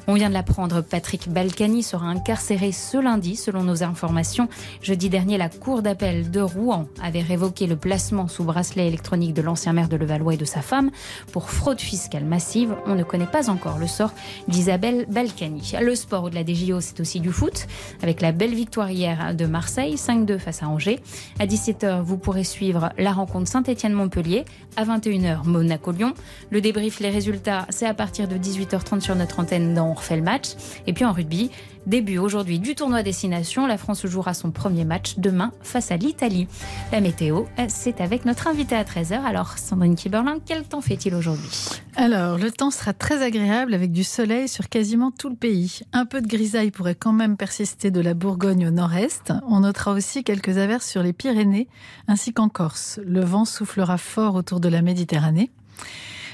On 0.07 0.14
vient 0.14 0.29
de 0.29 0.35
l'apprendre, 0.35 0.81
Patrick 0.81 1.29
Balkany 1.29 1.83
sera 1.83 2.07
incarcéré 2.07 2.73
ce 2.73 2.97
lundi, 2.97 3.37
selon 3.37 3.62
nos 3.62 3.83
informations. 3.83 4.49
Jeudi 4.83 5.09
dernier, 5.09 5.38
la 5.38 5.49
Cour 5.49 5.83
d'appel 5.83 6.31
de 6.31 6.40
Rouen 6.40 6.87
avait 7.03 7.23
révoqué 7.23 7.66
le 7.66 7.77
placement 7.77 8.29
sous 8.29 8.45
bracelet 8.45 8.87
électronique 8.87 9.35
de 9.35 9.42
l'ancien 9.42 9.73
maire 9.73 9.88
de 9.88 9.97
Levallois 9.97 10.35
et 10.35 10.38
de 10.38 10.45
sa 10.45 10.62
femme 10.62 10.90
pour 11.33 11.51
fraude 11.51 11.81
fiscale 11.81 12.25
massive. 12.25 12.75
On 12.87 12.95
ne 12.95 13.03
connaît 13.03 13.27
pas 13.27 13.51
encore 13.51 13.79
le 13.79 13.87
sort 13.87 14.12
d'Isabelle 14.49 15.07
Balkany. 15.11 15.73
Le 15.81 15.95
sport 15.95 16.25
au-delà 16.25 16.45
des 16.46 16.54
JO, 16.54 16.80
c'est 16.80 16.98
aussi 17.00 17.20
du 17.20 17.30
foot, 17.30 17.66
avec 18.02 18.22
la 18.22 18.32
belle 18.32 18.54
victoire 18.54 18.90
hier 18.90 19.35
de 19.35 19.44
Marseille, 19.44 19.96
5-2 19.96 20.38
face 20.38 20.62
à 20.62 20.68
Angers. 20.68 21.00
À 21.38 21.46
17h, 21.46 22.00
vous 22.00 22.16
pourrez 22.16 22.44
suivre 22.44 22.90
la 22.96 23.12
rencontre 23.12 23.48
Saint-Étienne-Montpellier. 23.48 24.46
À 24.76 24.85
21h, 24.85 25.44
Monaco-Lyon. 25.44 26.14
Le 26.50 26.61
débrief, 26.62 27.00
les 27.00 27.11
résultats, 27.11 27.66
c'est 27.68 27.87
à 27.87 27.94
partir 27.94 28.28
de 28.28 28.37
18h30 28.37 29.00
sur 29.00 29.14
notre 29.16 29.40
antenne 29.40 29.74
dans 29.74 29.94
On 29.94 30.22
match. 30.22 30.50
Et 30.87 30.92
puis 30.92 31.04
en 31.04 31.12
rugby, 31.12 31.50
Début 31.87 32.18
aujourd'hui 32.18 32.59
du 32.59 32.75
tournoi 32.75 33.05
Destination. 33.05 33.66
La 33.68 33.79
France 33.79 34.05
jouera 34.07 34.35
son 34.35 34.51
premier 34.51 34.85
match 34.85 35.18
demain 35.18 35.53
face 35.62 35.92
à 35.92 35.96
l'Italie. 35.96 36.49
La 36.90 37.01
météo, 37.01 37.44
c'est 37.68 38.01
avec 38.01 38.25
notre 38.25 38.49
invité 38.49 38.75
à 38.75 38.83
13h. 38.83 39.22
Alors, 39.22 39.57
Sandrine 39.57 39.94
Kiberlin, 39.94 40.38
quel 40.44 40.64
temps 40.64 40.81
fait-il 40.81 41.14
aujourd'hui? 41.14 41.49
Alors, 41.94 42.38
le 42.38 42.51
temps 42.51 42.72
sera 42.72 42.92
très 42.92 43.22
agréable 43.22 43.72
avec 43.72 43.92
du 43.92 44.03
soleil 44.03 44.49
sur 44.49 44.68
quasiment 44.68 45.12
tout 45.12 45.29
le 45.29 45.37
pays. 45.37 45.81
Un 45.92 46.07
peu 46.07 46.20
de 46.20 46.27
grisaille 46.27 46.72
pourrait 46.72 46.96
quand 46.96 47.12
même 47.12 47.37
persister 47.37 47.92
de 47.92 48.01
la 48.01 48.14
Bourgogne 48.14 48.66
au 48.66 48.70
nord-est. 48.72 49.33
On 49.46 49.61
notera 49.61 49.92
aussi 49.92 50.25
quelques 50.25 50.59
averses 50.59 50.88
sur 50.88 51.05
les 51.05 51.12
Pyrénées 51.12 51.68
ainsi 52.09 52.33
qu'en 52.33 52.49
Corse. 52.49 52.99
Le 53.05 53.25
vent 53.25 53.44
soufflera 53.44 53.96
fort 53.96 54.35
autour 54.35 54.59
de 54.59 54.68
la 54.68 54.83
Méditerranée. 54.83 55.51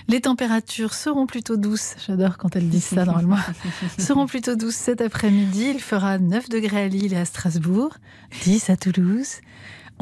Les 0.09 0.21
températures 0.21 0.95
seront 0.95 1.27
plutôt 1.27 1.57
douces, 1.57 1.95
j'adore 2.07 2.37
quand 2.39 2.57
elles 2.57 2.69
disent 2.69 2.85
ça 2.85 3.05
normalement, 3.05 3.39
seront 3.99 4.27
plutôt 4.27 4.57
douces 4.57 4.75
cet 4.77 5.01
après-midi. 5.01 5.71
Il 5.75 5.81
fera 5.81 6.19
9 6.19 6.49
degrés 6.49 6.85
à 6.85 6.89
Lille 6.89 7.13
et 7.13 7.19
à 7.19 7.25
Strasbourg, 7.25 7.97
10 8.43 8.71
à 8.71 8.77
Toulouse, 8.77 9.37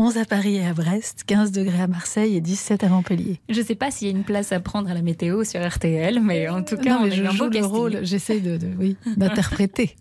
11 0.02 0.16
à 0.16 0.24
Paris 0.24 0.56
et 0.56 0.64
à 0.64 0.72
Brest, 0.72 1.24
15 1.26 1.52
degrés 1.52 1.82
à 1.82 1.86
Marseille 1.86 2.34
et 2.34 2.40
17 2.40 2.84
à 2.84 2.88
Montpellier. 2.88 3.38
Je 3.50 3.60
ne 3.60 3.66
sais 3.66 3.74
pas 3.74 3.90
s'il 3.90 4.08
y 4.08 4.10
a 4.10 4.16
une 4.16 4.24
place 4.24 4.50
à 4.50 4.58
prendre 4.58 4.90
à 4.90 4.94
la 4.94 5.02
météo 5.02 5.44
sur 5.44 5.60
RTL, 5.62 6.20
mais 6.22 6.48
en 6.48 6.62
tout 6.62 6.78
cas, 6.78 6.94
non, 6.94 7.04
mais 7.04 7.10
je 7.10 7.22
joue 7.26 7.50
le 7.50 7.62
rôle, 7.66 7.98
j'essaie 8.02 8.40
de, 8.40 8.58
oui, 8.78 8.96
d'interpréter. 9.18 9.96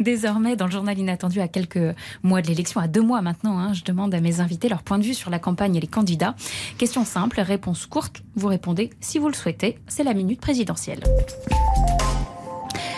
Désormais, 0.00 0.56
dans 0.56 0.64
le 0.64 0.72
journal 0.72 0.98
inattendu, 0.98 1.38
à 1.42 1.48
quelques 1.48 1.94
mois 2.22 2.40
de 2.40 2.46
l'élection, 2.46 2.80
à 2.80 2.88
deux 2.88 3.02
mois 3.02 3.20
maintenant, 3.20 3.58
hein, 3.58 3.74
je 3.74 3.84
demande 3.84 4.14
à 4.14 4.22
mes 4.22 4.40
invités 4.40 4.70
leur 4.70 4.82
point 4.82 4.98
de 4.98 5.04
vue 5.04 5.12
sur 5.12 5.28
la 5.28 5.38
campagne 5.38 5.76
et 5.76 5.80
les 5.80 5.86
candidats. 5.86 6.34
Question 6.78 7.04
simple, 7.04 7.38
réponse 7.38 7.84
courte, 7.84 8.22
vous 8.34 8.48
répondez 8.48 8.88
si 9.02 9.18
vous 9.18 9.28
le 9.28 9.34
souhaitez. 9.34 9.76
C'est 9.86 10.02
la 10.02 10.14
minute 10.14 10.40
présidentielle. 10.40 11.00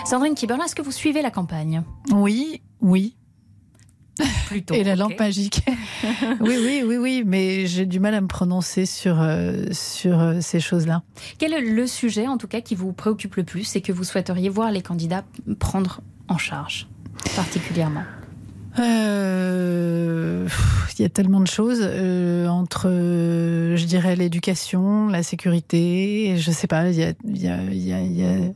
Sandrine 0.05 0.37
Kiberlin, 0.37 0.67
est-ce 0.67 0.77
que 0.77 0.83
vous 0.83 0.93
suivez 0.93 1.21
la 1.21 1.33
campagne? 1.33 1.83
Oui, 2.13 2.63
oui. 2.81 3.17
Plutôt. 4.47 4.75
Et 4.75 4.85
la 4.85 4.97
lampe 4.97 5.19
magique. 5.19 5.63
oui, 6.41 6.57
oui, 6.61 6.83
oui, 6.85 6.97
oui, 6.97 7.23
mais 7.27 7.67
j'ai 7.67 7.87
du 7.87 8.01
mal 8.01 8.15
à 8.15 8.21
me 8.21 8.27
prononcer 8.27 8.87
sur, 8.87 9.21
euh, 9.21 9.65
sur 9.73 10.21
euh, 10.21 10.39
ces 10.41 10.61
choses-là. 10.61 11.03
Quel 11.39 11.53
est 11.53 11.61
le 11.61 11.87
sujet, 11.87 12.29
en 12.29 12.39
tout 12.39 12.49
cas, 12.49 12.61
qui 12.61 12.75
vous 12.75 12.93
préoccupe 12.93 13.37
le 13.37 13.45
plus 13.45 13.75
et 13.77 13.81
que 13.81 13.93
vous 13.93 14.05
souhaiteriez 14.05 14.49
voir 14.49 14.71
les 14.71 14.83
candidats 14.83 15.25
prendre 15.59 16.01
en 16.29 16.39
charge 16.39 16.89
particulièrement? 17.37 18.05
Euh, 18.79 20.49
Il 20.99 21.03
y 21.03 21.05
a 21.05 21.09
tellement 21.09 21.41
de 21.41 21.47
choses 21.47 21.81
euh, 21.83 22.47
entre, 22.49 22.89
euh, 22.89 23.77
je 23.77 23.85
dirais, 23.85 24.17
l'éducation, 24.17 25.09
la 25.09 25.23
sécurité. 25.23 26.37
Je 26.39 26.51
sais 26.51 26.67
pas. 26.67 26.89
Il 26.91 26.97
y 26.97 27.05
a, 27.05 27.13
il 27.25 27.43
y 27.43 27.49
a, 27.49 27.63
il 27.63 27.87
y 27.87 27.93
a, 27.93 28.01
il 28.01 28.19
y 28.19 28.25
a 28.25 28.53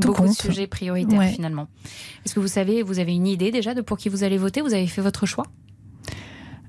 tout 0.00 0.08
Beaucoup 0.08 0.22
de 0.22 0.26
compte. 0.28 0.36
sujets 0.36 0.66
prioritaires 0.66 1.18
Ouais. 1.18 1.32
finalement. 1.32 1.68
Est-ce 2.24 2.34
que 2.34 2.40
vous 2.40 2.48
savez, 2.48 2.82
vous 2.82 2.98
avez 2.98 3.14
une 3.14 3.26
idée 3.26 3.50
déjà 3.50 3.74
de 3.74 3.80
pour 3.80 3.96
qui 3.98 4.08
vous 4.08 4.24
allez 4.24 4.38
voter? 4.38 4.60
Vous 4.60 4.74
avez 4.74 4.86
fait 4.86 5.02
votre 5.02 5.26
choix? 5.26 5.44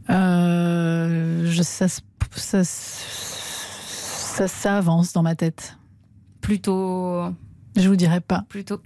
Euh, 0.09 1.45
je, 1.49 1.61
ça, 1.63 1.87
ça, 2.35 2.63
ça, 2.63 4.47
ça 4.47 4.77
avance 4.77 5.13
dans 5.13 5.23
ma 5.23 5.35
tête. 5.35 5.77
Plutôt. 6.41 7.23
Je 7.75 7.87
vous 7.89 7.95
dirai 7.95 8.21
pas. 8.21 8.45
Plutôt. 8.47 8.81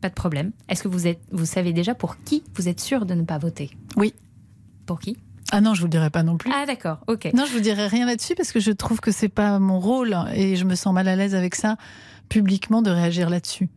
Pas 0.00 0.08
de 0.08 0.14
problème. 0.14 0.52
Est-ce 0.68 0.82
que 0.82 0.88
vous, 0.88 1.06
êtes, 1.06 1.20
vous 1.32 1.46
savez 1.46 1.72
déjà 1.72 1.94
pour 1.94 2.16
qui 2.24 2.42
vous 2.54 2.68
êtes 2.68 2.80
sûr 2.80 3.06
de 3.06 3.14
ne 3.14 3.22
pas 3.22 3.38
voter? 3.38 3.70
Oui. 3.96 4.14
Pour 4.86 5.00
qui? 5.00 5.16
Ah 5.52 5.60
non, 5.60 5.74
je 5.74 5.80
vous 5.80 5.86
le 5.86 5.90
dirai 5.90 6.10
pas 6.10 6.22
non 6.22 6.36
plus. 6.36 6.50
Ah 6.54 6.64
d'accord, 6.66 6.98
ok. 7.06 7.30
Non, 7.34 7.44
je 7.46 7.52
vous 7.52 7.60
dirai 7.60 7.86
rien 7.86 8.06
là-dessus 8.06 8.34
parce 8.34 8.50
que 8.50 8.60
je 8.60 8.70
trouve 8.72 9.00
que 9.00 9.12
c'est 9.12 9.28
pas 9.28 9.58
mon 9.58 9.78
rôle 9.78 10.16
et 10.34 10.56
je 10.56 10.64
me 10.64 10.74
sens 10.74 10.92
mal 10.94 11.06
à 11.06 11.16
l'aise 11.16 11.34
avec 11.34 11.54
ça 11.54 11.76
publiquement 12.28 12.82
de 12.82 12.90
réagir 12.90 13.30
là-dessus. 13.30 13.68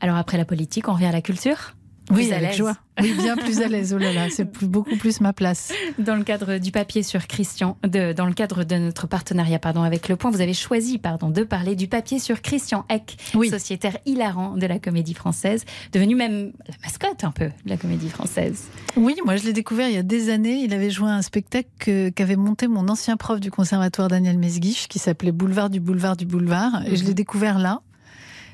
Alors 0.00 0.16
après 0.16 0.36
la 0.36 0.44
politique, 0.44 0.88
on 0.88 0.94
revient 0.94 1.06
à 1.06 1.12
la 1.12 1.22
culture 1.22 1.74
Oui, 2.12 2.26
Plus 2.26 2.32
à 2.32 2.40
l'aise. 2.40 2.62
Oui, 3.00 3.14
bien 3.14 3.36
plus 3.36 3.60
à 3.62 3.68
l'aise. 3.68 3.94
Oh 3.94 3.98
là 3.98 4.12
là, 4.12 4.28
c'est 4.30 4.50
beaucoup 4.66 4.96
plus 4.96 5.20
ma 5.20 5.32
place. 5.32 5.72
Dans 5.98 6.14
le 6.14 6.24
cadre 6.24 6.58
du 6.58 6.70
papier 6.70 7.02
sur 7.02 7.26
Christian, 7.26 7.78
de, 7.84 8.12
dans 8.12 8.26
le 8.26 8.34
cadre 8.34 8.64
de 8.64 8.76
notre 8.76 9.06
partenariat 9.06 9.58
pardon, 9.58 9.82
avec 9.82 10.08
Le 10.08 10.16
Point, 10.16 10.30
vous 10.30 10.40
avez 10.40 10.52
choisi 10.52 10.98
pardon, 10.98 11.30
de 11.30 11.42
parler 11.42 11.74
du 11.74 11.88
papier 11.88 12.18
sur 12.18 12.42
Christian 12.42 12.84
Eck, 12.90 13.16
sociétaire 13.50 13.96
hilarant 14.04 14.56
de 14.56 14.66
la 14.66 14.78
comédie 14.78 15.14
française, 15.14 15.64
devenu 15.92 16.14
même 16.14 16.52
la 16.68 16.74
mascotte 16.82 17.24
un 17.24 17.32
peu 17.32 17.46
de 17.46 17.70
la 17.70 17.76
comédie 17.76 18.08
française. 18.08 18.64
Oui, 18.96 19.16
moi 19.24 19.36
je 19.36 19.44
l'ai 19.44 19.52
découvert 19.52 19.88
il 19.88 19.94
y 19.94 19.98
a 19.98 20.02
des 20.02 20.28
années. 20.28 20.62
Il 20.62 20.74
avait 20.74 20.90
joué 20.90 21.08
un 21.08 21.22
spectacle 21.22 22.12
qu'avait 22.12 22.36
monté 22.36 22.68
mon 22.68 22.88
ancien 22.88 23.16
prof 23.16 23.40
du 23.40 23.50
conservatoire 23.50 24.08
Daniel 24.08 24.38
Mesguich 24.38 24.86
qui 24.88 24.98
s'appelait 24.98 25.32
Boulevard 25.32 25.70
du 25.70 25.80
Boulevard 25.80 26.16
du 26.16 26.26
Boulevard. 26.26 26.82
Et 26.86 26.96
je 26.96 27.04
l'ai 27.04 27.14
découvert 27.14 27.58
là. 27.58 27.80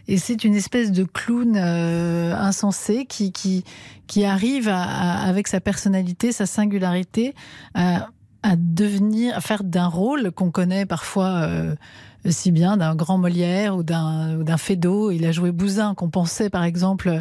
Et 0.08 0.16
c'est 0.18 0.42
une 0.44 0.54
espèce 0.54 0.90
de 0.90 1.04
clown 1.04 1.54
euh, 1.56 2.34
insensé 2.34 3.04
qui, 3.06 3.30
qui, 3.30 3.62
qui 4.06 4.24
arrive 4.24 4.68
à- 4.68 4.82
à- 4.82 5.28
avec 5.28 5.46
sa 5.48 5.60
personnalité, 5.60 6.32
sa 6.32 6.46
singularité, 6.46 7.34
à, 7.74 8.08
à 8.42 8.56
devenir, 8.56 9.36
à 9.36 9.40
faire 9.40 9.62
d'un 9.64 9.86
rôle 9.86 10.30
qu'on 10.32 10.50
connaît 10.50 10.86
parfois 10.86 11.42
euh, 11.42 11.74
si 12.24 12.50
bien, 12.52 12.76
d'un 12.78 12.94
grand 12.94 13.18
Molière 13.18 13.76
ou 13.76 13.82
d'un 13.82 14.38
d'un 14.38 14.56
Feydeau. 14.56 15.10
Il 15.10 15.24
a 15.26 15.32
joué 15.32 15.52
Bousin, 15.52 15.94
qu'on 15.94 16.08
pensait 16.10 16.50
par 16.50 16.64
exemple 16.64 17.20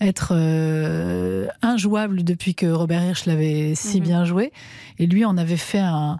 être 0.00 0.32
euh, 0.34 1.46
injouable 1.62 2.22
depuis 2.24 2.54
que 2.54 2.66
Robert 2.66 3.02
Hirsch 3.02 3.26
l'avait 3.26 3.74
si 3.74 4.00
bien 4.00 4.24
joué. 4.24 4.52
Et 4.98 5.06
lui, 5.06 5.24
on 5.26 5.36
avait 5.36 5.56
fait 5.56 5.78
un, 5.80 6.18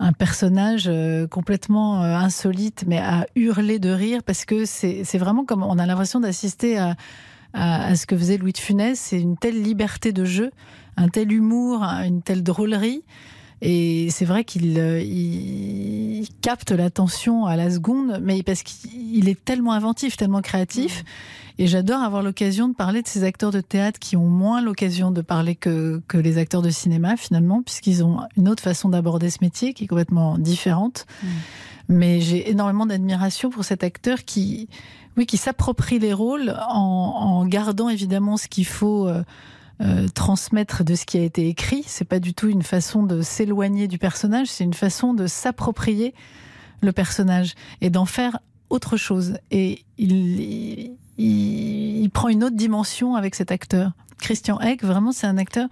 un 0.00 0.12
personnage 0.12 0.84
euh, 0.88 1.26
complètement 1.26 2.02
euh, 2.02 2.14
insolite, 2.16 2.84
mais 2.86 2.98
à 2.98 3.26
hurler 3.36 3.78
de 3.78 3.90
rire, 3.90 4.22
parce 4.24 4.44
que 4.44 4.64
c'est 4.64 5.18
vraiment 5.18 5.44
comme 5.44 5.62
on 5.62 5.78
a 5.78 5.86
l'impression 5.86 6.20
d'assister 6.20 6.78
à, 6.78 6.96
ce 7.94 8.06
que 8.06 8.16
faisait 8.16 8.36
Louis 8.36 8.52
de 8.52 8.58
Funès. 8.58 8.98
C'est 8.98 9.20
une 9.20 9.36
telle 9.36 9.62
liberté 9.62 10.12
de 10.12 10.24
jeu, 10.24 10.50
un 10.96 11.08
tel 11.08 11.32
humour, 11.32 11.82
une 11.82 12.22
telle 12.22 12.42
drôlerie. 12.42 13.04
Et 13.66 14.08
c'est 14.10 14.24
vrai 14.26 14.44
qu'il 14.44 14.74
euh, 14.78 16.22
capte 16.42 16.70
l'attention 16.72 17.46
à 17.46 17.56
la 17.56 17.70
seconde, 17.70 18.20
mais 18.22 18.42
parce 18.42 18.62
qu'il 18.62 19.28
est 19.28 19.42
tellement 19.42 19.72
inventif, 19.72 20.16
tellement 20.16 20.42
créatif. 20.42 21.04
Et 21.58 21.66
j'adore 21.68 22.02
avoir 22.02 22.22
l'occasion 22.22 22.68
de 22.68 22.74
parler 22.74 23.02
de 23.02 23.06
ces 23.06 23.22
acteurs 23.22 23.52
de 23.52 23.60
théâtre 23.60 24.00
qui 24.00 24.16
ont 24.16 24.28
moins 24.28 24.60
l'occasion 24.60 25.12
de 25.12 25.20
parler 25.20 25.54
que, 25.54 26.02
que 26.08 26.18
les 26.18 26.36
acteurs 26.38 26.62
de 26.62 26.70
cinéma, 26.70 27.16
finalement, 27.16 27.62
puisqu'ils 27.62 28.02
ont 28.02 28.20
une 28.36 28.48
autre 28.48 28.62
façon 28.62 28.88
d'aborder 28.88 29.30
ce 29.30 29.38
métier 29.40 29.72
qui 29.72 29.84
est 29.84 29.86
complètement 29.86 30.36
différente. 30.36 31.06
Mais 31.88 32.20
j'ai 32.20 32.50
énormément 32.50 32.86
d'admiration 32.86 33.50
pour 33.50 33.64
cet 33.64 33.84
acteur 33.84 34.24
qui, 34.24 34.68
oui, 35.16 35.26
qui 35.26 35.36
s'approprie 35.36 35.98
les 35.98 36.12
rôles 36.12 36.56
en, 36.68 36.76
en 36.76 37.46
gardant 37.46 37.88
évidemment 37.88 38.36
ce 38.36 38.48
qu'il 38.48 38.66
faut 38.66 39.06
euh, 39.06 39.22
euh, 39.80 40.08
transmettre 40.08 40.82
de 40.82 40.94
ce 40.94 41.04
qui 41.04 41.18
a 41.18 41.22
été 41.22 41.48
écrit. 41.48 41.84
C'est 41.86 42.04
pas 42.04 42.20
du 42.20 42.34
tout 42.34 42.48
une 42.48 42.62
façon 42.62 43.02
de 43.02 43.22
s'éloigner 43.22 43.86
du 43.86 43.98
personnage, 43.98 44.48
c'est 44.48 44.64
une 44.64 44.74
façon 44.74 45.14
de 45.14 45.26
s'approprier 45.26 46.14
le 46.80 46.92
personnage 46.92 47.54
et 47.80 47.90
d'en 47.90 48.06
faire 48.06 48.38
autre 48.70 48.96
chose. 48.96 49.38
Et 49.50 49.84
il, 49.98 50.92
il, 51.18 52.08
prend 52.10 52.28
une 52.28 52.44
autre 52.44 52.56
dimension 52.56 53.14
avec 53.14 53.34
cet 53.34 53.50
acteur. 53.50 53.92
Christian 54.18 54.60
Eck, 54.60 54.82
vraiment, 54.82 55.12
c'est 55.12 55.26
un 55.26 55.38
acteur 55.38 55.68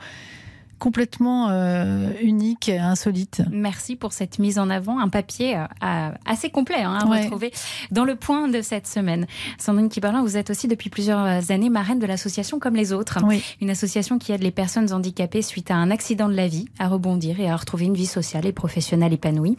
complètement 0.78 1.48
euh, 1.50 2.10
unique 2.20 2.31
insolite. 2.68 3.42
Merci 3.50 3.96
pour 3.96 4.12
cette 4.12 4.38
mise 4.38 4.58
en 4.58 4.70
avant, 4.70 4.98
un 4.98 5.08
papier 5.08 5.56
euh, 5.56 6.10
assez 6.26 6.50
complet 6.50 6.82
hein, 6.82 6.98
à 7.00 7.06
Ouais. 7.06 7.22
retrouver 7.24 7.52
dans 7.90 8.04
le 8.04 8.16
point 8.16 8.48
de 8.48 8.62
cette 8.62 8.86
semaine. 8.86 9.26
Sandrine 9.58 9.88
Kiberlin, 9.88 10.22
vous 10.22 10.36
êtes 10.36 10.50
aussi 10.50 10.68
depuis 10.68 10.90
plusieurs 10.90 11.50
années 11.50 11.70
marraine 11.70 11.98
de 11.98 12.06
l'association 12.06 12.58
Comme 12.58 12.74
les 12.76 12.92
autres, 12.92 13.18
une 13.60 13.70
association 13.70 14.18
qui 14.18 14.32
aide 14.32 14.42
les 14.42 14.50
personnes 14.50 14.92
handicapées 14.92 15.42
suite 15.42 15.70
à 15.70 15.76
un 15.76 15.90
accident 15.90 16.28
de 16.28 16.34
la 16.34 16.48
vie 16.48 16.66
à 16.78 16.88
rebondir 16.88 17.40
et 17.40 17.48
à 17.48 17.56
retrouver 17.56 17.84
une 17.86 17.94
vie 17.94 18.06
sociale 18.06 18.46
et 18.46 18.52
professionnelle 18.52 19.12
épanouie. 19.12 19.56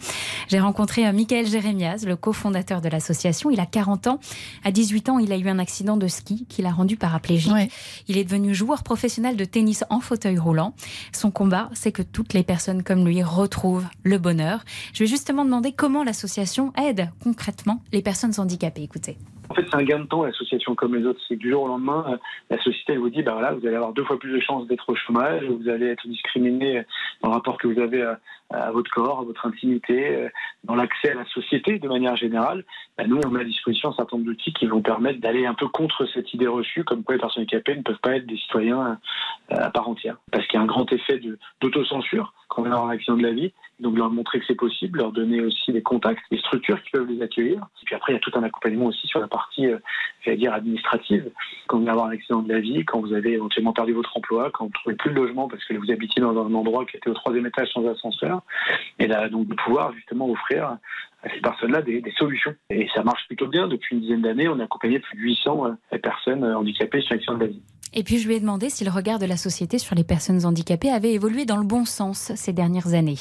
J'ai 0.47 0.59
rencontré 0.59 1.05
euh, 1.07 1.13
Michael 1.13 1.47
Jérémiaz, 1.47 2.05
le 2.05 2.15
cofondateur 2.15 2.81
de 2.81 2.89
l'association. 2.89 3.49
Il 3.51 3.59
a 3.59 3.65
40 3.65 4.07
ans. 4.07 4.19
À 4.63 4.71
18 4.71 5.09
ans, 5.09 5.19
il 5.19 5.31
a 5.31 5.37
eu 5.37 5.47
un 5.49 5.59
accident 5.59 5.97
de 5.97 6.07
ski 6.07 6.45
qui 6.49 6.61
l'a 6.61 6.71
rendu 6.71 6.97
paraplégique. 6.97 7.51
Il 8.07 8.17
est 8.17 8.23
devenu 8.23 8.53
joueur 8.53 8.83
professionnel 8.83 9.35
de 9.37 9.45
tennis 9.45 9.83
en 9.89 9.99
fauteuil 9.99 10.37
roulant. 10.37 10.73
Son 11.11 11.31
combat, 11.31 11.69
c'est 11.73 11.91
que 11.91 12.01
toutes 12.01 12.33
les 12.33 12.43
personnes 12.43 12.82
comme 12.83 13.05
lui 13.05 13.23
retrouvent 13.23 13.87
le 14.03 14.17
bonheur. 14.17 14.63
Je 14.93 14.99
vais 14.99 15.07
justement 15.07 15.45
demander 15.45 15.71
comment 15.71 16.03
l'association 16.03 16.73
aide 16.73 17.09
concrètement 17.23 17.81
les 17.91 18.01
personnes 18.01 18.33
handicapées. 18.37 18.83
Écoutez. 18.83 19.17
En 19.49 19.53
fait, 19.53 19.65
c'est 19.69 19.75
un 19.75 19.83
gain 19.83 19.99
de 19.99 20.05
temps, 20.05 20.23
l'association 20.23 20.73
comme 20.75 20.95
les 20.95 21.05
autres. 21.05 21.19
C'est 21.27 21.35
que 21.35 21.39
du 21.39 21.51
jour 21.51 21.63
au 21.63 21.67
lendemain, 21.67 22.05
euh, 22.09 22.17
la 22.49 22.61
société 22.61 22.97
vous 22.97 23.09
dit, 23.09 23.21
bah 23.23 23.33
voilà, 23.33 23.53
vous 23.53 23.65
allez 23.65 23.75
avoir 23.75 23.93
deux 23.93 24.03
fois 24.03 24.17
plus 24.17 24.31
de 24.31 24.39
chances 24.39 24.67
d'être 24.67 24.89
au 24.89 24.95
chômage, 24.95 25.43
vous 25.45 25.69
allez 25.69 25.87
être 25.87 26.07
discriminé 26.07 26.83
dans 27.21 27.29
le 27.29 27.35
rapport 27.35 27.57
que 27.57 27.67
vous 27.67 27.79
avez 27.79 28.01
à, 28.03 28.19
à 28.53 28.71
votre 28.71 28.89
corps, 28.91 29.19
à 29.19 29.23
votre 29.23 29.45
intimité, 29.45 30.15
euh, 30.15 30.29
dans 30.63 30.75
l'accès 30.75 31.11
à 31.11 31.15
la 31.15 31.25
société 31.25 31.79
de 31.79 31.87
manière 31.87 32.15
générale. 32.15 32.63
Bah, 32.97 33.05
nous, 33.07 33.19
on 33.25 33.29
met 33.29 33.41
à 33.41 33.43
disposition 33.43 33.89
un 33.89 33.93
certain 33.93 34.17
nombre 34.17 34.27
d'outils 34.29 34.53
qui 34.53 34.67
vont 34.67 34.81
permettre 34.81 35.19
d'aller 35.19 35.45
un 35.45 35.53
peu 35.53 35.67
contre 35.67 36.05
cette 36.13 36.33
idée 36.33 36.47
reçue, 36.47 36.83
comme 36.83 37.03
quoi 37.03 37.15
les 37.15 37.21
personnes 37.21 37.43
handicapées 37.43 37.75
ne 37.75 37.81
peuvent 37.81 37.99
pas 38.01 38.15
être 38.15 38.25
des 38.25 38.37
citoyens 38.37 38.99
euh, 39.51 39.55
à 39.55 39.69
part 39.71 39.89
entière. 39.89 40.17
Parce 40.31 40.45
qu'il 40.47 40.57
y 40.57 40.61
a 40.61 40.63
un 40.63 40.67
grand 40.67 40.91
effet 40.91 41.19
d'autocensure 41.61 42.33
quand 42.47 42.63
on 42.63 42.65
est 42.65 42.69
dans 42.69 42.87
un 42.87 43.17
de 43.17 43.23
la 43.23 43.31
vie. 43.31 43.53
Donc 43.79 43.97
leur 43.97 44.09
montrer 44.09 44.39
que 44.39 44.45
c'est 44.47 44.55
possible, 44.55 44.99
leur 44.99 45.11
donner 45.11 45.41
aussi 45.41 45.71
des 45.71 45.81
contacts, 45.81 46.21
des 46.31 46.37
structures 46.37 46.81
qui 46.83 46.91
peuvent 46.91 47.07
les 47.07 47.21
accueillir. 47.21 47.57
Et 47.81 47.85
puis 47.85 47.95
après, 47.95 48.13
il 48.13 48.15
y 48.15 48.17
a 48.17 48.21
tout 48.21 48.31
un 48.35 48.43
accompagnement 48.43 48.85
aussi 48.85 49.07
sur 49.07 49.19
la 49.19 49.27
partie, 49.27 49.67
euh, 49.67 49.79
j'allais 50.23 50.37
dire, 50.37 50.53
administrative. 50.53 51.31
Quand 51.67 51.79
vous 51.79 51.87
avoir 51.87 52.07
un 52.07 52.11
accident 52.11 52.41
de 52.41 52.53
la 52.53 52.59
vie, 52.59 52.85
quand 52.85 53.01
vous 53.01 53.13
avez 53.13 53.33
éventuellement 53.33 53.73
perdu 53.73 53.93
votre 53.93 54.15
emploi, 54.15 54.51
quand 54.51 54.65
vous 54.65 54.69
ne 54.69 54.73
trouvez 54.73 54.95
plus 54.95 55.09
de 55.09 55.15
logement 55.15 55.47
parce 55.47 55.63
que 55.65 55.73
vous 55.73 55.91
habitiez 55.91 56.21
dans 56.21 56.37
un 56.37 56.53
endroit 56.53 56.85
qui 56.85 56.97
était 56.97 57.09
au 57.09 57.13
troisième 57.13 57.45
étage 57.45 57.69
sans 57.73 57.85
ascenseur, 57.87 58.41
et 58.99 59.07
là, 59.07 59.27
donc 59.29 59.47
de 59.47 59.55
pouvoir 59.55 59.93
justement 59.93 60.29
offrir 60.29 60.77
à 61.23 61.29
ces 61.33 61.41
personnes-là 61.41 61.81
des, 61.81 62.01
des 62.01 62.11
solutions. 62.11 62.53
Et 62.69 62.87
ça 62.93 63.03
marche 63.03 63.25
plutôt 63.27 63.47
bien. 63.47 63.67
Depuis 63.67 63.95
une 63.95 64.01
dizaine 64.01 64.21
d'années, 64.21 64.47
on 64.47 64.59
a 64.59 64.63
accompagné 64.63 64.99
plus 64.99 65.17
de 65.17 65.21
800 65.21 65.65
euh, 65.65 65.97
personnes 65.97 66.43
euh, 66.43 66.57
handicapées 66.57 67.01
sur 67.01 67.15
l'accident 67.15 67.35
de 67.35 67.45
la 67.45 67.47
vie. 67.47 67.61
Et 67.95 68.03
puis 68.03 68.17
je 68.17 68.27
lui 68.27 68.35
ai 68.35 68.39
demandé 68.39 68.69
si 68.69 68.83
le 68.83 68.91
regard 68.91 69.19
de 69.19 69.25
la 69.25 69.37
société 69.37 69.77
sur 69.77 69.95
les 69.95 70.03
personnes 70.03 70.45
handicapées 70.45 70.89
avait 70.89 71.13
évolué 71.13 71.45
dans 71.45 71.57
le 71.57 71.65
bon 71.65 71.85
sens 71.85 72.31
ces 72.35 72.51
dernières 72.51 72.93
années. 72.93 73.19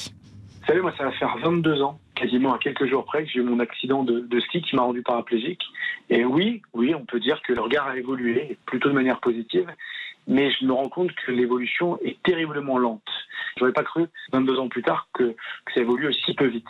Vous 0.63 0.67
savez, 0.67 0.81
moi, 0.81 0.93
ça 0.97 1.03
va 1.03 1.11
faire 1.11 1.35
22 1.39 1.81
ans, 1.81 1.99
quasiment 2.15 2.53
à 2.53 2.57
quelques 2.57 2.85
jours 2.85 3.03
près, 3.03 3.25
que 3.25 3.29
j'ai 3.29 3.39
eu 3.39 3.43
mon 3.43 3.59
accident 3.59 4.05
de, 4.05 4.39
ski 4.39 4.61
qui 4.61 4.77
m'a 4.77 4.83
rendu 4.83 5.01
paraplégique. 5.01 5.61
Et 6.09 6.23
oui, 6.23 6.61
oui, 6.73 6.95
on 6.95 7.03
peut 7.03 7.19
dire 7.19 7.41
que 7.41 7.51
le 7.51 7.59
regard 7.59 7.87
a 7.87 7.97
évolué, 7.97 8.57
plutôt 8.65 8.87
de 8.87 8.93
manière 8.93 9.19
positive, 9.19 9.69
mais 10.25 10.51
je 10.51 10.63
me 10.63 10.71
rends 10.71 10.87
compte 10.87 11.11
que 11.15 11.33
l'évolution 11.33 11.99
est 12.01 12.17
terriblement 12.23 12.77
lente. 12.77 13.01
J'aurais 13.57 13.73
pas 13.73 13.83
cru, 13.83 14.05
22 14.31 14.57
ans 14.57 14.69
plus 14.69 14.83
tard, 14.83 15.09
que, 15.13 15.35
que 15.65 15.73
ça 15.73 15.81
évolue 15.81 16.07
aussi 16.07 16.33
peu 16.33 16.47
vite. 16.47 16.63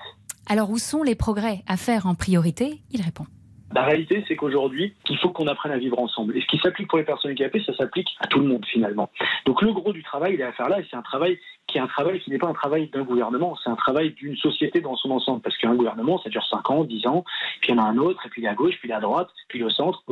Alors 0.47 0.71
où 0.71 0.79
sont 0.79 1.03
les 1.03 1.15
progrès 1.15 1.59
à 1.67 1.77
faire 1.77 2.07
en 2.07 2.15
priorité? 2.15 2.81
Il 2.89 3.03
répond. 3.03 3.27
La 3.73 3.83
réalité, 3.83 4.23
c'est 4.27 4.35
qu'aujourd'hui, 4.35 4.93
il 5.09 5.17
faut 5.17 5.29
qu'on 5.29 5.47
apprenne 5.47 5.71
à 5.71 5.77
vivre 5.77 5.99
ensemble. 5.99 6.37
Et 6.37 6.41
ce 6.41 6.47
qui 6.47 6.57
s'applique 6.59 6.87
pour 6.87 6.99
les 6.99 7.03
personnes 7.03 7.31
handicapées, 7.31 7.63
ça 7.65 7.73
s'applique 7.75 8.09
à 8.19 8.27
tout 8.27 8.39
le 8.39 8.45
monde 8.45 8.65
finalement. 8.65 9.09
Donc 9.45 9.61
le 9.61 9.73
gros 9.73 9.93
du 9.93 10.03
travail, 10.03 10.35
il 10.35 10.41
est 10.41 10.43
à 10.43 10.51
faire 10.51 10.69
là, 10.69 10.79
et 10.79 10.85
c'est 10.89 10.95
un 10.95 11.01
travail 11.01 11.39
qui 11.67 11.77
est 11.77 11.81
un 11.81 11.87
travail 11.87 12.19
qui 12.19 12.29
n'est 12.29 12.37
pas 12.37 12.47
un 12.47 12.53
travail 12.53 12.89
d'un 12.89 13.03
gouvernement, 13.03 13.57
c'est 13.63 13.69
un 13.69 13.75
travail 13.75 14.11
d'une 14.11 14.35
société 14.35 14.81
dans 14.81 14.95
son 14.95 15.11
ensemble. 15.11 15.41
Parce 15.41 15.57
qu'un 15.57 15.73
gouvernement, 15.73 16.19
ça 16.19 16.29
dure 16.29 16.45
5 16.45 16.69
ans, 16.69 16.83
10 16.83 17.07
ans, 17.07 17.23
puis 17.61 17.71
il 17.71 17.75
y 17.75 17.79
en 17.79 17.83
a 17.83 17.87
un 17.87 17.97
autre, 17.97 18.25
et 18.25 18.29
puis 18.29 18.41
il 18.41 18.45
est 18.45 18.49
à 18.49 18.53
gauche, 18.53 18.75
puis 18.79 18.89
il 18.89 18.91
est 18.91 18.95
à 18.95 18.99
droite, 18.99 19.29
puis 19.47 19.59
il 19.59 19.65
au 19.65 19.69
centre. 19.69 20.03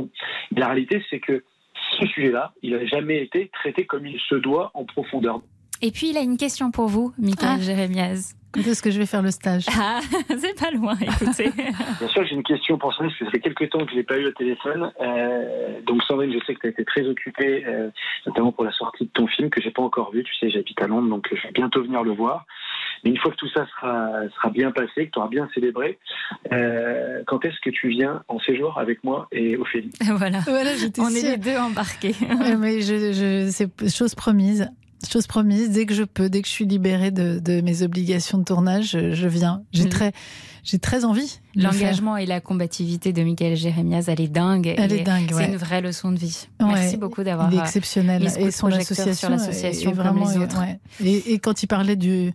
La 0.56 0.68
réalité, 0.68 1.04
c'est 1.10 1.20
que 1.20 1.44
ce 2.00 2.08
sujet-là, 2.08 2.54
il 2.64 2.72
n'a 2.72 2.86
jamais 2.86 3.22
été 3.22 3.50
traité 3.50 3.86
comme 3.86 4.06
il 4.06 4.20
se 4.20 4.36
doit 4.36 4.72
en 4.74 4.86
profondeur. 4.86 5.42
Et 5.82 5.92
puis, 5.92 6.10
il 6.12 6.18
a 6.18 6.22
une 6.22 6.38
question 6.38 6.72
pour 6.72 6.88
vous, 6.88 7.14
Michael 7.18 7.50
Ah. 7.54 7.60
Jérémiaz. 7.60 8.36
Quand 8.54 8.60
est-ce 8.68 8.82
que 8.84 8.92
je 8.92 9.00
vais 9.00 9.06
faire 9.06 9.22
le 9.22 9.32
stage? 9.32 9.66
Ah, 9.74 10.02
c'est 10.38 10.60
pas 10.60 10.72
loin, 10.72 10.94
écoutez. 11.00 11.50
Bien 12.00 12.08
sûr, 12.10 12.26
j'ai 12.28 12.36
une 12.36 12.44
question 12.44 12.78
pour 12.78 12.92
Sandrine, 12.94 13.10
parce 13.12 13.20
que 13.20 13.26
ça 13.26 13.32
fait 13.32 13.40
quelques 13.40 13.70
temps 13.70 13.80
que 13.86 13.92
je 13.92 13.96
l'ai 13.96 14.04
pas 14.04 14.18
eu 14.18 14.26
au 14.26 14.32
téléphone. 14.32 14.92
Euh, 15.00 15.80
donc 15.88 16.04
Sandrine, 16.04 16.34
je 16.34 16.46
sais 16.46 16.54
que 16.56 16.60
tu 16.60 16.68
as 16.68 16.70
été 16.72 16.84
très 16.84 17.08
occupée, 17.08 17.64
euh, 17.66 17.90
notamment 18.26 18.52
pour 18.52 18.66
la 18.66 18.74
sortie 18.74 19.06
de 19.06 19.10
ton 19.14 19.26
film, 19.28 19.50
que 19.50 19.62
j'ai 19.62 19.72
pas 19.72 19.82
encore 19.82 20.12
vu. 20.12 20.24
Tu 20.26 20.36
sais, 20.36 20.50
j'habite 20.50 20.82
à 20.82 20.88
Londres, 20.88 21.08
donc 21.08 21.30
je 21.34 21.42
vais 21.42 21.54
bientôt 21.54 21.82
venir 21.82 22.04
le 22.04 22.12
voir. 22.12 22.46
Mais 23.06 23.12
une 23.12 23.18
fois 23.18 23.32
que 23.32 23.38
tout 23.38 23.48
ça 23.56 23.66
sera, 23.68 24.10
sera 24.36 24.50
bien 24.50 24.72
passé, 24.72 25.06
que 25.08 25.12
tu 25.12 25.20
auras 25.20 25.30
bien 25.30 25.48
célébré, 25.56 25.98
euh, 26.52 27.24
quand 27.28 27.46
est-ce 27.46 27.60
que 27.64 27.70
tu 27.70 27.88
viens 27.88 28.22
en 28.28 28.40
séjour 28.42 28.78
avec 28.78 29.02
moi 29.06 29.30
et 29.32 29.56
Ophélie? 29.56 29.92
Voilà. 30.18 30.40
Voilà, 30.40 30.72
On 31.00 31.08
est 31.10 31.22
les 31.24 31.38
deux 31.38 31.56
embarqués. 31.58 32.16
Ouais, 32.22 32.58
mais 32.58 32.82
je, 32.82 33.14
je, 33.14 33.50
c'est 33.50 33.90
chose 33.90 34.14
promise. 34.14 34.70
Chose 35.10 35.28
promise, 35.28 35.70
dès 35.72 35.86
que 35.86 35.94
je 35.94 36.04
peux, 36.04 36.30
dès 36.30 36.42
que 36.42 36.48
je 36.48 36.54
suis 36.54 36.66
libérée 36.66 37.12
de, 37.12 37.40
de 37.40 37.62
mes 37.62 37.82
obligations 37.82 38.38
de 38.38 38.44
tournage, 38.44 38.92
je, 38.92 39.14
je 39.14 39.28
viens. 39.28 39.64
J'ai 39.74 39.86
Mm. 39.86 39.90
très, 39.90 40.12
j'ai 40.64 40.80
très 40.80 41.06
envie. 41.06 41.40
L'engagement 41.56 42.18
et 42.18 42.26
la 42.26 42.40
combativité 42.40 43.12
de 43.14 43.24
Michael 43.24 43.56
Jérémiaz, 43.56 44.10
elle 44.10 44.22
est 44.22 44.28
dingue. 44.28 44.74
Elle 44.78 44.94
est 44.94 45.04
dingue, 45.04 45.26
C'est 45.30 45.36
ouais. 45.36 45.48
une 45.50 45.58
vraie 45.58 45.82
leçon 45.82 46.12
de 46.12 46.18
vie. 46.20 46.48
Ouais. 46.60 46.68
Merci 46.74 46.98
beaucoup 46.98 47.24
d'avoir 47.24 47.52
Il 47.52 47.56
est 47.58 47.60
euh, 47.60 47.64
exceptionnel. 47.64 48.22
mis 48.24 48.30
ce 48.30 48.36
coup 48.36 48.42
Et 48.42 48.46
de 48.46 48.52
son 48.52 48.68
association, 48.68 49.14
sur 49.16 49.30
l'association 49.32 49.90
est- 49.90 49.94
est 49.94 49.96
comme 49.96 50.04
vraiment, 50.06 50.30
les 50.30 50.38
autres. 50.38 50.60
ouais. 50.60 50.80
Et, 51.04 51.34
et 51.34 51.40
quand 51.40 51.64
il 51.64 51.68
parlait 51.68 51.96
du 51.96 52.32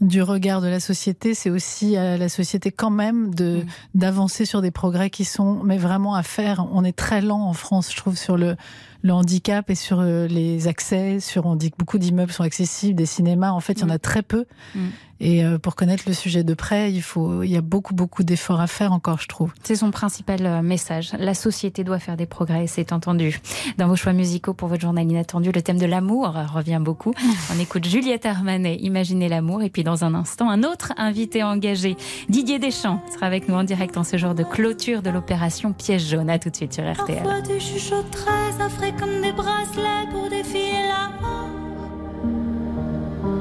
du 0.00 0.22
regard 0.22 0.60
de 0.60 0.68
la 0.68 0.80
société, 0.80 1.34
c'est 1.34 1.50
aussi 1.50 1.96
à 1.96 2.16
la 2.16 2.28
société 2.28 2.70
quand 2.70 2.90
même 2.90 3.34
de 3.34 3.46
Mm. 3.56 3.66
d'avancer 3.94 4.44
sur 4.44 4.60
des 4.60 4.70
progrès 4.70 5.10
qui 5.10 5.24
sont 5.24 5.60
mais 5.64 5.78
vraiment 5.78 6.14
à 6.14 6.22
faire. 6.22 6.66
On 6.72 6.84
est 6.84 6.96
très 6.96 7.20
lent 7.20 7.48
en 7.48 7.52
France, 7.52 7.90
je 7.92 7.96
trouve, 7.96 8.16
sur 8.16 8.36
le 8.36 8.56
le 9.02 9.12
handicap 9.12 9.70
et 9.70 9.74
sur 9.74 10.00
euh, 10.00 10.26
les 10.26 10.68
accès. 10.68 11.20
Sur 11.20 11.46
on 11.46 11.54
dit 11.54 11.70
que 11.70 11.76
beaucoup 11.78 11.98
d'immeubles 11.98 12.32
sont 12.32 12.42
accessibles, 12.42 12.96
des 12.96 13.06
cinémas. 13.06 13.50
En 13.50 13.60
fait, 13.60 13.74
il 13.74 13.80
y 13.80 13.84
en 13.84 13.90
a 13.90 13.98
très 13.98 14.22
peu. 14.22 14.46
Mm. 14.74 14.86
Et 15.20 15.44
euh, 15.44 15.58
pour 15.58 15.76
connaître 15.76 16.04
le 16.06 16.12
sujet 16.12 16.44
de 16.44 16.54
près, 16.54 16.92
il 16.92 17.02
faut, 17.02 17.42
il 17.42 17.50
y 17.50 17.56
a 17.56 17.60
beaucoup 17.60 17.94
beaucoup 17.94 18.22
d'efforts 18.22 18.60
à 18.60 18.66
faire 18.66 18.92
encore, 18.92 19.20
je 19.20 19.28
trouve. 19.28 19.52
C'est 19.62 19.76
son 19.76 19.90
principal 19.90 20.44
euh, 20.44 20.62
message. 20.62 21.12
La 21.18 21.34
société 21.34 21.84
doit 21.84 21.98
faire 21.98 22.16
des 22.16 22.26
progrès, 22.26 22.66
c'est 22.66 22.92
entendu. 22.92 23.40
Dans 23.78 23.88
vos 23.88 23.96
choix 23.96 24.12
musicaux 24.12 24.52
pour 24.52 24.68
votre 24.68 24.82
journal 24.82 25.10
inattendu, 25.10 25.52
le 25.52 25.62
thème 25.62 25.78
de 25.78 25.86
l'amour 25.86 26.34
revient 26.52 26.80
beaucoup. 26.80 27.14
On 27.54 27.58
écoute 27.60 27.86
Juliette 27.86 28.26
Armanet, 28.26 28.76
Imaginez 28.76 29.28
l'amour. 29.28 29.62
Et 29.62 29.70
puis 29.70 29.84
dans 29.84 30.04
un 30.04 30.14
instant, 30.14 30.50
un 30.50 30.62
autre 30.62 30.92
invité 30.96 31.42
engagé, 31.42 31.96
Didier 32.28 32.58
Deschamps, 32.58 33.00
sera 33.12 33.26
avec 33.26 33.48
nous 33.48 33.54
en 33.54 33.64
direct 33.64 33.96
en 33.96 34.04
ce 34.04 34.16
jour 34.16 34.34
de 34.34 34.42
clôture 34.42 35.02
de 35.02 35.10
l'opération 35.10 35.72
Piège 35.72 36.06
jaune. 36.08 36.30
À 36.30 36.38
tout 36.38 36.50
de 36.50 36.56
suite 36.56 36.74
sur 36.74 36.84
RTL. 36.84 37.22
Parfois 37.22 37.42
tu 37.42 37.60
chuchoterais, 37.60 38.52
ça 38.58 38.68
ferait 38.68 38.92
comme 38.92 39.22
des 39.22 39.32
bracelets 39.32 40.10
pour 40.10 40.28
défier 40.28 40.72
la 40.72 41.10
mort. 41.20 41.48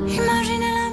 Imaginez 0.07 0.59
l'amour, 0.59 0.84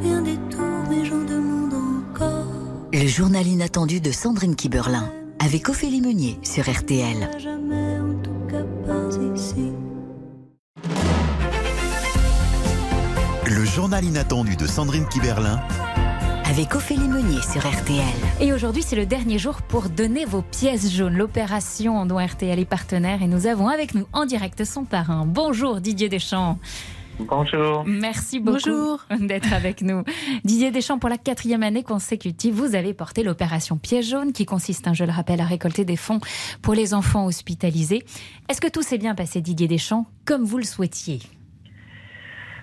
bien 0.00 0.22
des 0.22 0.36
tours, 0.50 0.84
mais 0.88 1.04
j'en 1.04 1.24
demande 1.24 1.74
encore. 1.74 2.46
Le 2.92 3.06
journal 3.06 3.46
inattendu 3.46 4.00
de 4.00 4.10
Sandrine 4.10 4.56
Kiberlin 4.56 5.10
avec 5.44 5.68
Ophélie 5.68 6.00
Meunier 6.00 6.38
sur 6.42 6.68
RTL. 6.68 7.28
Jamais, 7.38 7.98
en 8.00 8.14
tout 8.22 8.46
cas 8.50 8.64
pas 8.86 9.34
ici. 9.34 9.72
Le 13.44 13.64
journal 13.64 14.04
inattendu 14.04 14.56
de 14.56 14.66
Sandrine 14.66 15.06
Kiberlin 15.08 15.60
Avec 16.44 16.74
Ophélie 16.74 17.08
Meunier 17.08 17.40
sur 17.40 17.60
RTL. 17.66 18.02
Et 18.40 18.52
aujourd'hui, 18.52 18.82
c'est 18.82 18.96
le 18.96 19.06
dernier 19.06 19.38
jour 19.38 19.62
pour 19.62 19.88
donner 19.88 20.24
vos 20.24 20.42
pièces 20.42 20.92
jaunes. 20.92 21.16
L'opération 21.16 22.04
dont 22.04 22.18
RTL 22.18 22.58
est 22.58 22.64
partenaire 22.64 23.22
et 23.22 23.26
nous 23.26 23.46
avons 23.46 23.68
avec 23.68 23.94
nous 23.94 24.06
en 24.12 24.26
direct 24.26 24.64
son 24.64 24.84
parrain. 24.84 25.24
Bonjour 25.26 25.80
Didier 25.80 26.08
Deschamps. 26.08 26.58
Bonjour. 27.20 27.84
Merci 27.86 28.38
beaucoup 28.40 28.58
Bonjour. 28.64 29.04
d'être 29.20 29.52
avec 29.52 29.82
nous. 29.82 30.04
Didier 30.44 30.70
Deschamps, 30.70 30.98
pour 30.98 31.08
la 31.08 31.18
quatrième 31.18 31.62
année 31.62 31.82
consécutive, 31.82 32.54
vous 32.54 32.74
avez 32.74 32.94
porté 32.94 33.22
l'opération 33.22 33.76
Piège 33.76 34.10
jaune 34.10 34.32
qui 34.32 34.46
consiste, 34.46 34.86
hein, 34.86 34.94
je 34.94 35.04
le 35.04 35.12
rappelle, 35.12 35.40
à 35.40 35.44
récolter 35.44 35.84
des 35.84 35.96
fonds 35.96 36.20
pour 36.62 36.74
les 36.74 36.94
enfants 36.94 37.26
hospitalisés. 37.26 38.04
Est-ce 38.48 38.60
que 38.60 38.68
tout 38.68 38.82
s'est 38.82 38.98
bien 38.98 39.14
passé, 39.14 39.40
Didier 39.40 39.68
Deschamps, 39.68 40.06
comme 40.24 40.44
vous 40.44 40.58
le 40.58 40.64
souhaitiez? 40.64 41.18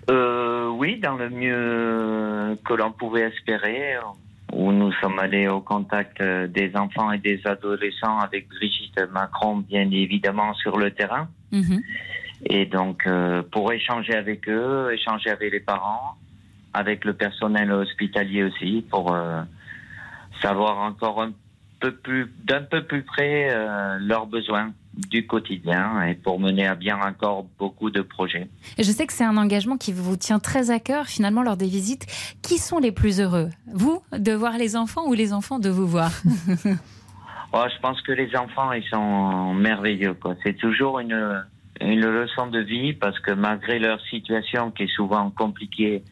Euh, 0.09 0.69
oui, 0.69 0.99
dans 0.99 1.15
le 1.15 1.29
mieux 1.29 2.57
que 2.63 2.73
l'on 2.73 2.91
pouvait 2.91 3.23
espérer, 3.23 3.97
où 4.53 4.71
nous 4.71 4.91
sommes 4.93 5.19
allés 5.19 5.47
au 5.47 5.61
contact 5.61 6.21
euh, 6.21 6.47
des 6.47 6.75
enfants 6.75 7.11
et 7.11 7.17
des 7.17 7.41
adolescents 7.45 8.19
avec 8.19 8.47
Brigitte 8.49 8.99
Macron, 9.11 9.57
bien 9.57 9.89
évidemment, 9.91 10.53
sur 10.53 10.77
le 10.77 10.91
terrain. 10.91 11.27
Mhm. 11.51 11.81
Et 12.45 12.65
donc, 12.65 13.07
euh, 13.07 13.41
pour 13.51 13.71
échanger 13.73 14.13
avec 14.13 14.47
eux, 14.47 14.91
échanger 14.93 15.31
avec 15.31 15.51
les 15.51 15.59
parents, 15.59 16.15
avec 16.73 17.03
le 17.03 17.13
personnel 17.13 17.71
hospitalier 17.71 18.43
aussi, 18.43 18.85
pour 18.89 19.13
euh, 19.13 19.41
savoir 20.41 20.77
encore 20.77 21.23
un 21.23 21.31
peu 21.79 21.91
plus, 21.91 22.31
d'un 22.43 22.61
peu 22.61 22.83
plus 22.83 23.03
près 23.03 23.49
euh, 23.49 23.97
leurs 23.99 24.27
besoins 24.27 24.71
du 25.09 25.25
quotidien 25.25 26.03
et 26.03 26.13
pour 26.13 26.39
mener 26.39 26.67
à 26.67 26.75
bien 26.75 26.99
encore 27.01 27.45
beaucoup 27.57 27.89
de 27.89 28.01
projets. 28.01 28.47
Et 28.77 28.83
Je 28.83 28.91
sais 28.91 29.07
que 29.07 29.13
c'est 29.13 29.25
un 29.25 29.37
engagement 29.37 29.77
qui 29.77 29.91
vous 29.91 30.15
tient 30.15 30.39
très 30.39 30.69
à 30.69 30.79
cœur, 30.79 31.07
finalement, 31.07 31.41
lors 31.41 31.57
des 31.57 31.67
visites. 31.67 32.05
Qui 32.43 32.59
sont 32.59 32.77
les 32.77 32.91
plus 32.91 33.19
heureux? 33.19 33.49
Vous, 33.73 34.03
de 34.11 34.31
voir 34.33 34.57
les 34.57 34.75
enfants 34.75 35.07
ou 35.07 35.13
les 35.13 35.33
enfants 35.33 35.59
de 35.59 35.69
vous 35.69 35.87
voir? 35.87 36.11
Oh, 37.57 37.63
je 37.73 37.79
pense 37.79 38.01
que 38.01 38.11
les 38.11 38.35
enfants, 38.35 38.73
ils 38.73 38.83
sont 38.89 39.53
merveilleux. 39.53 40.17
C'est 40.43 40.57
toujours 40.57 40.99
une, 40.99 41.45
une 41.81 42.05
leçon 42.05 42.47
de 42.47 42.59
vie 42.59 42.93
parce 42.93 43.19
que 43.19 43.31
malgré 43.31 43.79
leur 43.79 43.99
situation 44.01 44.71
qui 44.71 44.83
est 44.83 44.95
souvent 44.95 45.29
compliquée, 45.29 46.03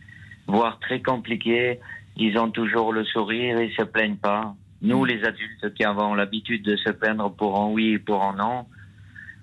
voire 0.48 0.80
très 0.80 1.02
compliquée, 1.02 1.80
ils 2.18 2.38
ont 2.38 2.52
toujours 2.52 2.94
le 2.94 3.04
sourire 3.06 3.60
et 3.60 3.72
se 3.78 3.84
plaignent 3.84 4.18
pas. 4.18 4.56
Nous, 4.82 5.06
les 5.06 5.24
adultes 5.24 5.74
qui 5.74 5.84
avons 5.86 6.14
l'habitude 6.14 6.64
de 6.64 6.76
se 6.76 6.92
plaindre 6.92 7.32
pour 7.34 7.60
un 7.60 7.68
oui 7.68 7.94
et 7.94 8.00
pour 8.00 8.24
un 8.24 8.36
non, 8.36 8.66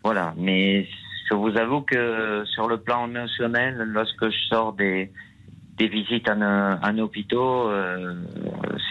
voilà. 0.05 0.35
Mais 0.37 0.87
je 1.31 1.35
vous 1.35 1.57
avoue 1.57 1.81
que 1.81 2.45
sur 2.47 2.69
le 2.69 2.79
plan 2.79 3.09
émotionnel, 3.09 3.77
lorsque 3.87 4.29
je 4.29 4.39
sors 4.49 4.75
des, 4.75 5.11
des 5.79 5.89
visites 5.89 6.29
en, 6.29 6.43
en 6.43 6.99
hôpitaux, 6.99 7.69
euh, 7.69 8.15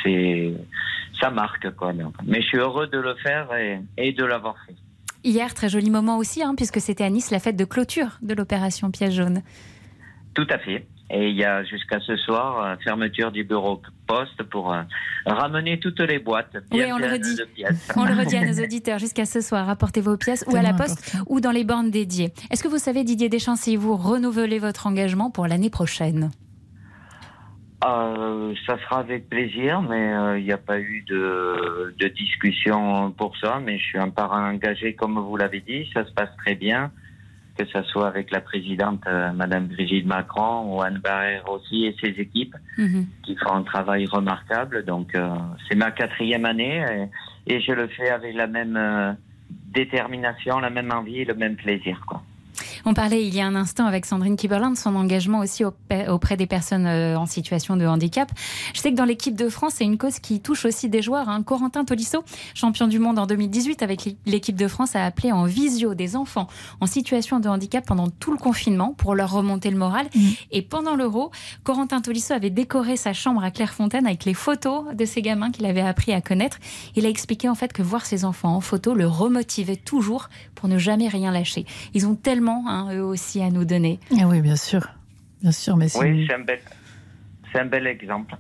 c'est 0.04 0.54
ça 1.22 1.30
marque 1.30 1.70
quoi. 1.76 1.94
Mais 2.26 2.42
je 2.42 2.48
suis 2.48 2.58
heureux 2.58 2.88
de 2.88 2.98
le 2.98 3.14
faire 3.16 3.54
et, 3.56 3.80
et 3.98 4.14
de 4.14 4.26
l'avoir 4.26 4.56
fait. 4.66 4.76
Hier, 5.24 5.54
très 5.54 5.70
joli 5.70 5.90
moment 5.90 6.18
aussi, 6.18 6.44
hein, 6.44 6.54
puisque 6.56 6.80
c'était 6.80 7.04
à 7.04 7.10
Nice 7.10 7.32
la 7.32 7.40
fête 7.40 7.58
de 7.58 7.66
clôture 7.66 8.18
de 8.22 8.34
l'opération 8.34 8.90
Piège 8.92 9.16
jaune. 9.16 9.42
Tout 10.34 10.48
à 10.50 10.58
fait. 10.60 10.88
Et 11.12 11.30
il 11.30 11.36
y 11.36 11.44
a 11.44 11.64
jusqu'à 11.64 12.00
ce 12.02 12.16
soir 12.18 12.64
euh, 12.64 12.76
fermeture 12.84 13.32
du 13.32 13.44
bureau 13.44 13.82
poste 14.06 14.44
pour 14.44 14.72
euh, 14.72 14.84
ramener 15.26 15.80
toutes 15.80 16.00
les 16.02 16.20
boîtes. 16.20 16.56
bien 16.70 16.86
Oui, 16.86 16.94
on 16.94 16.98
le 17.00 17.12
redit. 17.12 17.36
On 17.96 18.06
le 18.06 18.14
redit 18.14 18.38
à 18.38 18.46
nos 18.46 18.60
auditeurs 18.64 19.00
jusqu'à 19.00 19.26
ce 19.26 19.42
soir. 19.42 19.70
Apportez 19.70 20.02
vos 20.02 20.18
pièces 20.18 20.46
ou 20.48 20.56
à 20.56 20.62
la 20.62 20.74
poste 20.74 21.18
ou 21.28 21.42
dans 21.42 21.52
les 21.52 21.64
bornes 21.64 21.90
dédiées. 21.90 22.32
Est-ce 22.52 22.62
que 22.62 22.68
vous 22.68 22.78
savez, 22.78 23.04
Didier 23.04 23.28
Deschamps, 23.28 23.56
si 23.56 23.76
vous 23.76 23.96
renouvelez 23.96 24.60
votre 24.60 24.86
engagement 24.86 25.32
pour 25.32 25.48
l'année 25.48 25.72
prochaine? 25.72 26.30
Euh, 27.86 28.54
ça 28.66 28.78
sera 28.80 29.00
avec 29.00 29.30
plaisir, 29.30 29.82
mais 29.82 30.14
euh, 30.14 30.38
il 30.38 30.44
n'y 30.44 30.52
a 30.52 30.58
pas 30.58 30.80
eu 30.80 31.02
de, 31.08 31.96
de 31.98 32.08
discussion 32.10 33.12
pour 33.12 33.38
ça. 33.38 33.62
Mais 33.64 33.78
je 33.78 33.84
suis 33.84 33.98
un 33.98 34.10
parrain 34.10 34.54
engagé, 34.54 34.96
comme 34.96 35.18
vous 35.18 35.38
l'avez 35.38 35.62
dit. 35.62 35.90
Ça 35.94 36.06
se 36.06 36.12
passe 36.12 36.30
très 36.40 36.56
bien, 36.56 36.92
que 37.58 37.66
ce 37.66 37.82
soit 37.84 38.08
avec 38.08 38.32
la 38.32 38.42
présidente, 38.42 39.02
euh, 39.08 39.32
Madame 39.32 39.68
Brigitte 39.68 40.06
Macron, 40.06 40.74
ou 40.76 40.82
Anne 40.82 41.00
Barrère 41.00 41.50
aussi, 41.50 41.86
et 41.86 41.96
ses 42.02 42.20
équipes, 42.20 42.58
qui 43.24 43.38
font 43.38 43.54
un 43.54 43.64
travail 43.64 44.06
remarquable. 44.08 44.84
Donc, 44.84 45.16
euh, 45.16 45.30
c'est 45.70 45.76
ma 45.76 45.92
quatrième 45.92 46.46
année, 46.46 47.10
et, 47.48 47.56
et 47.56 47.62
je 47.62 47.72
le 47.72 47.88
fais 47.88 48.10
avec 48.10 48.36
la 48.36 48.48
même 48.48 49.18
détermination, 49.50 50.60
la 50.60 50.70
même 50.70 50.92
envie, 50.92 51.20
et 51.20 51.26
le 51.26 51.36
même 51.36 51.56
plaisir. 51.56 52.04
Quoi. 52.06 52.22
On 52.90 52.96
parlait 52.96 53.24
il 53.24 53.36
y 53.36 53.40
a 53.40 53.46
un 53.46 53.54
instant 53.54 53.86
avec 53.86 54.08
Sandrine 54.08 54.36
Kiberlin 54.36 54.72
de 54.72 54.76
son 54.76 54.96
engagement 54.96 55.38
aussi 55.42 55.64
auprès 55.64 56.38
des 56.38 56.48
personnes 56.48 56.88
euh, 56.88 57.20
en 57.20 57.28
situation 57.28 57.78
de 57.78 57.86
handicap. 57.86 58.32
Je 58.74 58.80
sais 58.80 58.90
que 58.90 58.96
dans 58.96 59.06
l'équipe 59.06 59.36
de 59.36 59.48
France, 59.48 59.74
c'est 59.76 59.84
une 59.84 60.00
cause 60.00 60.18
qui 60.18 60.42
touche 60.42 60.66
aussi 60.66 60.90
des 60.90 61.04
joueurs. 61.04 61.30
hein. 61.30 61.44
Corentin 61.44 61.86
Tolisso, 61.86 62.24
champion 62.56 62.88
du 62.88 62.98
monde 62.98 63.20
en 63.20 63.28
2018 63.28 63.84
avec 63.84 64.10
l'équipe 64.26 64.56
de 64.56 64.68
France, 64.68 64.96
a 64.96 65.06
appelé 65.06 65.32
en 65.32 65.44
visio 65.44 65.94
des 65.94 66.16
enfants 66.16 66.48
en 66.82 66.88
situation 66.88 67.40
de 67.40 67.48
handicap 67.48 67.86
pendant 67.86 68.10
tout 68.10 68.32
le 68.32 68.40
confinement 68.40 68.96
pour 68.98 69.14
leur 69.14 69.34
remonter 69.34 69.70
le 69.70 69.78
moral. 69.78 70.08
Et 70.50 70.64
pendant 70.64 70.96
l'Euro, 70.96 71.30
Corentin 71.64 72.02
Tolisso 72.02 72.34
avait 72.34 72.50
décoré 72.50 72.98
sa 72.98 73.14
chambre 73.14 73.44
à 73.44 73.52
Clairefontaine 73.52 74.08
avec 74.08 74.26
les 74.26 74.34
photos 74.34 74.96
de 74.96 75.06
ces 75.06 75.22
gamins 75.22 75.52
qu'il 75.52 75.68
avait 75.68 75.82
appris 75.82 76.12
à 76.12 76.22
connaître. 76.22 76.58
Il 76.96 77.06
a 77.06 77.10
expliqué 77.10 77.50
en 77.50 77.56
fait 77.56 77.72
que 77.72 77.84
voir 77.84 78.08
ses 78.08 78.26
enfants 78.26 78.56
en 78.56 78.62
photo 78.62 78.96
le 78.96 79.06
remotivait 79.06 79.76
toujours 79.76 80.30
pour 80.56 80.70
ne 80.70 80.80
jamais 80.80 81.08
rien 81.08 81.32
lâcher. 81.32 81.68
Ils 81.94 82.08
ont 82.08 82.16
tellement, 82.16 82.66
hein, 82.80 82.94
eux 82.94 83.04
aussi, 83.04 83.42
à 83.42 83.50
nous 83.50 83.66
donner. 83.66 84.00
Ah 84.14 84.28
oui, 84.28 84.42
bien 84.42 84.56
sûr. 84.56 84.88
Bien 85.42 85.52
sûr, 85.52 85.78
mais 85.78 85.88
c'est. 85.88 86.00
Oui, 86.00 86.26
c'est 86.28 86.36
un 86.36 86.40
bel, 86.40 86.60
c'est 87.52 87.60
un 87.60 87.66
bel 87.66 87.88
exemple. 87.88 88.36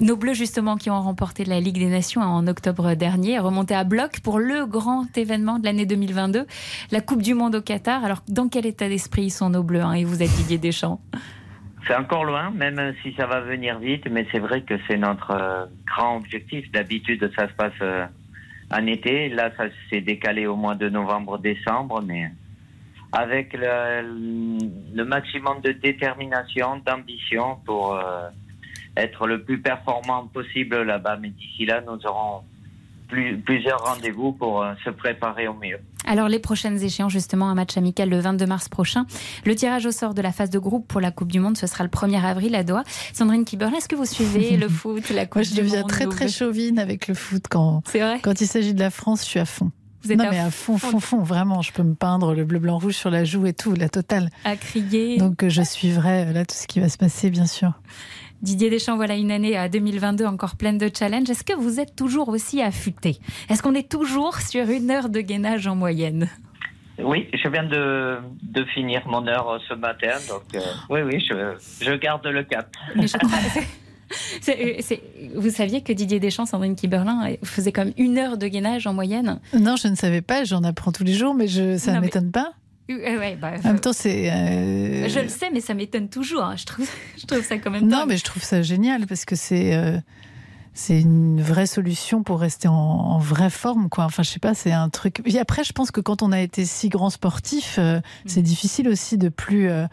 Nos 0.00 0.16
Bleus, 0.16 0.34
justement, 0.34 0.76
qui 0.76 0.90
ont 0.90 1.00
remporté 1.00 1.46
la 1.46 1.58
Ligue 1.58 1.78
des 1.78 1.88
Nations 1.88 2.20
en 2.20 2.46
octobre 2.46 2.94
dernier, 2.94 3.38
remonté 3.38 3.74
à 3.74 3.82
bloc 3.82 4.20
pour 4.20 4.38
le 4.38 4.66
grand 4.66 5.06
événement 5.16 5.58
de 5.58 5.64
l'année 5.64 5.86
2022, 5.86 6.46
la 6.90 7.00
Coupe 7.00 7.22
du 7.22 7.32
Monde 7.32 7.54
au 7.54 7.62
Qatar. 7.62 8.04
Alors, 8.04 8.22
dans 8.28 8.48
quel 8.48 8.66
état 8.66 8.90
d'esprit 8.90 9.30
sont 9.30 9.48
nos 9.48 9.62
Bleus 9.62 9.80
hein, 9.80 9.94
Et 9.94 10.04
vous 10.04 10.22
êtes 10.22 10.28
Didier 10.28 10.58
Deschamps? 10.58 11.00
C'est 11.86 11.96
encore 11.96 12.24
loin, 12.24 12.50
même 12.50 12.94
si 13.02 13.14
ça 13.14 13.26
va 13.26 13.40
venir 13.40 13.78
vite, 13.78 14.06
mais 14.10 14.26
c'est 14.32 14.38
vrai 14.38 14.62
que 14.62 14.74
c'est 14.86 14.98
notre 14.98 15.30
euh, 15.30 15.64
grand 15.86 16.16
objectif. 16.16 16.70
D'habitude, 16.72 17.30
ça 17.34 17.48
se 17.48 17.54
passe 17.54 17.72
euh, 17.80 18.06
en 18.70 18.86
été. 18.86 19.30
Là, 19.30 19.50
ça 19.56 19.64
s'est 19.88 20.02
décalé 20.02 20.46
au 20.46 20.56
mois 20.56 20.74
de 20.74 20.90
novembre-décembre, 20.90 22.02
mais 22.02 22.32
avec 23.12 23.52
le, 23.54 24.58
le 24.94 25.04
maximum 25.04 25.60
de 25.62 25.72
détermination, 25.72 26.80
d'ambition 26.84 27.56
pour 27.64 27.94
euh, 27.94 28.28
être 28.96 29.26
le 29.26 29.42
plus 29.42 29.60
performant 29.60 30.26
possible 30.26 30.82
là-bas. 30.82 31.16
Mais 31.20 31.30
d'ici 31.30 31.66
là, 31.66 31.80
nous 31.86 32.04
aurons 32.06 32.42
plus- 33.08 33.38
plusieurs 33.38 33.78
rendez-vous 33.84 34.32
pour 34.32 34.62
euh, 34.62 34.72
se 34.84 34.90
préparer 34.90 35.46
au 35.48 35.54
mieux. 35.54 35.78
Alors, 36.08 36.28
les 36.28 36.38
prochaines 36.38 36.80
échéances, 36.82 37.10
justement, 37.12 37.48
un 37.48 37.54
match 37.54 37.76
amical 37.76 38.08
le 38.08 38.20
22 38.20 38.46
mars 38.46 38.68
prochain. 38.68 39.06
Le 39.44 39.54
tirage 39.56 39.86
au 39.86 39.90
sort 39.90 40.14
de 40.14 40.22
la 40.22 40.30
phase 40.30 40.50
de 40.50 40.58
groupe 40.58 40.86
pour 40.86 41.00
la 41.00 41.10
Coupe 41.10 41.32
du 41.32 41.40
Monde, 41.40 41.56
ce 41.56 41.66
sera 41.66 41.82
le 41.82 41.90
1er 41.90 42.22
avril 42.24 42.54
à 42.54 42.62
Doha. 42.62 42.84
Sandrine 43.12 43.44
Kiberlin, 43.44 43.76
est-ce 43.78 43.88
que 43.88 43.96
vous 43.96 44.04
suivez 44.04 44.56
le 44.56 44.68
foot, 44.68 45.08
la 45.10 45.26
Coupe 45.26 45.36
Moi, 45.36 45.42
je 45.44 45.50
du 45.54 45.60
deviens 45.62 45.80
Monde 45.80 45.88
très 45.90 46.06
très 46.06 46.28
chauvine 46.28 46.78
avec 46.78 47.08
le 47.08 47.14
foot 47.14 47.44
quand, 47.50 47.82
quand 48.22 48.40
il 48.40 48.46
s'agit 48.46 48.72
de 48.74 48.80
la 48.80 48.90
France, 48.90 49.22
je 49.24 49.26
suis 49.30 49.40
à 49.40 49.44
fond. 49.44 49.70
Vous 50.06 50.12
êtes 50.12 50.18
non, 50.18 50.24
à 50.26 50.30
mais 50.30 50.38
à 50.38 50.50
fond, 50.50 50.78
fond, 50.78 51.00
fond, 51.00 51.22
vraiment. 51.22 51.62
Je 51.62 51.72
peux 51.72 51.82
me 51.82 51.94
peindre 51.94 52.34
le 52.34 52.44
bleu, 52.44 52.58
blanc, 52.60 52.78
rouge 52.78 52.94
sur 52.94 53.10
la 53.10 53.24
joue 53.24 53.46
et 53.46 53.52
tout, 53.52 53.74
la 53.74 53.88
totale. 53.88 54.30
À 54.44 54.56
crier. 54.56 55.18
Donc, 55.18 55.42
euh, 55.42 55.48
je 55.48 55.62
suivrai 55.62 56.26
euh, 56.28 56.32
là 56.32 56.44
tout 56.44 56.54
ce 56.54 56.66
qui 56.68 56.78
va 56.80 56.88
se 56.88 56.96
passer, 56.96 57.28
bien 57.30 57.46
sûr. 57.46 57.72
Didier 58.42 58.70
Deschamps, 58.70 58.96
voilà 58.96 59.16
une 59.16 59.30
année 59.32 59.56
à 59.56 59.68
2022 59.68 60.26
encore 60.26 60.56
pleine 60.56 60.78
de 60.78 60.90
challenges. 60.96 61.28
Est-ce 61.30 61.42
que 61.42 61.54
vous 61.54 61.80
êtes 61.80 61.96
toujours 61.96 62.28
aussi 62.28 62.62
affûté? 62.62 63.18
Est-ce 63.48 63.62
qu'on 63.62 63.74
est 63.74 63.88
toujours 63.90 64.36
sur 64.36 64.68
une 64.68 64.90
heure 64.90 65.08
de 65.08 65.20
gainage 65.20 65.66
en 65.66 65.74
moyenne? 65.74 66.28
Oui, 67.02 67.28
je 67.32 67.48
viens 67.48 67.64
de, 67.64 68.18
de 68.42 68.64
finir 68.66 69.02
mon 69.06 69.26
heure 69.26 69.48
euh, 69.50 69.58
ce 69.68 69.74
matin, 69.74 70.12
donc 70.30 70.42
euh, 70.54 70.60
oui, 70.88 71.00
oui, 71.02 71.20
je, 71.28 71.54
je 71.84 71.92
garde 71.92 72.26
le 72.26 72.42
cap. 72.42 72.68
Mais 72.94 73.06
je 73.06 73.18
crois- 73.18 73.30
euh, 73.56 73.60
vous 75.36 75.50
saviez 75.50 75.82
que 75.82 75.92
Didier 75.92 76.20
Deschamps, 76.20 76.46
Sandrine 76.46 76.74
Kiberlin, 76.76 77.30
euh, 77.30 77.36
faisait 77.44 77.72
comme 77.72 77.92
une 77.96 78.18
heure 78.18 78.38
de 78.38 78.46
gainage 78.48 78.86
en 78.86 78.94
moyenne 78.94 79.40
Non, 79.58 79.76
je 79.76 79.88
ne 79.88 79.94
savais 79.96 80.22
pas, 80.22 80.44
j'en 80.44 80.62
apprends 80.64 80.92
tous 80.92 81.04
les 81.04 81.14
jours, 81.14 81.34
mais 81.34 81.48
je, 81.48 81.76
ça 81.78 81.92
ne 81.92 81.96
mais- 81.96 82.06
m'étonne 82.06 82.30
pas. 82.30 82.52
Euh, 82.88 83.18
ouais, 83.18 83.34
bah, 83.40 83.54
En 83.64 83.68
même 83.68 83.80
temps, 83.80 83.92
c'est. 83.92 84.30
euh, 84.30 85.08
Je 85.08 85.18
le 85.18 85.28
sais, 85.28 85.50
mais 85.52 85.60
ça 85.60 85.74
m'étonne 85.74 86.08
toujours. 86.08 86.44
hein. 86.44 86.54
Je, 86.56 86.64
trouve, 86.66 86.88
je 87.20 87.26
trouve 87.26 87.42
ça 87.42 87.58
quand 87.58 87.70
même 87.72 87.82
Non, 87.88 87.98
dingue. 88.00 88.08
mais 88.10 88.16
je 88.16 88.22
trouve 88.24 88.44
ça 88.44 88.62
génial 88.62 89.06
parce 89.08 89.24
que 89.24 89.34
c'est. 89.34 89.74
euh, 89.74 89.98
C'est 90.72 91.00
une 91.00 91.40
vraie 91.42 91.66
solution 91.66 92.22
pour 92.22 92.38
rester 92.38 92.68
en, 92.68 92.74
en 92.74 93.18
vraie 93.18 93.50
forme, 93.50 93.88
quoi. 93.88 94.04
Enfin, 94.04 94.22
je 94.22 94.30
sais 94.30 94.38
pas, 94.38 94.54
c'est 94.54 94.70
un 94.70 94.88
truc. 94.88 95.20
Et 95.24 95.36
après, 95.40 95.64
je 95.64 95.72
pense 95.72 95.90
que 95.90 96.00
quand 96.00 96.22
on 96.22 96.30
a 96.30 96.40
été 96.40 96.64
si 96.64 96.88
grand 96.88 97.10
sportif, 97.10 97.76
euh, 97.80 98.00
c'est 98.24 98.42
difficile 98.42 98.88
aussi 98.88 99.18
de 99.18 99.30
plus, 99.30 99.68
euh, 99.68 99.86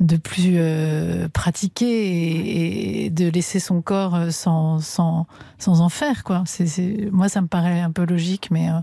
de 0.00 0.16
plus 0.16 0.54
euh, 0.56 1.28
pratiquer 1.28 3.04
et, 3.04 3.10
de 3.10 3.28
laisser 3.28 3.60
son 3.60 3.80
corps 3.80 4.14
euh, 4.16 4.30
sans, 4.30 4.80
sans, 4.80 5.26
sans 5.58 5.80
en 5.80 5.88
faire, 5.88 6.24
quoi. 6.24 6.42
C'est- 6.46 7.10
Moi, 7.12 7.28
ça 7.28 7.40
me 7.40 7.46
paraît 7.46 7.80
un 7.80 7.90
peu 7.92 8.04
logique, 8.04 8.50
mais, 8.50 8.68
euh, 8.70 8.80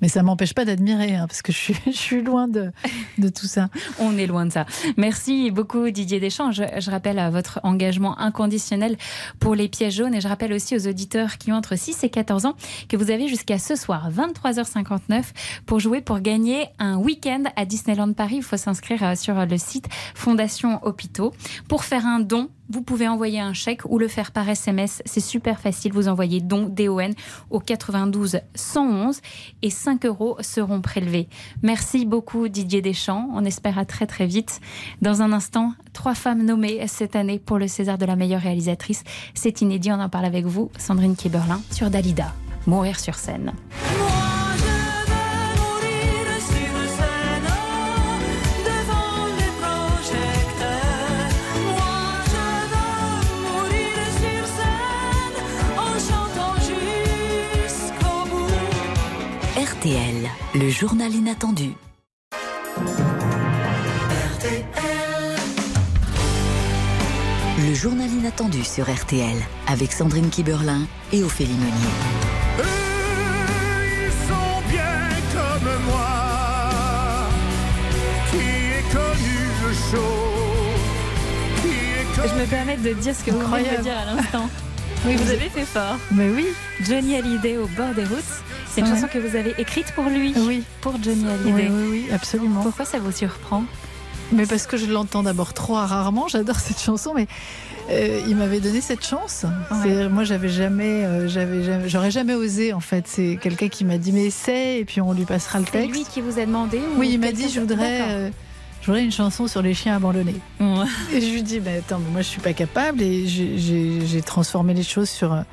mais 0.00 0.08
ça 0.08 0.22
m'empêche 0.22 0.54
pas 0.54 0.64
d'admirer, 0.64 1.16
hein, 1.16 1.26
parce 1.26 1.42
que 1.42 1.52
je 1.52 1.72
suis, 1.90 2.22
loin 2.22 2.48
de, 2.48 2.70
de 3.18 3.28
tout 3.28 3.46
ça. 3.46 3.68
On 3.98 4.16
est 4.16 4.26
loin 4.26 4.46
de 4.46 4.52
ça. 4.52 4.66
Merci 4.96 5.50
beaucoup 5.50 5.90
Didier 5.90 6.20
Deschamps. 6.20 6.52
Je, 6.52 6.64
je 6.78 6.90
rappelle 6.90 7.18
à 7.18 7.30
votre 7.30 7.60
engagement 7.62 8.18
inconditionnel 8.18 8.96
pour 9.40 9.54
les 9.54 9.68
pièges 9.68 9.96
jaunes 9.96 10.14
et 10.14 10.20
je 10.20 10.28
rappelle 10.28 10.52
aussi 10.52 10.76
aux 10.76 10.86
auditeurs 10.86 11.38
qui 11.38 11.52
ont 11.52 11.56
entre 11.56 11.76
6 11.76 12.04
et 12.04 12.10
14 12.10 12.46
ans 12.46 12.54
que 12.88 12.96
vous 12.96 13.10
avez 13.10 13.28
jusqu'à 13.28 13.58
ce 13.58 13.76
soir 13.76 14.10
23h59 14.10 15.24
pour 15.66 15.80
jouer 15.80 16.00
pour 16.00 16.20
gagner 16.20 16.66
un 16.78 16.96
week-end 16.96 17.44
à 17.56 17.64
Disneyland 17.64 18.12
Paris. 18.12 18.36
Il 18.36 18.42
faut 18.42 18.56
s'inscrire 18.56 19.02
euh, 19.02 19.14
sur 19.14 19.34
le 19.34 19.58
site 19.58 19.88
Fondation 20.14 20.80
Hôpitaux. 20.84 21.32
Pour 21.68 21.84
faire 21.84 22.06
un 22.06 22.20
don, 22.20 22.48
vous 22.70 22.82
pouvez 22.82 23.08
envoyer 23.08 23.40
un 23.40 23.52
chèque 23.52 23.84
ou 23.86 23.98
le 23.98 24.08
faire 24.08 24.32
par 24.32 24.48
SMS. 24.48 25.02
C'est 25.04 25.20
super 25.20 25.60
facile. 25.60 25.92
Vous 25.92 26.08
envoyez 26.08 26.40
don 26.40 26.68
DON 26.68 27.10
au 27.50 27.60
92 27.60 28.40
111 28.54 29.20
et 29.62 29.70
5 29.70 30.04
euros 30.06 30.36
seront 30.40 30.80
prélevés. 30.80 31.28
Merci 31.62 32.04
beaucoup 32.04 32.48
Didier 32.48 32.82
Deschamps. 32.82 33.28
On 33.32 33.44
espère 33.44 33.78
à 33.78 33.84
très 33.84 34.06
très 34.06 34.26
vite. 34.26 34.60
Dans 35.02 35.22
un 35.22 35.32
instant, 35.32 35.72
trois 35.92 36.14
femmes 36.14 36.44
nommées 36.44 36.86
cette 36.86 37.16
année 37.16 37.38
pour 37.38 37.58
le 37.58 37.68
César 37.68 37.98
de 37.98 38.06
la 38.06 38.16
meilleure 38.16 38.42
réalisatrice. 38.42 39.04
C'est 39.34 39.60
inédit. 39.60 39.90
On 39.92 40.00
en 40.00 40.08
parle 40.08 40.26
avec 40.26 40.44
vous, 40.44 40.70
Sandrine 40.78 41.16
Kiberlin, 41.16 41.60
sur 41.70 41.90
Dalida. 41.90 42.34
Mourir 42.66 43.00
sur 43.00 43.14
scène. 43.14 43.54
RTL, 59.88 60.28
le 60.54 60.68
journal 60.68 61.14
inattendu. 61.14 61.72
Le 67.58 67.74
journal 67.74 68.08
inattendu 68.10 68.62
sur 68.64 68.84
RTL 68.92 69.36
avec 69.66 69.92
Sandrine 69.92 70.28
Kiberlin 70.30 70.82
et 71.12 71.22
Ophélie 71.24 71.54
Meunier. 71.54 71.72
Ils 72.58 74.12
sont 74.28 74.60
bien 74.68 75.08
comme 75.32 75.84
moi, 75.86 77.28
qui 78.30 78.36
est 78.38 78.92
connu 78.92 79.38
le 79.66 79.72
show, 79.72 80.12
qui 81.62 81.68
est 81.68 82.28
Je 82.28 82.34
me 82.40 82.46
permets 82.46 82.76
de 82.76 82.92
dire 82.92 83.14
ce 83.14 83.24
que 83.24 83.30
vous 83.30 83.38
venez 83.40 83.62
de 83.62 83.68
Incroyable. 83.68 83.78
me 83.78 83.82
dire 83.82 83.98
à 83.98 84.04
l'instant. 84.14 84.48
Oui, 85.06 85.14
vous 85.16 85.24
vous 85.24 85.30
avez 85.30 85.48
fait 85.48 85.64
fort. 85.64 85.96
Mais 86.12 86.28
oui. 86.30 86.46
Johnny 86.86 87.16
Hallyday 87.16 87.56
au 87.56 87.66
bord 87.68 87.94
des 87.94 88.04
routes. 88.04 88.18
C'est 88.70 88.80
une 88.82 88.86
Ouais. 88.88 88.94
chanson 88.94 89.06
que 89.12 89.18
vous 89.18 89.36
avez 89.36 89.54
écrite 89.58 89.92
pour 89.94 90.04
lui. 90.04 90.34
Oui. 90.36 90.62
Pour 90.80 90.94
Johnny 91.02 91.24
Hallyday. 91.28 91.68
oui, 91.70 91.86
oui, 91.90 92.06
absolument. 92.12 92.62
Pourquoi 92.62 92.84
ça 92.84 92.98
vous 92.98 93.12
surprend 93.12 93.64
Mais 94.32 94.44
parce 94.46 94.66
que 94.66 94.76
je 94.76 94.86
l'entends 94.86 95.22
d'abord 95.22 95.54
trop 95.54 95.74
rarement, 95.74 96.28
j'adore 96.32 96.56
cette 96.58 96.80
chanson, 96.80 97.12
mais 97.14 97.26
euh, 97.90 98.20
il 98.28 98.36
m'avait 98.36 98.60
donné 98.60 98.80
cette 98.82 99.04
chance. 99.06 99.46
C'est- 99.82 100.08
Moi, 100.08 100.24
j'avais 100.24 100.50
jamais, 100.50 101.04
euh, 101.04 101.28
j'avais 101.28 101.88
j'aurais 101.88 102.10
jamais 102.10 102.34
osé 102.34 102.72
en 102.74 102.80
fait. 102.80 103.04
C'est 103.08 103.38
quelqu'un 103.40 103.68
qui 103.68 103.84
m'a 103.86 103.96
dit 103.98 104.12
mais 104.12 104.26
essaie 104.26 104.78
et 104.80 104.84
puis 104.84 105.00
on 105.00 105.12
lui 105.12 105.24
passera 105.24 105.58
le 105.60 105.64
C'est 105.64 105.72
texte. 105.72 105.90
lui 105.96 106.04
qui 106.04 106.20
vous 106.20 106.38
a 106.38 106.44
demandé 106.44 106.78
ou 106.78 106.98
Oui, 107.00 107.10
il 107.12 107.20
m'a 107.20 107.32
dit 107.32 107.48
je 107.48 107.60
voudrais, 107.60 108.30
Voudrais 108.88 109.04
une 109.04 109.12
chanson 109.12 109.46
sur 109.46 109.60
les 109.60 109.74
chiens 109.74 109.96
abandonnés. 109.96 110.34
Et 111.12 111.20
je 111.20 111.30
lui 111.30 111.42
dis 111.42 111.60
mais 111.60 111.76
attends, 111.78 111.98
mais 111.98 112.10
moi 112.10 112.22
je 112.22 112.26
suis 112.28 112.40
pas 112.40 112.54
capable 112.54 113.02
et 113.02 113.26
j'ai- 113.26 114.22
transformé 114.22 114.72
les 114.74 114.82
choses 114.82 115.10
sur 115.10 115.44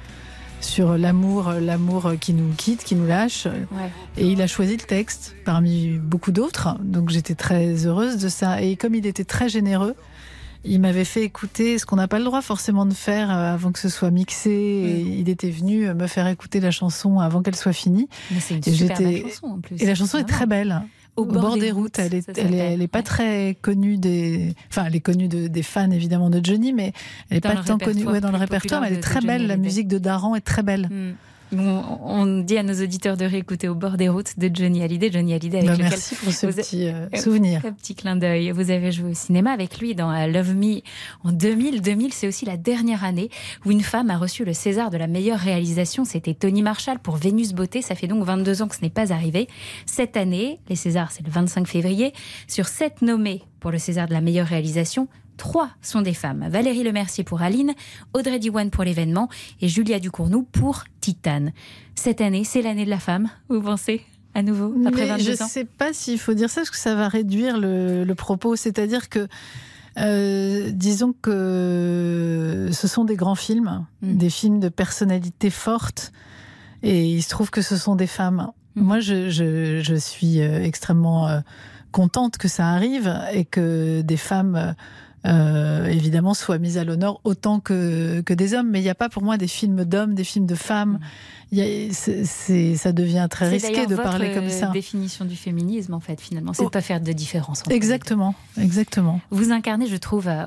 sur 0.61 0.97
l'amour, 0.97 1.51
l'amour 1.51 2.13
qui 2.19 2.33
nous 2.33 2.53
quitte, 2.55 2.83
qui 2.85 2.95
nous 2.95 3.05
lâche. 3.05 3.45
Ouais. 3.45 3.91
Et 4.17 4.25
il 4.27 4.41
a 4.41 4.47
choisi 4.47 4.77
le 4.77 4.83
texte 4.83 5.35
parmi 5.43 5.97
beaucoup 5.97 6.31
d'autres. 6.31 6.77
Donc 6.81 7.09
j'étais 7.09 7.35
très 7.35 7.85
heureuse 7.85 8.17
de 8.17 8.29
ça. 8.29 8.61
Et 8.61 8.75
comme 8.77 8.95
il 8.95 9.05
était 9.05 9.25
très 9.25 9.47
généreux, 9.49 9.95
il 10.63 10.79
m'avait 10.81 11.03
fait 11.05 11.23
écouter 11.23 11.77
ce 11.77 11.85
qu'on 11.85 11.97
n'a 11.97 12.07
pas 12.07 12.17
le 12.19 12.25
droit 12.25 12.41
forcément 12.41 12.85
de 12.87 12.93
faire 12.95 13.29
euh, 13.29 13.53
avant 13.53 13.71
que 13.71 13.79
ce 13.79 13.89
soit 13.89 14.09
mixé. 14.11 14.49
Et 14.49 15.01
il 15.01 15.29
était 15.29 15.51
venu 15.51 15.87
euh, 15.87 15.93
me 15.93 16.07
faire 16.07 16.25
écouter 16.27 16.59
la 16.61 16.71
chanson 16.71 17.19
avant 17.19 17.41
qu'elle 17.43 17.55
soit 17.57 17.73
finie. 17.73 18.07
Mais 18.31 18.39
c'est 18.39 18.55
une 18.55 18.61
Et 18.65 18.71
super 18.71 18.95
j'étais- 18.97 19.11
belle 19.23 19.31
chanson 19.31 19.47
en 19.47 19.59
plus. 19.59 19.75
Et 19.81 19.85
la 19.85 19.93
chanson 19.93 20.17
est 20.17 20.23
très 20.23 20.45
belle. 20.47 20.81
Au 21.15 21.23
bord 21.25 21.57
des 21.57 21.71
routes, 21.71 21.97
elle 21.99 22.13
est, 22.13 22.27
elle 22.37 22.53
elle 22.53 22.81
est 22.81 22.87
pas 22.89 23.01
très 23.01 23.55
connue 23.61 23.97
des, 23.97 24.53
enfin, 24.69 24.83
elle 24.87 24.95
est 24.95 24.99
connue 25.01 25.27
de- 25.29 25.47
des 25.47 25.63
fans 25.63 25.89
évidemment 25.91 26.29
de 26.29 26.41
Johnny, 26.43 26.73
mais 26.73 26.91
elle 27.29 27.37
est 27.37 27.39
Dans 27.39 27.55
pas 27.55 27.63
tant 27.63 27.77
connue 27.77 28.05
ouais, 28.05 28.19
dans 28.19 28.31
le 28.31 28.37
répertoire. 28.37 28.81
Mais 28.81 28.87
elle 28.87 28.93
est 28.95 28.99
très 28.99 29.21
Johnny 29.21 29.27
belle. 29.27 29.47
La 29.47 29.55
musique 29.57 29.87
de 29.87 29.97
Daran 29.97 30.35
est 30.35 30.41
très 30.41 30.61
belle. 30.63 30.89
Mm. 30.91 31.13
On 31.51 32.25
dit 32.43 32.57
à 32.57 32.63
nos 32.63 32.73
auditeurs 32.73 33.17
de 33.17 33.25
réécouter 33.25 33.67
au 33.67 33.75
bord 33.75 33.97
des 33.97 34.09
routes 34.09 34.37
de 34.39 34.49
Johnny 34.53 34.83
Hallyday. 34.83 35.11
Johnny 35.11 35.33
Hallyday 35.33 35.57
avec 35.59 35.69
lequel 35.69 35.85
merci 35.89 36.15
pour 36.15 36.33
ce 36.33 36.47
petit 36.47 36.87
euh, 36.87 37.07
Euh, 37.13 37.17
souvenir. 37.17 37.61
Un 37.65 37.71
petit 37.71 37.95
clin 37.95 38.15
d'œil. 38.15 38.51
Vous 38.51 38.71
avez 38.71 38.91
joué 38.91 39.11
au 39.11 39.13
cinéma 39.13 39.51
avec 39.51 39.79
lui 39.79 39.95
dans 39.95 40.11
euh, 40.11 40.27
Love 40.27 40.55
Me 40.55 40.81
en 41.23 41.31
2000. 41.31 41.81
2000, 41.81 42.13
c'est 42.13 42.27
aussi 42.27 42.45
la 42.45 42.57
dernière 42.57 43.03
année 43.03 43.29
où 43.65 43.71
une 43.71 43.81
femme 43.81 44.09
a 44.09 44.17
reçu 44.17 44.43
le 44.43 44.53
César 44.53 44.89
de 44.89 44.97
la 44.97 45.07
meilleure 45.07 45.39
réalisation. 45.39 46.03
C'était 46.05 46.33
Tony 46.33 46.61
Marshall 46.61 46.99
pour 46.99 47.17
Vénus 47.17 47.53
Beauté. 47.53 47.81
Ça 47.81 47.95
fait 47.95 48.07
donc 48.07 48.23
22 48.23 48.61
ans 48.61 48.67
que 48.67 48.75
ce 48.75 48.81
n'est 48.81 48.89
pas 48.89 49.13
arrivé. 49.13 49.47
Cette 49.85 50.17
année, 50.17 50.59
les 50.69 50.75
Césars, 50.75 51.11
c'est 51.11 51.25
le 51.25 51.31
25 51.31 51.67
février. 51.67 52.13
Sur 52.47 52.67
sept 52.67 53.01
nommés 53.01 53.43
pour 53.59 53.71
le 53.71 53.77
César 53.77 54.07
de 54.07 54.13
la 54.13 54.21
meilleure 54.21 54.47
réalisation, 54.47 55.07
Trois 55.37 55.69
sont 55.81 56.01
des 56.01 56.13
femmes. 56.13 56.47
Valérie 56.49 56.83
Lemercier 56.83 57.23
pour 57.23 57.41
Aline, 57.41 57.73
Audrey 58.13 58.39
Diwan 58.39 58.69
pour 58.69 58.83
l'événement 58.83 59.27
et 59.61 59.67
Julia 59.67 59.99
Ducournau 59.99 60.43
pour 60.43 60.85
Titane. 61.05 61.51
Cette 61.93 62.19
année, 62.21 62.43
c'est 62.43 62.61
l'année 62.63 62.85
de 62.85 62.89
la 62.89 62.99
femme, 62.99 63.29
vous 63.49 63.61
pensez 63.61 64.01
à 64.33 64.41
nouveau, 64.41 64.73
après 64.85 65.03
Mais 65.03 65.07
22 65.09 65.23
je 65.37 65.43
ans 65.43 65.47
sais 65.47 65.65
pas 65.65 65.93
s'il 65.93 66.19
faut 66.19 66.33
dire 66.33 66.49
ça, 66.49 66.61
parce 66.61 66.71
que 66.71 66.77
ça 66.77 66.95
va 66.95 67.07
réduire 67.07 67.57
le, 67.59 68.03
le 68.03 68.15
propos. 68.15 68.55
C'est-à-dire 68.55 69.07
que 69.09 69.27
Euh, 69.97 70.71
disons 70.73 71.13
que 71.21 72.67
ce 72.73 72.85
sont 72.89 73.05
des 73.05 73.15
grands 73.15 73.35
films, 73.47 73.85
Mm. 74.01 74.17
des 74.17 74.29
films 74.29 74.59
de 74.59 74.67
personnalités 74.67 75.49
fortes, 75.49 76.11
et 76.83 77.07
il 77.07 77.21
se 77.23 77.29
trouve 77.29 77.49
que 77.49 77.61
ce 77.61 77.77
sont 77.77 77.95
des 77.95 78.07
femmes. 78.07 78.51
Mm. 78.75 78.81
Moi, 78.81 78.99
je, 78.99 79.29
je- 79.29 79.79
je 79.81 79.95
suis 79.95 80.41
euh, 80.41 80.61
extrêmement 80.61 81.29
euh, 81.29 81.39
contente 81.93 82.37
que 82.37 82.49
ça 82.49 82.67
arrive 82.71 83.09
et 83.31 83.45
que 83.45 84.01
des 84.01 84.17
femmes, 84.17 84.75
euh, 85.25 85.85
évidemment, 85.85 86.33
soient 86.33 86.57
mises 86.59 86.77
à 86.77 86.83
l'honneur 86.83 87.19
autant 87.23 87.59
que, 87.59 88.21
que 88.21 88.33
des 88.33 88.53
hommes. 88.53 88.69
Mais 88.69 88.79
il 88.79 88.83
n'y 88.83 88.89
a 88.89 88.95
pas 88.95 89.09
pour 89.09 89.23
moi 89.23 89.37
des 89.37 89.47
films 89.47 89.83
d'hommes, 89.85 90.13
des 90.13 90.23
films 90.23 90.45
de 90.45 90.55
femmes. 90.55 90.99
Il 91.51 91.57
y 91.57 91.61
a- 91.61 91.93
c'est- 91.93 92.25
c'est- 92.25 92.75
ça 92.75 92.91
devient 92.91 93.27
très 93.29 93.45
Mm. 93.47 93.59
C'est 93.59 93.67
risqué 93.67 93.85
de 93.87 93.95
votre 93.95 94.09
parler 94.09 94.33
comme 94.33 94.49
ça. 94.49 94.67
définition 94.67 95.25
du 95.25 95.35
féminisme, 95.35 95.93
en 95.93 95.99
fait, 95.99 96.19
finalement. 96.21 96.53
C'est 96.53 96.63
de 96.63 96.67
Oh. 96.67 96.71
pas 96.71 96.81
faire 96.81 97.01
de 97.01 97.11
différence. 97.11 97.61
entre 97.61 97.71
Exactement, 97.71 98.35
exactement. 98.59 99.19
Vous 99.31 99.51
incarnez, 99.51 99.87
je 99.87 99.95
trouve, 99.97 100.27
euh, 100.27 100.45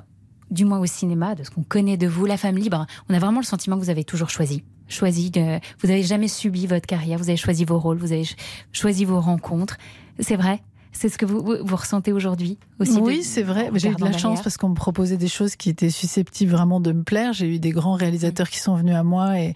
du 0.50 0.64
moins 0.64 0.78
au 0.78 0.86
cinéma, 0.86 1.34
de 1.34 1.44
ce 1.44 1.50
qu'on 1.50 1.62
connaît 1.62 1.96
de 1.96 2.06
vous, 2.06 2.24
la 2.26 2.36
femme 2.36 2.56
libre. 2.56 2.86
On 3.08 3.14
a 3.14 3.18
vraiment 3.18 3.40
le 3.40 3.44
sentiment 3.46 3.76
que 3.76 3.82
vous 3.84 3.90
avez 3.90 4.04
toujours 4.04 4.30
choisi. 4.30 4.62
Choisi 4.88 5.30
de, 5.30 5.58
vous 5.80 5.88
n'avez 5.88 6.02
jamais 6.02 6.28
subi 6.28 6.66
votre 6.66 6.86
carrière, 6.86 7.18
vous 7.18 7.28
avez 7.28 7.36
choisi 7.36 7.66
vos 7.66 7.78
rôles, 7.78 7.98
vous 7.98 8.12
avez 8.12 8.24
ch- 8.24 8.36
choisi 8.72 9.04
vos 9.04 9.20
rencontres. 9.20 9.76
C'est 10.20 10.36
vrai 10.36 10.62
C'est 10.92 11.08
ce 11.08 11.18
que 11.18 11.26
vous, 11.26 11.42
ressentez 11.76 12.12
aujourd'hui 12.12 12.58
aussi 12.80 12.98
Oui, 12.98 13.18
de- 13.18 13.22
c'est 13.24 13.42
vrai. 13.42 13.70
J'ai 13.74 13.90
eu 13.90 13.94
de 13.94 14.04
la 14.04 14.16
chance 14.16 14.42
parce 14.42 14.56
qu'on 14.56 14.70
me 14.70 14.74
proposait 14.74 15.16
des 15.16 15.28
choses 15.28 15.54
qui 15.54 15.70
étaient 15.70 15.90
susceptibles 15.90 16.50
vraiment 16.50 16.80
de 16.80 16.92
me 16.92 17.02
plaire. 17.02 17.32
J'ai 17.32 17.46
eu 17.54 17.58
des 17.58 17.70
grands 17.70 17.94
réalisateurs 17.94 18.48
qui 18.48 18.58
sont 18.58 18.74
venus 18.74 18.94
à 18.94 19.02
moi. 19.04 19.38
Et... 19.38 19.54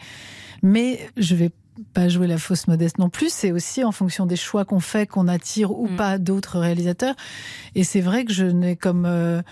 Mais 0.63 1.01
je 1.17 1.35
vais 1.35 1.51
pas 1.95 2.09
jouer 2.09 2.27
la 2.27 2.39
fausse 2.39 2.69
modeste 2.69 2.99
non 2.99 3.09
plus. 3.09 3.33
C'est 3.33 3.51
aussi 3.51 3.83
en 3.83 3.93
fonction 3.93 4.27
des 4.27 4.37
choix 4.37 4.65
qu'on 4.65 4.79
fait 4.81 5.07
qu'on 5.07 5.27
attire 5.27 5.73
ou 5.73 5.89
pas 5.97 6.19
d'autres 6.19 6.59
réalisateurs. 6.59 7.15
Et 7.75 7.83
c'est 7.83 8.03
vrai 8.03 8.25
que 8.25 8.33
je 8.33 8.45
n'ai 8.45 8.77
comme... 8.77 9.05
euh, 9.07 9.43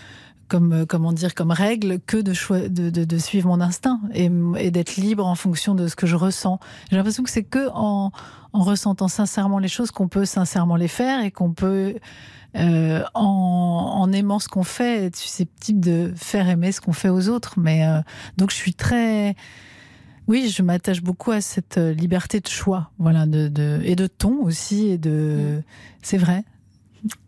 comme 0.51 0.73
euh, 0.73 0.85
comment 0.87 1.13
dire 1.15 1.35
comme 1.35 1.53
règle 1.53 1.99
que 2.01 2.19
de, 2.19 2.35
choi- 2.35 2.69
de, 2.69 2.91
de, 2.91 3.05
de 3.05 3.19
suivre 3.19 3.49
mon 3.49 3.61
instinct 3.63 4.01
et, 4.13 4.31
et 4.59 4.71
d'être 4.71 4.97
libre 4.97 5.25
en 5.27 5.35
fonction 5.37 5.75
de 5.75 5.89
ce 5.89 5.97
que 5.97 6.07
je 6.07 6.17
ressens. 6.17 6.61
J'ai 6.91 6.97
l'impression 6.97 7.23
que 7.23 7.31
c'est 7.31 7.45
que 7.45 7.71
en, 7.73 8.11
en 8.53 8.63
ressentant 8.63 9.09
sincèrement 9.09 9.59
les 9.59 9.69
choses 9.69 9.91
qu'on 9.91 10.09
peut 10.09 10.27
sincèrement 10.27 10.77
les 10.77 10.89
faire 10.89 11.25
et 11.25 11.31
qu'on 11.31 11.53
peut 11.53 11.95
euh, 12.57 13.03
en, 13.15 13.23
en 14.03 14.13
aimant 14.13 14.41
ce 14.41 14.49
qu'on 14.49 14.65
fait 14.65 15.07
être 15.07 15.17
susceptible 15.17 15.81
de 15.81 16.13
faire 16.17 16.49
aimer 16.49 16.73
ce 16.73 16.81
qu'on 16.81 16.93
fait 16.93 17.09
aux 17.09 17.29
autres. 17.29 17.55
Mais 17.59 17.87
euh, 17.87 18.01
donc 18.37 18.51
je 18.51 18.57
suis 18.57 18.75
très 18.75 19.37
oui, 20.29 20.49
je 20.49 20.63
m'attache 20.63 21.03
beaucoup 21.03 21.33
à 21.33 21.41
cette 21.41 21.77
liberté 21.77 22.39
de 22.39 22.47
choix, 22.47 22.91
voilà, 22.99 23.27
de, 23.27 23.81
et 23.83 23.97
de 23.97 24.07
ton 24.07 24.43
aussi, 24.43 24.87
et 24.87 24.99
de, 24.99 25.61
c'est 26.03 26.19
vrai. 26.19 26.45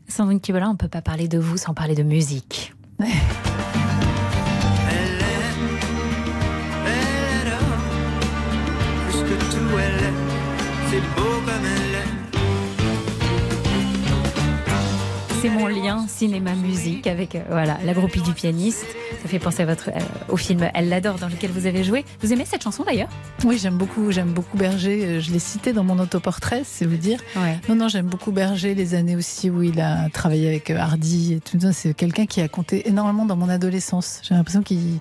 Sandrine 0.06 0.38
Kibola, 0.38 0.68
on 0.68 0.74
ne 0.74 0.76
peut 0.76 0.86
pas 0.86 1.02
parler 1.02 1.26
de 1.26 1.38
vous 1.38 1.56
sans 1.56 1.74
parler 1.74 1.96
de 1.96 2.04
musique. 2.04 2.74
Elle 3.00 3.61
C'est 15.42 15.50
mon 15.50 15.66
lien 15.66 16.06
cinéma-musique 16.06 17.08
avec 17.08 17.34
euh, 17.34 17.42
voilà 17.50 17.76
la 17.84 17.94
groupie 17.94 18.20
du 18.20 18.32
pianiste. 18.32 18.86
Ça 19.22 19.28
fait 19.28 19.40
penser 19.40 19.64
à 19.64 19.66
votre, 19.66 19.88
euh, 19.88 19.98
au 20.28 20.36
film 20.36 20.70
Elle 20.72 20.88
l'adore 20.88 21.18
dans 21.18 21.26
lequel 21.26 21.50
vous 21.50 21.66
avez 21.66 21.82
joué. 21.82 22.04
Vous 22.20 22.32
aimez 22.32 22.44
cette 22.44 22.62
chanson 22.62 22.84
d'ailleurs? 22.84 23.08
Oui, 23.44 23.58
j'aime 23.58 23.76
beaucoup, 23.76 24.12
j'aime 24.12 24.30
beaucoup 24.30 24.56
Berger. 24.56 25.04
Euh, 25.04 25.20
Je 25.20 25.32
l'ai 25.32 25.40
cité 25.40 25.72
dans 25.72 25.82
mon 25.82 25.98
autoportrait, 25.98 26.62
c'est 26.64 26.86
vous 26.86 26.96
dire. 26.96 27.18
Ouais. 27.34 27.58
Non, 27.68 27.74
non, 27.74 27.88
j'aime 27.88 28.06
beaucoup 28.06 28.30
Berger, 28.30 28.76
les 28.76 28.94
années 28.94 29.16
aussi 29.16 29.50
où 29.50 29.64
il 29.64 29.80
a 29.80 30.08
travaillé 30.10 30.46
avec 30.46 30.70
Hardy 30.70 31.32
et 31.32 31.40
tout 31.40 31.58
ça. 31.58 31.72
C'est 31.72 31.92
quelqu'un 31.92 32.26
qui 32.26 32.40
a 32.40 32.46
compté 32.46 32.88
énormément 32.88 33.26
dans 33.26 33.36
mon 33.36 33.48
adolescence. 33.48 34.20
J'ai 34.22 34.36
l'impression 34.36 34.62
qu'il 34.62 35.00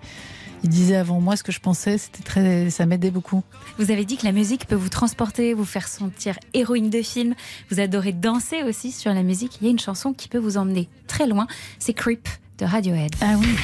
il 0.63 0.69
disait 0.69 0.95
avant 0.95 1.19
moi 1.19 1.35
ce 1.35 1.43
que 1.43 1.51
je 1.51 1.59
pensais. 1.59 1.97
C'était 1.97 2.23
très, 2.23 2.69
ça 2.69 2.85
m'aidait 2.85 3.11
beaucoup. 3.11 3.43
Vous 3.77 3.91
avez 3.91 4.05
dit 4.05 4.17
que 4.17 4.25
la 4.25 4.31
musique 4.31 4.67
peut 4.67 4.75
vous 4.75 4.89
transporter, 4.89 5.53
vous 5.53 5.65
faire 5.65 5.87
sentir 5.87 6.37
héroïne 6.53 6.89
de 6.89 7.01
film. 7.01 7.35
Vous 7.69 7.79
adorez 7.79 8.13
danser 8.13 8.63
aussi 8.63 8.91
sur 8.91 9.13
la 9.13 9.23
musique. 9.23 9.57
Il 9.61 9.65
y 9.65 9.67
a 9.67 9.71
une 9.71 9.79
chanson 9.79 10.13
qui 10.13 10.27
peut 10.27 10.37
vous 10.37 10.57
emmener 10.57 10.89
très 11.07 11.27
loin. 11.27 11.47
C'est 11.79 11.93
Creep 11.93 12.27
de 12.59 12.65
Radiohead. 12.65 13.11
Ah 13.21 13.35
oui. 13.39 13.55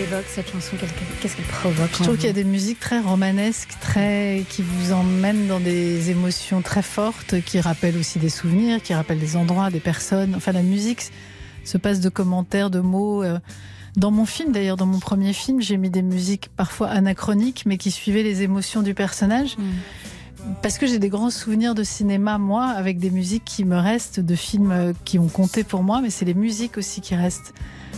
Vous 0.00 0.14
évoque 0.14 0.26
cette 0.28 0.50
chanson 0.50 0.76
Qu'est-ce 1.20 1.36
qu'elle 1.36 1.44
provoque 1.46 1.90
Je 1.98 2.02
trouve 2.02 2.16
qu'il 2.16 2.26
y 2.26 2.30
a 2.30 2.34
des 2.34 2.44
musiques 2.44 2.80
très 2.80 3.00
romanesques, 3.00 3.70
très 3.80 4.44
qui 4.48 4.62
vous 4.62 4.92
emmènent 4.92 5.46
dans 5.46 5.60
des 5.60 6.10
émotions 6.10 6.62
très 6.62 6.82
fortes, 6.82 7.40
qui 7.42 7.60
rappellent 7.60 7.96
aussi 7.96 8.18
des 8.18 8.28
souvenirs, 8.28 8.82
qui 8.82 8.94
rappellent 8.94 9.18
des 9.18 9.36
endroits, 9.36 9.70
des 9.70 9.80
personnes. 9.80 10.34
Enfin, 10.34 10.52
la 10.52 10.62
musique 10.62 11.02
se 11.64 11.78
passe 11.78 12.00
de 12.00 12.08
commentaires, 12.08 12.70
de 12.70 12.80
mots. 12.80 13.22
euh. 13.22 13.38
Dans 13.96 14.12
mon 14.12 14.24
film, 14.24 14.52
d'ailleurs, 14.52 14.76
dans 14.76 14.86
mon 14.86 15.00
premier 15.00 15.32
film, 15.32 15.60
j'ai 15.60 15.76
mis 15.76 15.90
des 15.90 16.02
musiques 16.02 16.48
parfois 16.56 16.88
anachroniques, 16.88 17.64
mais 17.66 17.76
qui 17.76 17.90
suivaient 17.90 18.22
les 18.22 18.42
émotions 18.42 18.82
du 18.82 18.94
personnage. 18.94 19.56
Parce 20.62 20.78
que 20.78 20.86
j'ai 20.86 20.98
des 20.98 21.08
grands 21.08 21.30
souvenirs 21.30 21.74
de 21.74 21.82
cinéma, 21.82 22.38
moi, 22.38 22.66
avec 22.66 22.98
des 22.98 23.10
musiques 23.10 23.44
qui 23.44 23.64
me 23.64 23.76
restent, 23.78 24.20
de 24.20 24.34
films 24.34 24.72
euh, 24.72 24.92
qui 25.04 25.18
ont 25.18 25.28
compté 25.28 25.64
pour 25.64 25.82
moi, 25.82 26.00
mais 26.02 26.10
c'est 26.10 26.24
les 26.24 26.34
musiques 26.34 26.76
aussi 26.78 27.00
qui 27.00 27.14
restent. 27.14 27.54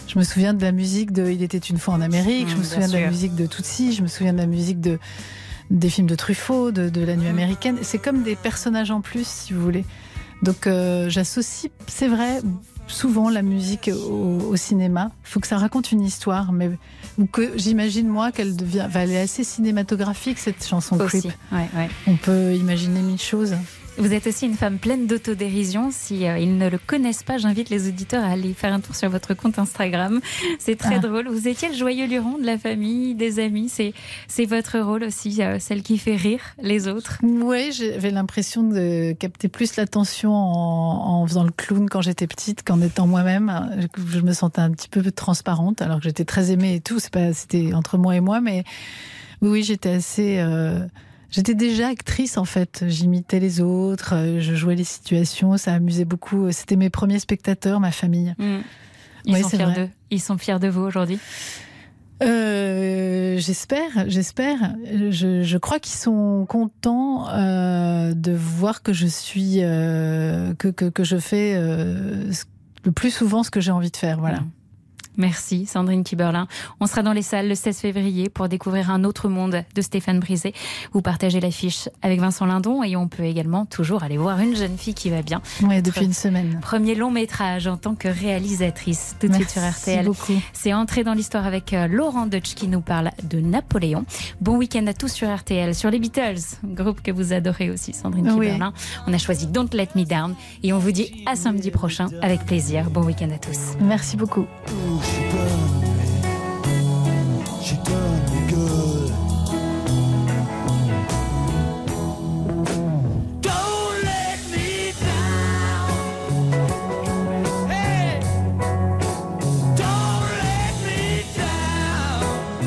Je 0.09 0.19
me 0.19 0.25
souviens 0.25 0.55
de 0.55 0.63
la 0.63 0.73
musique 0.73 1.13
de 1.13 1.29
Il 1.31 1.43
était 1.43 1.59
une 1.59 1.79
fois 1.79 1.95
en 1.95 2.01
Amérique, 2.01 2.49
je 2.49 2.55
Mmh, 2.55 2.59
me 2.59 2.63
bien 2.63 2.71
souviens 2.71 2.89
de 2.89 2.93
la 3.05 3.11
musique 3.11 3.35
de 3.35 3.47
Tootsie, 3.47 3.93
je 3.93 4.03
me 4.03 4.09
souviens 4.09 4.33
de 4.33 4.39
la 4.39 4.47
musique 4.47 4.81
de, 4.81 4.99
des 5.71 5.89
films 5.89 6.07
de 6.07 6.15
Truffaut, 6.15 6.71
de, 6.73 6.89
de 6.89 7.01
La 7.03 7.17
Nuit 7.17 7.29
américaine. 7.29 7.79
C'est 7.83 7.99
comme 7.99 8.23
des 8.23 8.37
personnages 8.37 8.91
en 8.91 9.01
plus, 9.01 9.27
si 9.27 9.53
vous 9.53 9.63
voulez. 9.63 9.85
Donc 10.43 10.67
euh, 10.67 11.09
j'associe, 11.09 11.71
c'est 11.87 12.09
vrai, 12.09 12.41
souvent 12.87 13.31
la 13.31 13.43
musique 13.43 13.91
au, 13.93 14.39
au 14.51 14.57
cinéma. 14.57 15.11
Il 15.25 15.29
faut 15.29 15.41
que 15.41 15.47
ça 15.47 15.59
raconte 15.59 15.93
une 15.93 16.03
histoire, 16.03 16.53
mais 16.53 16.71
ou 17.19 17.27
que 17.27 17.53
j'imagine 17.57 18.09
moi 18.09 18.33
qu'elle 18.33 18.57
devient, 18.57 18.87
va 18.91 19.01
elle 19.05 19.11
est 19.13 19.21
assez 19.21 19.45
cinématographique 19.45 20.39
cette 20.39 20.65
chanson 20.67 20.99
Aussi, 21.01 21.21
Creep. 21.21 21.33
ouais, 21.53 21.69
ouais. 21.77 21.89
On 22.07 22.17
peut 22.17 22.55
imaginer 22.55 23.01
mille 23.01 23.21
choses. 23.21 23.55
Vous 24.03 24.13
êtes 24.13 24.27
aussi 24.27 24.47
une 24.47 24.55
femme 24.57 24.79
pleine 24.79 25.07
d'autodérision. 25.07 25.91
Si 25.93 26.27
euh, 26.27 26.37
ils 26.37 26.59
ne 26.59 26.69
le 26.69 26.79
connaissent 26.79 27.23
pas, 27.23 27.39
j'invite 27.39 27.71
les 27.71 27.87
auditeurs 27.89 28.25
à 28.25 28.31
aller 28.33 28.53
faire 28.53 28.73
un 28.73 28.81
tour 28.81 28.97
sur 28.97 29.09
votre 29.09 29.33
compte 29.35 29.61
Instagram. 29.61 30.21
C'est 30.59 30.75
très 30.77 30.97
Ah. 30.97 30.99
drôle. 30.99 31.29
Vous 31.29 31.47
étiez 31.47 31.69
le 31.69 31.75
joyeux 31.77 32.09
luron 32.09 32.37
de 32.37 32.45
la 32.45 32.59
famille, 32.59 33.15
des 33.15 33.39
amis. 33.39 33.69
C'est 33.69 33.93
c'est 34.27 34.45
votre 34.45 34.81
rôle 34.81 35.05
aussi, 35.05 35.41
euh, 35.41 35.61
celle 35.61 35.83
qui 35.83 35.99
fait 35.99 36.17
rire 36.17 36.41
les 36.61 36.89
autres. 36.89 37.19
Oui, 37.23 37.71
j'avais 37.71 38.11
l'impression 38.11 38.65
de 38.65 39.13
capter 39.13 39.47
plus 39.47 39.77
l'attention 39.77 40.35
en, 40.35 41.21
en 41.23 41.27
faisant 41.29 41.45
le 41.45 41.53
clown 41.53 41.89
quand 41.89 42.03
j'étais 42.03 42.27
petite 42.27 42.65
qu'en 42.65 42.81
étant 42.81 43.07
moi-même. 43.07 43.89
Je 44.13 44.19
me 44.21 44.33
sentais 44.33 44.63
un 44.63 44.73
petit 44.73 44.89
peu 44.89 45.13
transparente, 45.13 45.81
alors 45.81 45.99
que 45.99 46.05
j'étais 46.05 46.25
très 46.25 46.51
aimée 46.51 46.75
et 46.75 46.81
tout. 46.81 46.99
C'est 46.99 47.13
pas, 47.13 47.33
c'était 47.33 47.73
entre 47.73 47.99
moi 47.99 48.17
et 48.17 48.21
moi, 48.21 48.41
mais 48.41 48.65
oui, 49.43 49.49
oui, 49.51 49.63
j'étais 49.63 49.91
assez. 49.91 50.39
euh, 50.41 50.81
J'étais 51.33 51.55
déjà 51.55 51.89
actrice 51.89 52.39
en 52.39 52.45
fait. 52.45 52.85
J'imitais 52.87 53.41
les 53.41 53.61
autres, 53.61 54.15
euh, 54.15 54.41
je 54.41 54.55
jouais 54.55 54.77
les 54.77 54.85
situations, 54.85 55.57
ça 55.57 55.73
amusait 55.75 56.05
beaucoup. 56.05 56.53
C'était 56.53 56.77
mes 56.77 56.91
premiers 56.91 57.19
spectateurs, 57.19 57.81
ma 57.81 57.91
famille. 57.91 58.35
Mm. 58.39 58.59
Ils 59.25 59.35
Ouais, 59.35 59.43
sont 59.43 59.49
fiers 59.49 59.73
d'eux. 59.75 59.89
Ils 60.11 60.21
sont 60.21 60.39
fiers 60.39 60.59
de 60.61 60.69
vous 60.69 60.83
aujourd'hui. 60.83 61.19
Euh, 62.23 63.37
j'espère, 63.39 64.09
j'espère. 64.09 64.75
Je, 65.11 65.43
je 65.43 65.59
crois 65.59 65.81
qu'ils 65.81 65.97
sont 65.99 66.47
contents 66.49 67.29
euh, 67.31 68.15
de 68.15 68.33
voir 68.33 68.83
que 68.83 68.93
je 68.93 69.07
suis, 69.07 69.59
euh, 69.63 70.55
que, 70.55 70.69
que, 70.69 70.85
que 70.85 71.03
je 71.03 71.17
fais 71.17 71.55
le 72.85 72.93
plus 72.93 73.11
souvent 73.11 73.43
ce 73.43 73.51
que 73.51 73.61
j'ai 73.61 73.73
envie 73.73 73.91
de 73.91 73.97
faire. 73.97 74.21
Voilà. 74.21 74.41
Merci 75.17 75.67
Sandrine 75.67 76.05
Kiberlin. 76.05 76.47
On 76.81 76.87
sera 76.87 77.03
dans 77.03 77.13
les 77.13 77.23
salles 77.23 77.49
le 77.49 77.55
16 77.55 77.79
février 77.79 78.29
pour 78.29 78.49
découvrir 78.49 78.91
un 78.91 79.05
autre 79.05 79.29
monde 79.29 79.63
de 79.75 79.83
Stéphane 79.83 80.21
Brisé. 80.21 80.55
Vous 80.93 81.03
partagez 81.03 81.41
l'affiche 81.41 81.89
avec 82.03 82.21
Vincent 82.21 82.47
Lindon 82.47 82.83
et 82.83 82.97
on 82.97 83.09
peut 83.09 83.25
également 83.25 83.67
toujours 83.67 84.03
aller 84.03 84.17
voir 84.17 84.39
une 84.41 84.57
jeune 84.57 84.79
fille 84.79 84.95
qui 84.95 85.11
va 85.11 85.23
bien. 85.23 85.43
Ouais, 85.63 85.83
depuis 85.83 86.05
une 86.05 86.13
semaine. 86.13 86.59
Premier 86.63 86.95
long 86.95 87.11
métrage 87.11 87.67
en 87.67 87.77
tant 87.77 87.95
que 87.95 88.09
réalisatrice 88.09 89.17
tout 89.21 89.29
de 89.29 89.35
suite 89.35 89.51
sur 89.51 89.63
RTL. 89.63 90.09
C'est 90.53 90.73
entré 90.75 91.05
dans 91.05 91.15
l'histoire 91.15 91.47
avec 91.47 91.73
euh, 91.73 91.87
Laurent 91.87 92.27
Deutsch 92.27 92.55
qui 92.55 92.69
nous 92.69 92.81
parle 92.81 93.11
de 93.23 93.41
Napoléon. 93.41 94.05
Bon 94.41 94.57
week-end 94.57 94.87
à 94.87 94.95
tous 94.95 95.13
sur 95.13 95.35
RTL, 95.35 95.75
sur 95.75 95.91
les 95.91 95.99
Beatles, 95.99 96.41
groupe 96.65 97.03
que 97.03 97.11
vous 97.11 97.33
adorez 97.33 97.71
aussi 97.71 97.93
Sandrine 97.93 98.31
Oui. 98.31 98.47
Kiberlin. 98.47 98.73
On 99.07 99.13
a 99.13 99.19
choisi 99.19 99.47
Don't 99.47 99.69
Let 99.73 99.89
Me 99.95 100.05
Down 100.05 100.35
et 100.63 100.73
on 100.73 100.79
vous 100.79 100.93
dit 100.93 101.23
à 101.27 101.37
samedi 101.37 101.71
prochain 101.71 102.09
avec 102.23 102.45
plaisir. 102.47 102.91
Bon 102.91 103.03
week-end 103.05 103.31
à 103.35 103.39
tous. 103.39 103.77
Merci 103.81 104.17
beaucoup. 104.17 104.47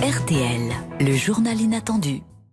RTL. 0.02 0.74
Le 1.00 1.16
journal 1.16 1.60
inattendu 1.62 2.22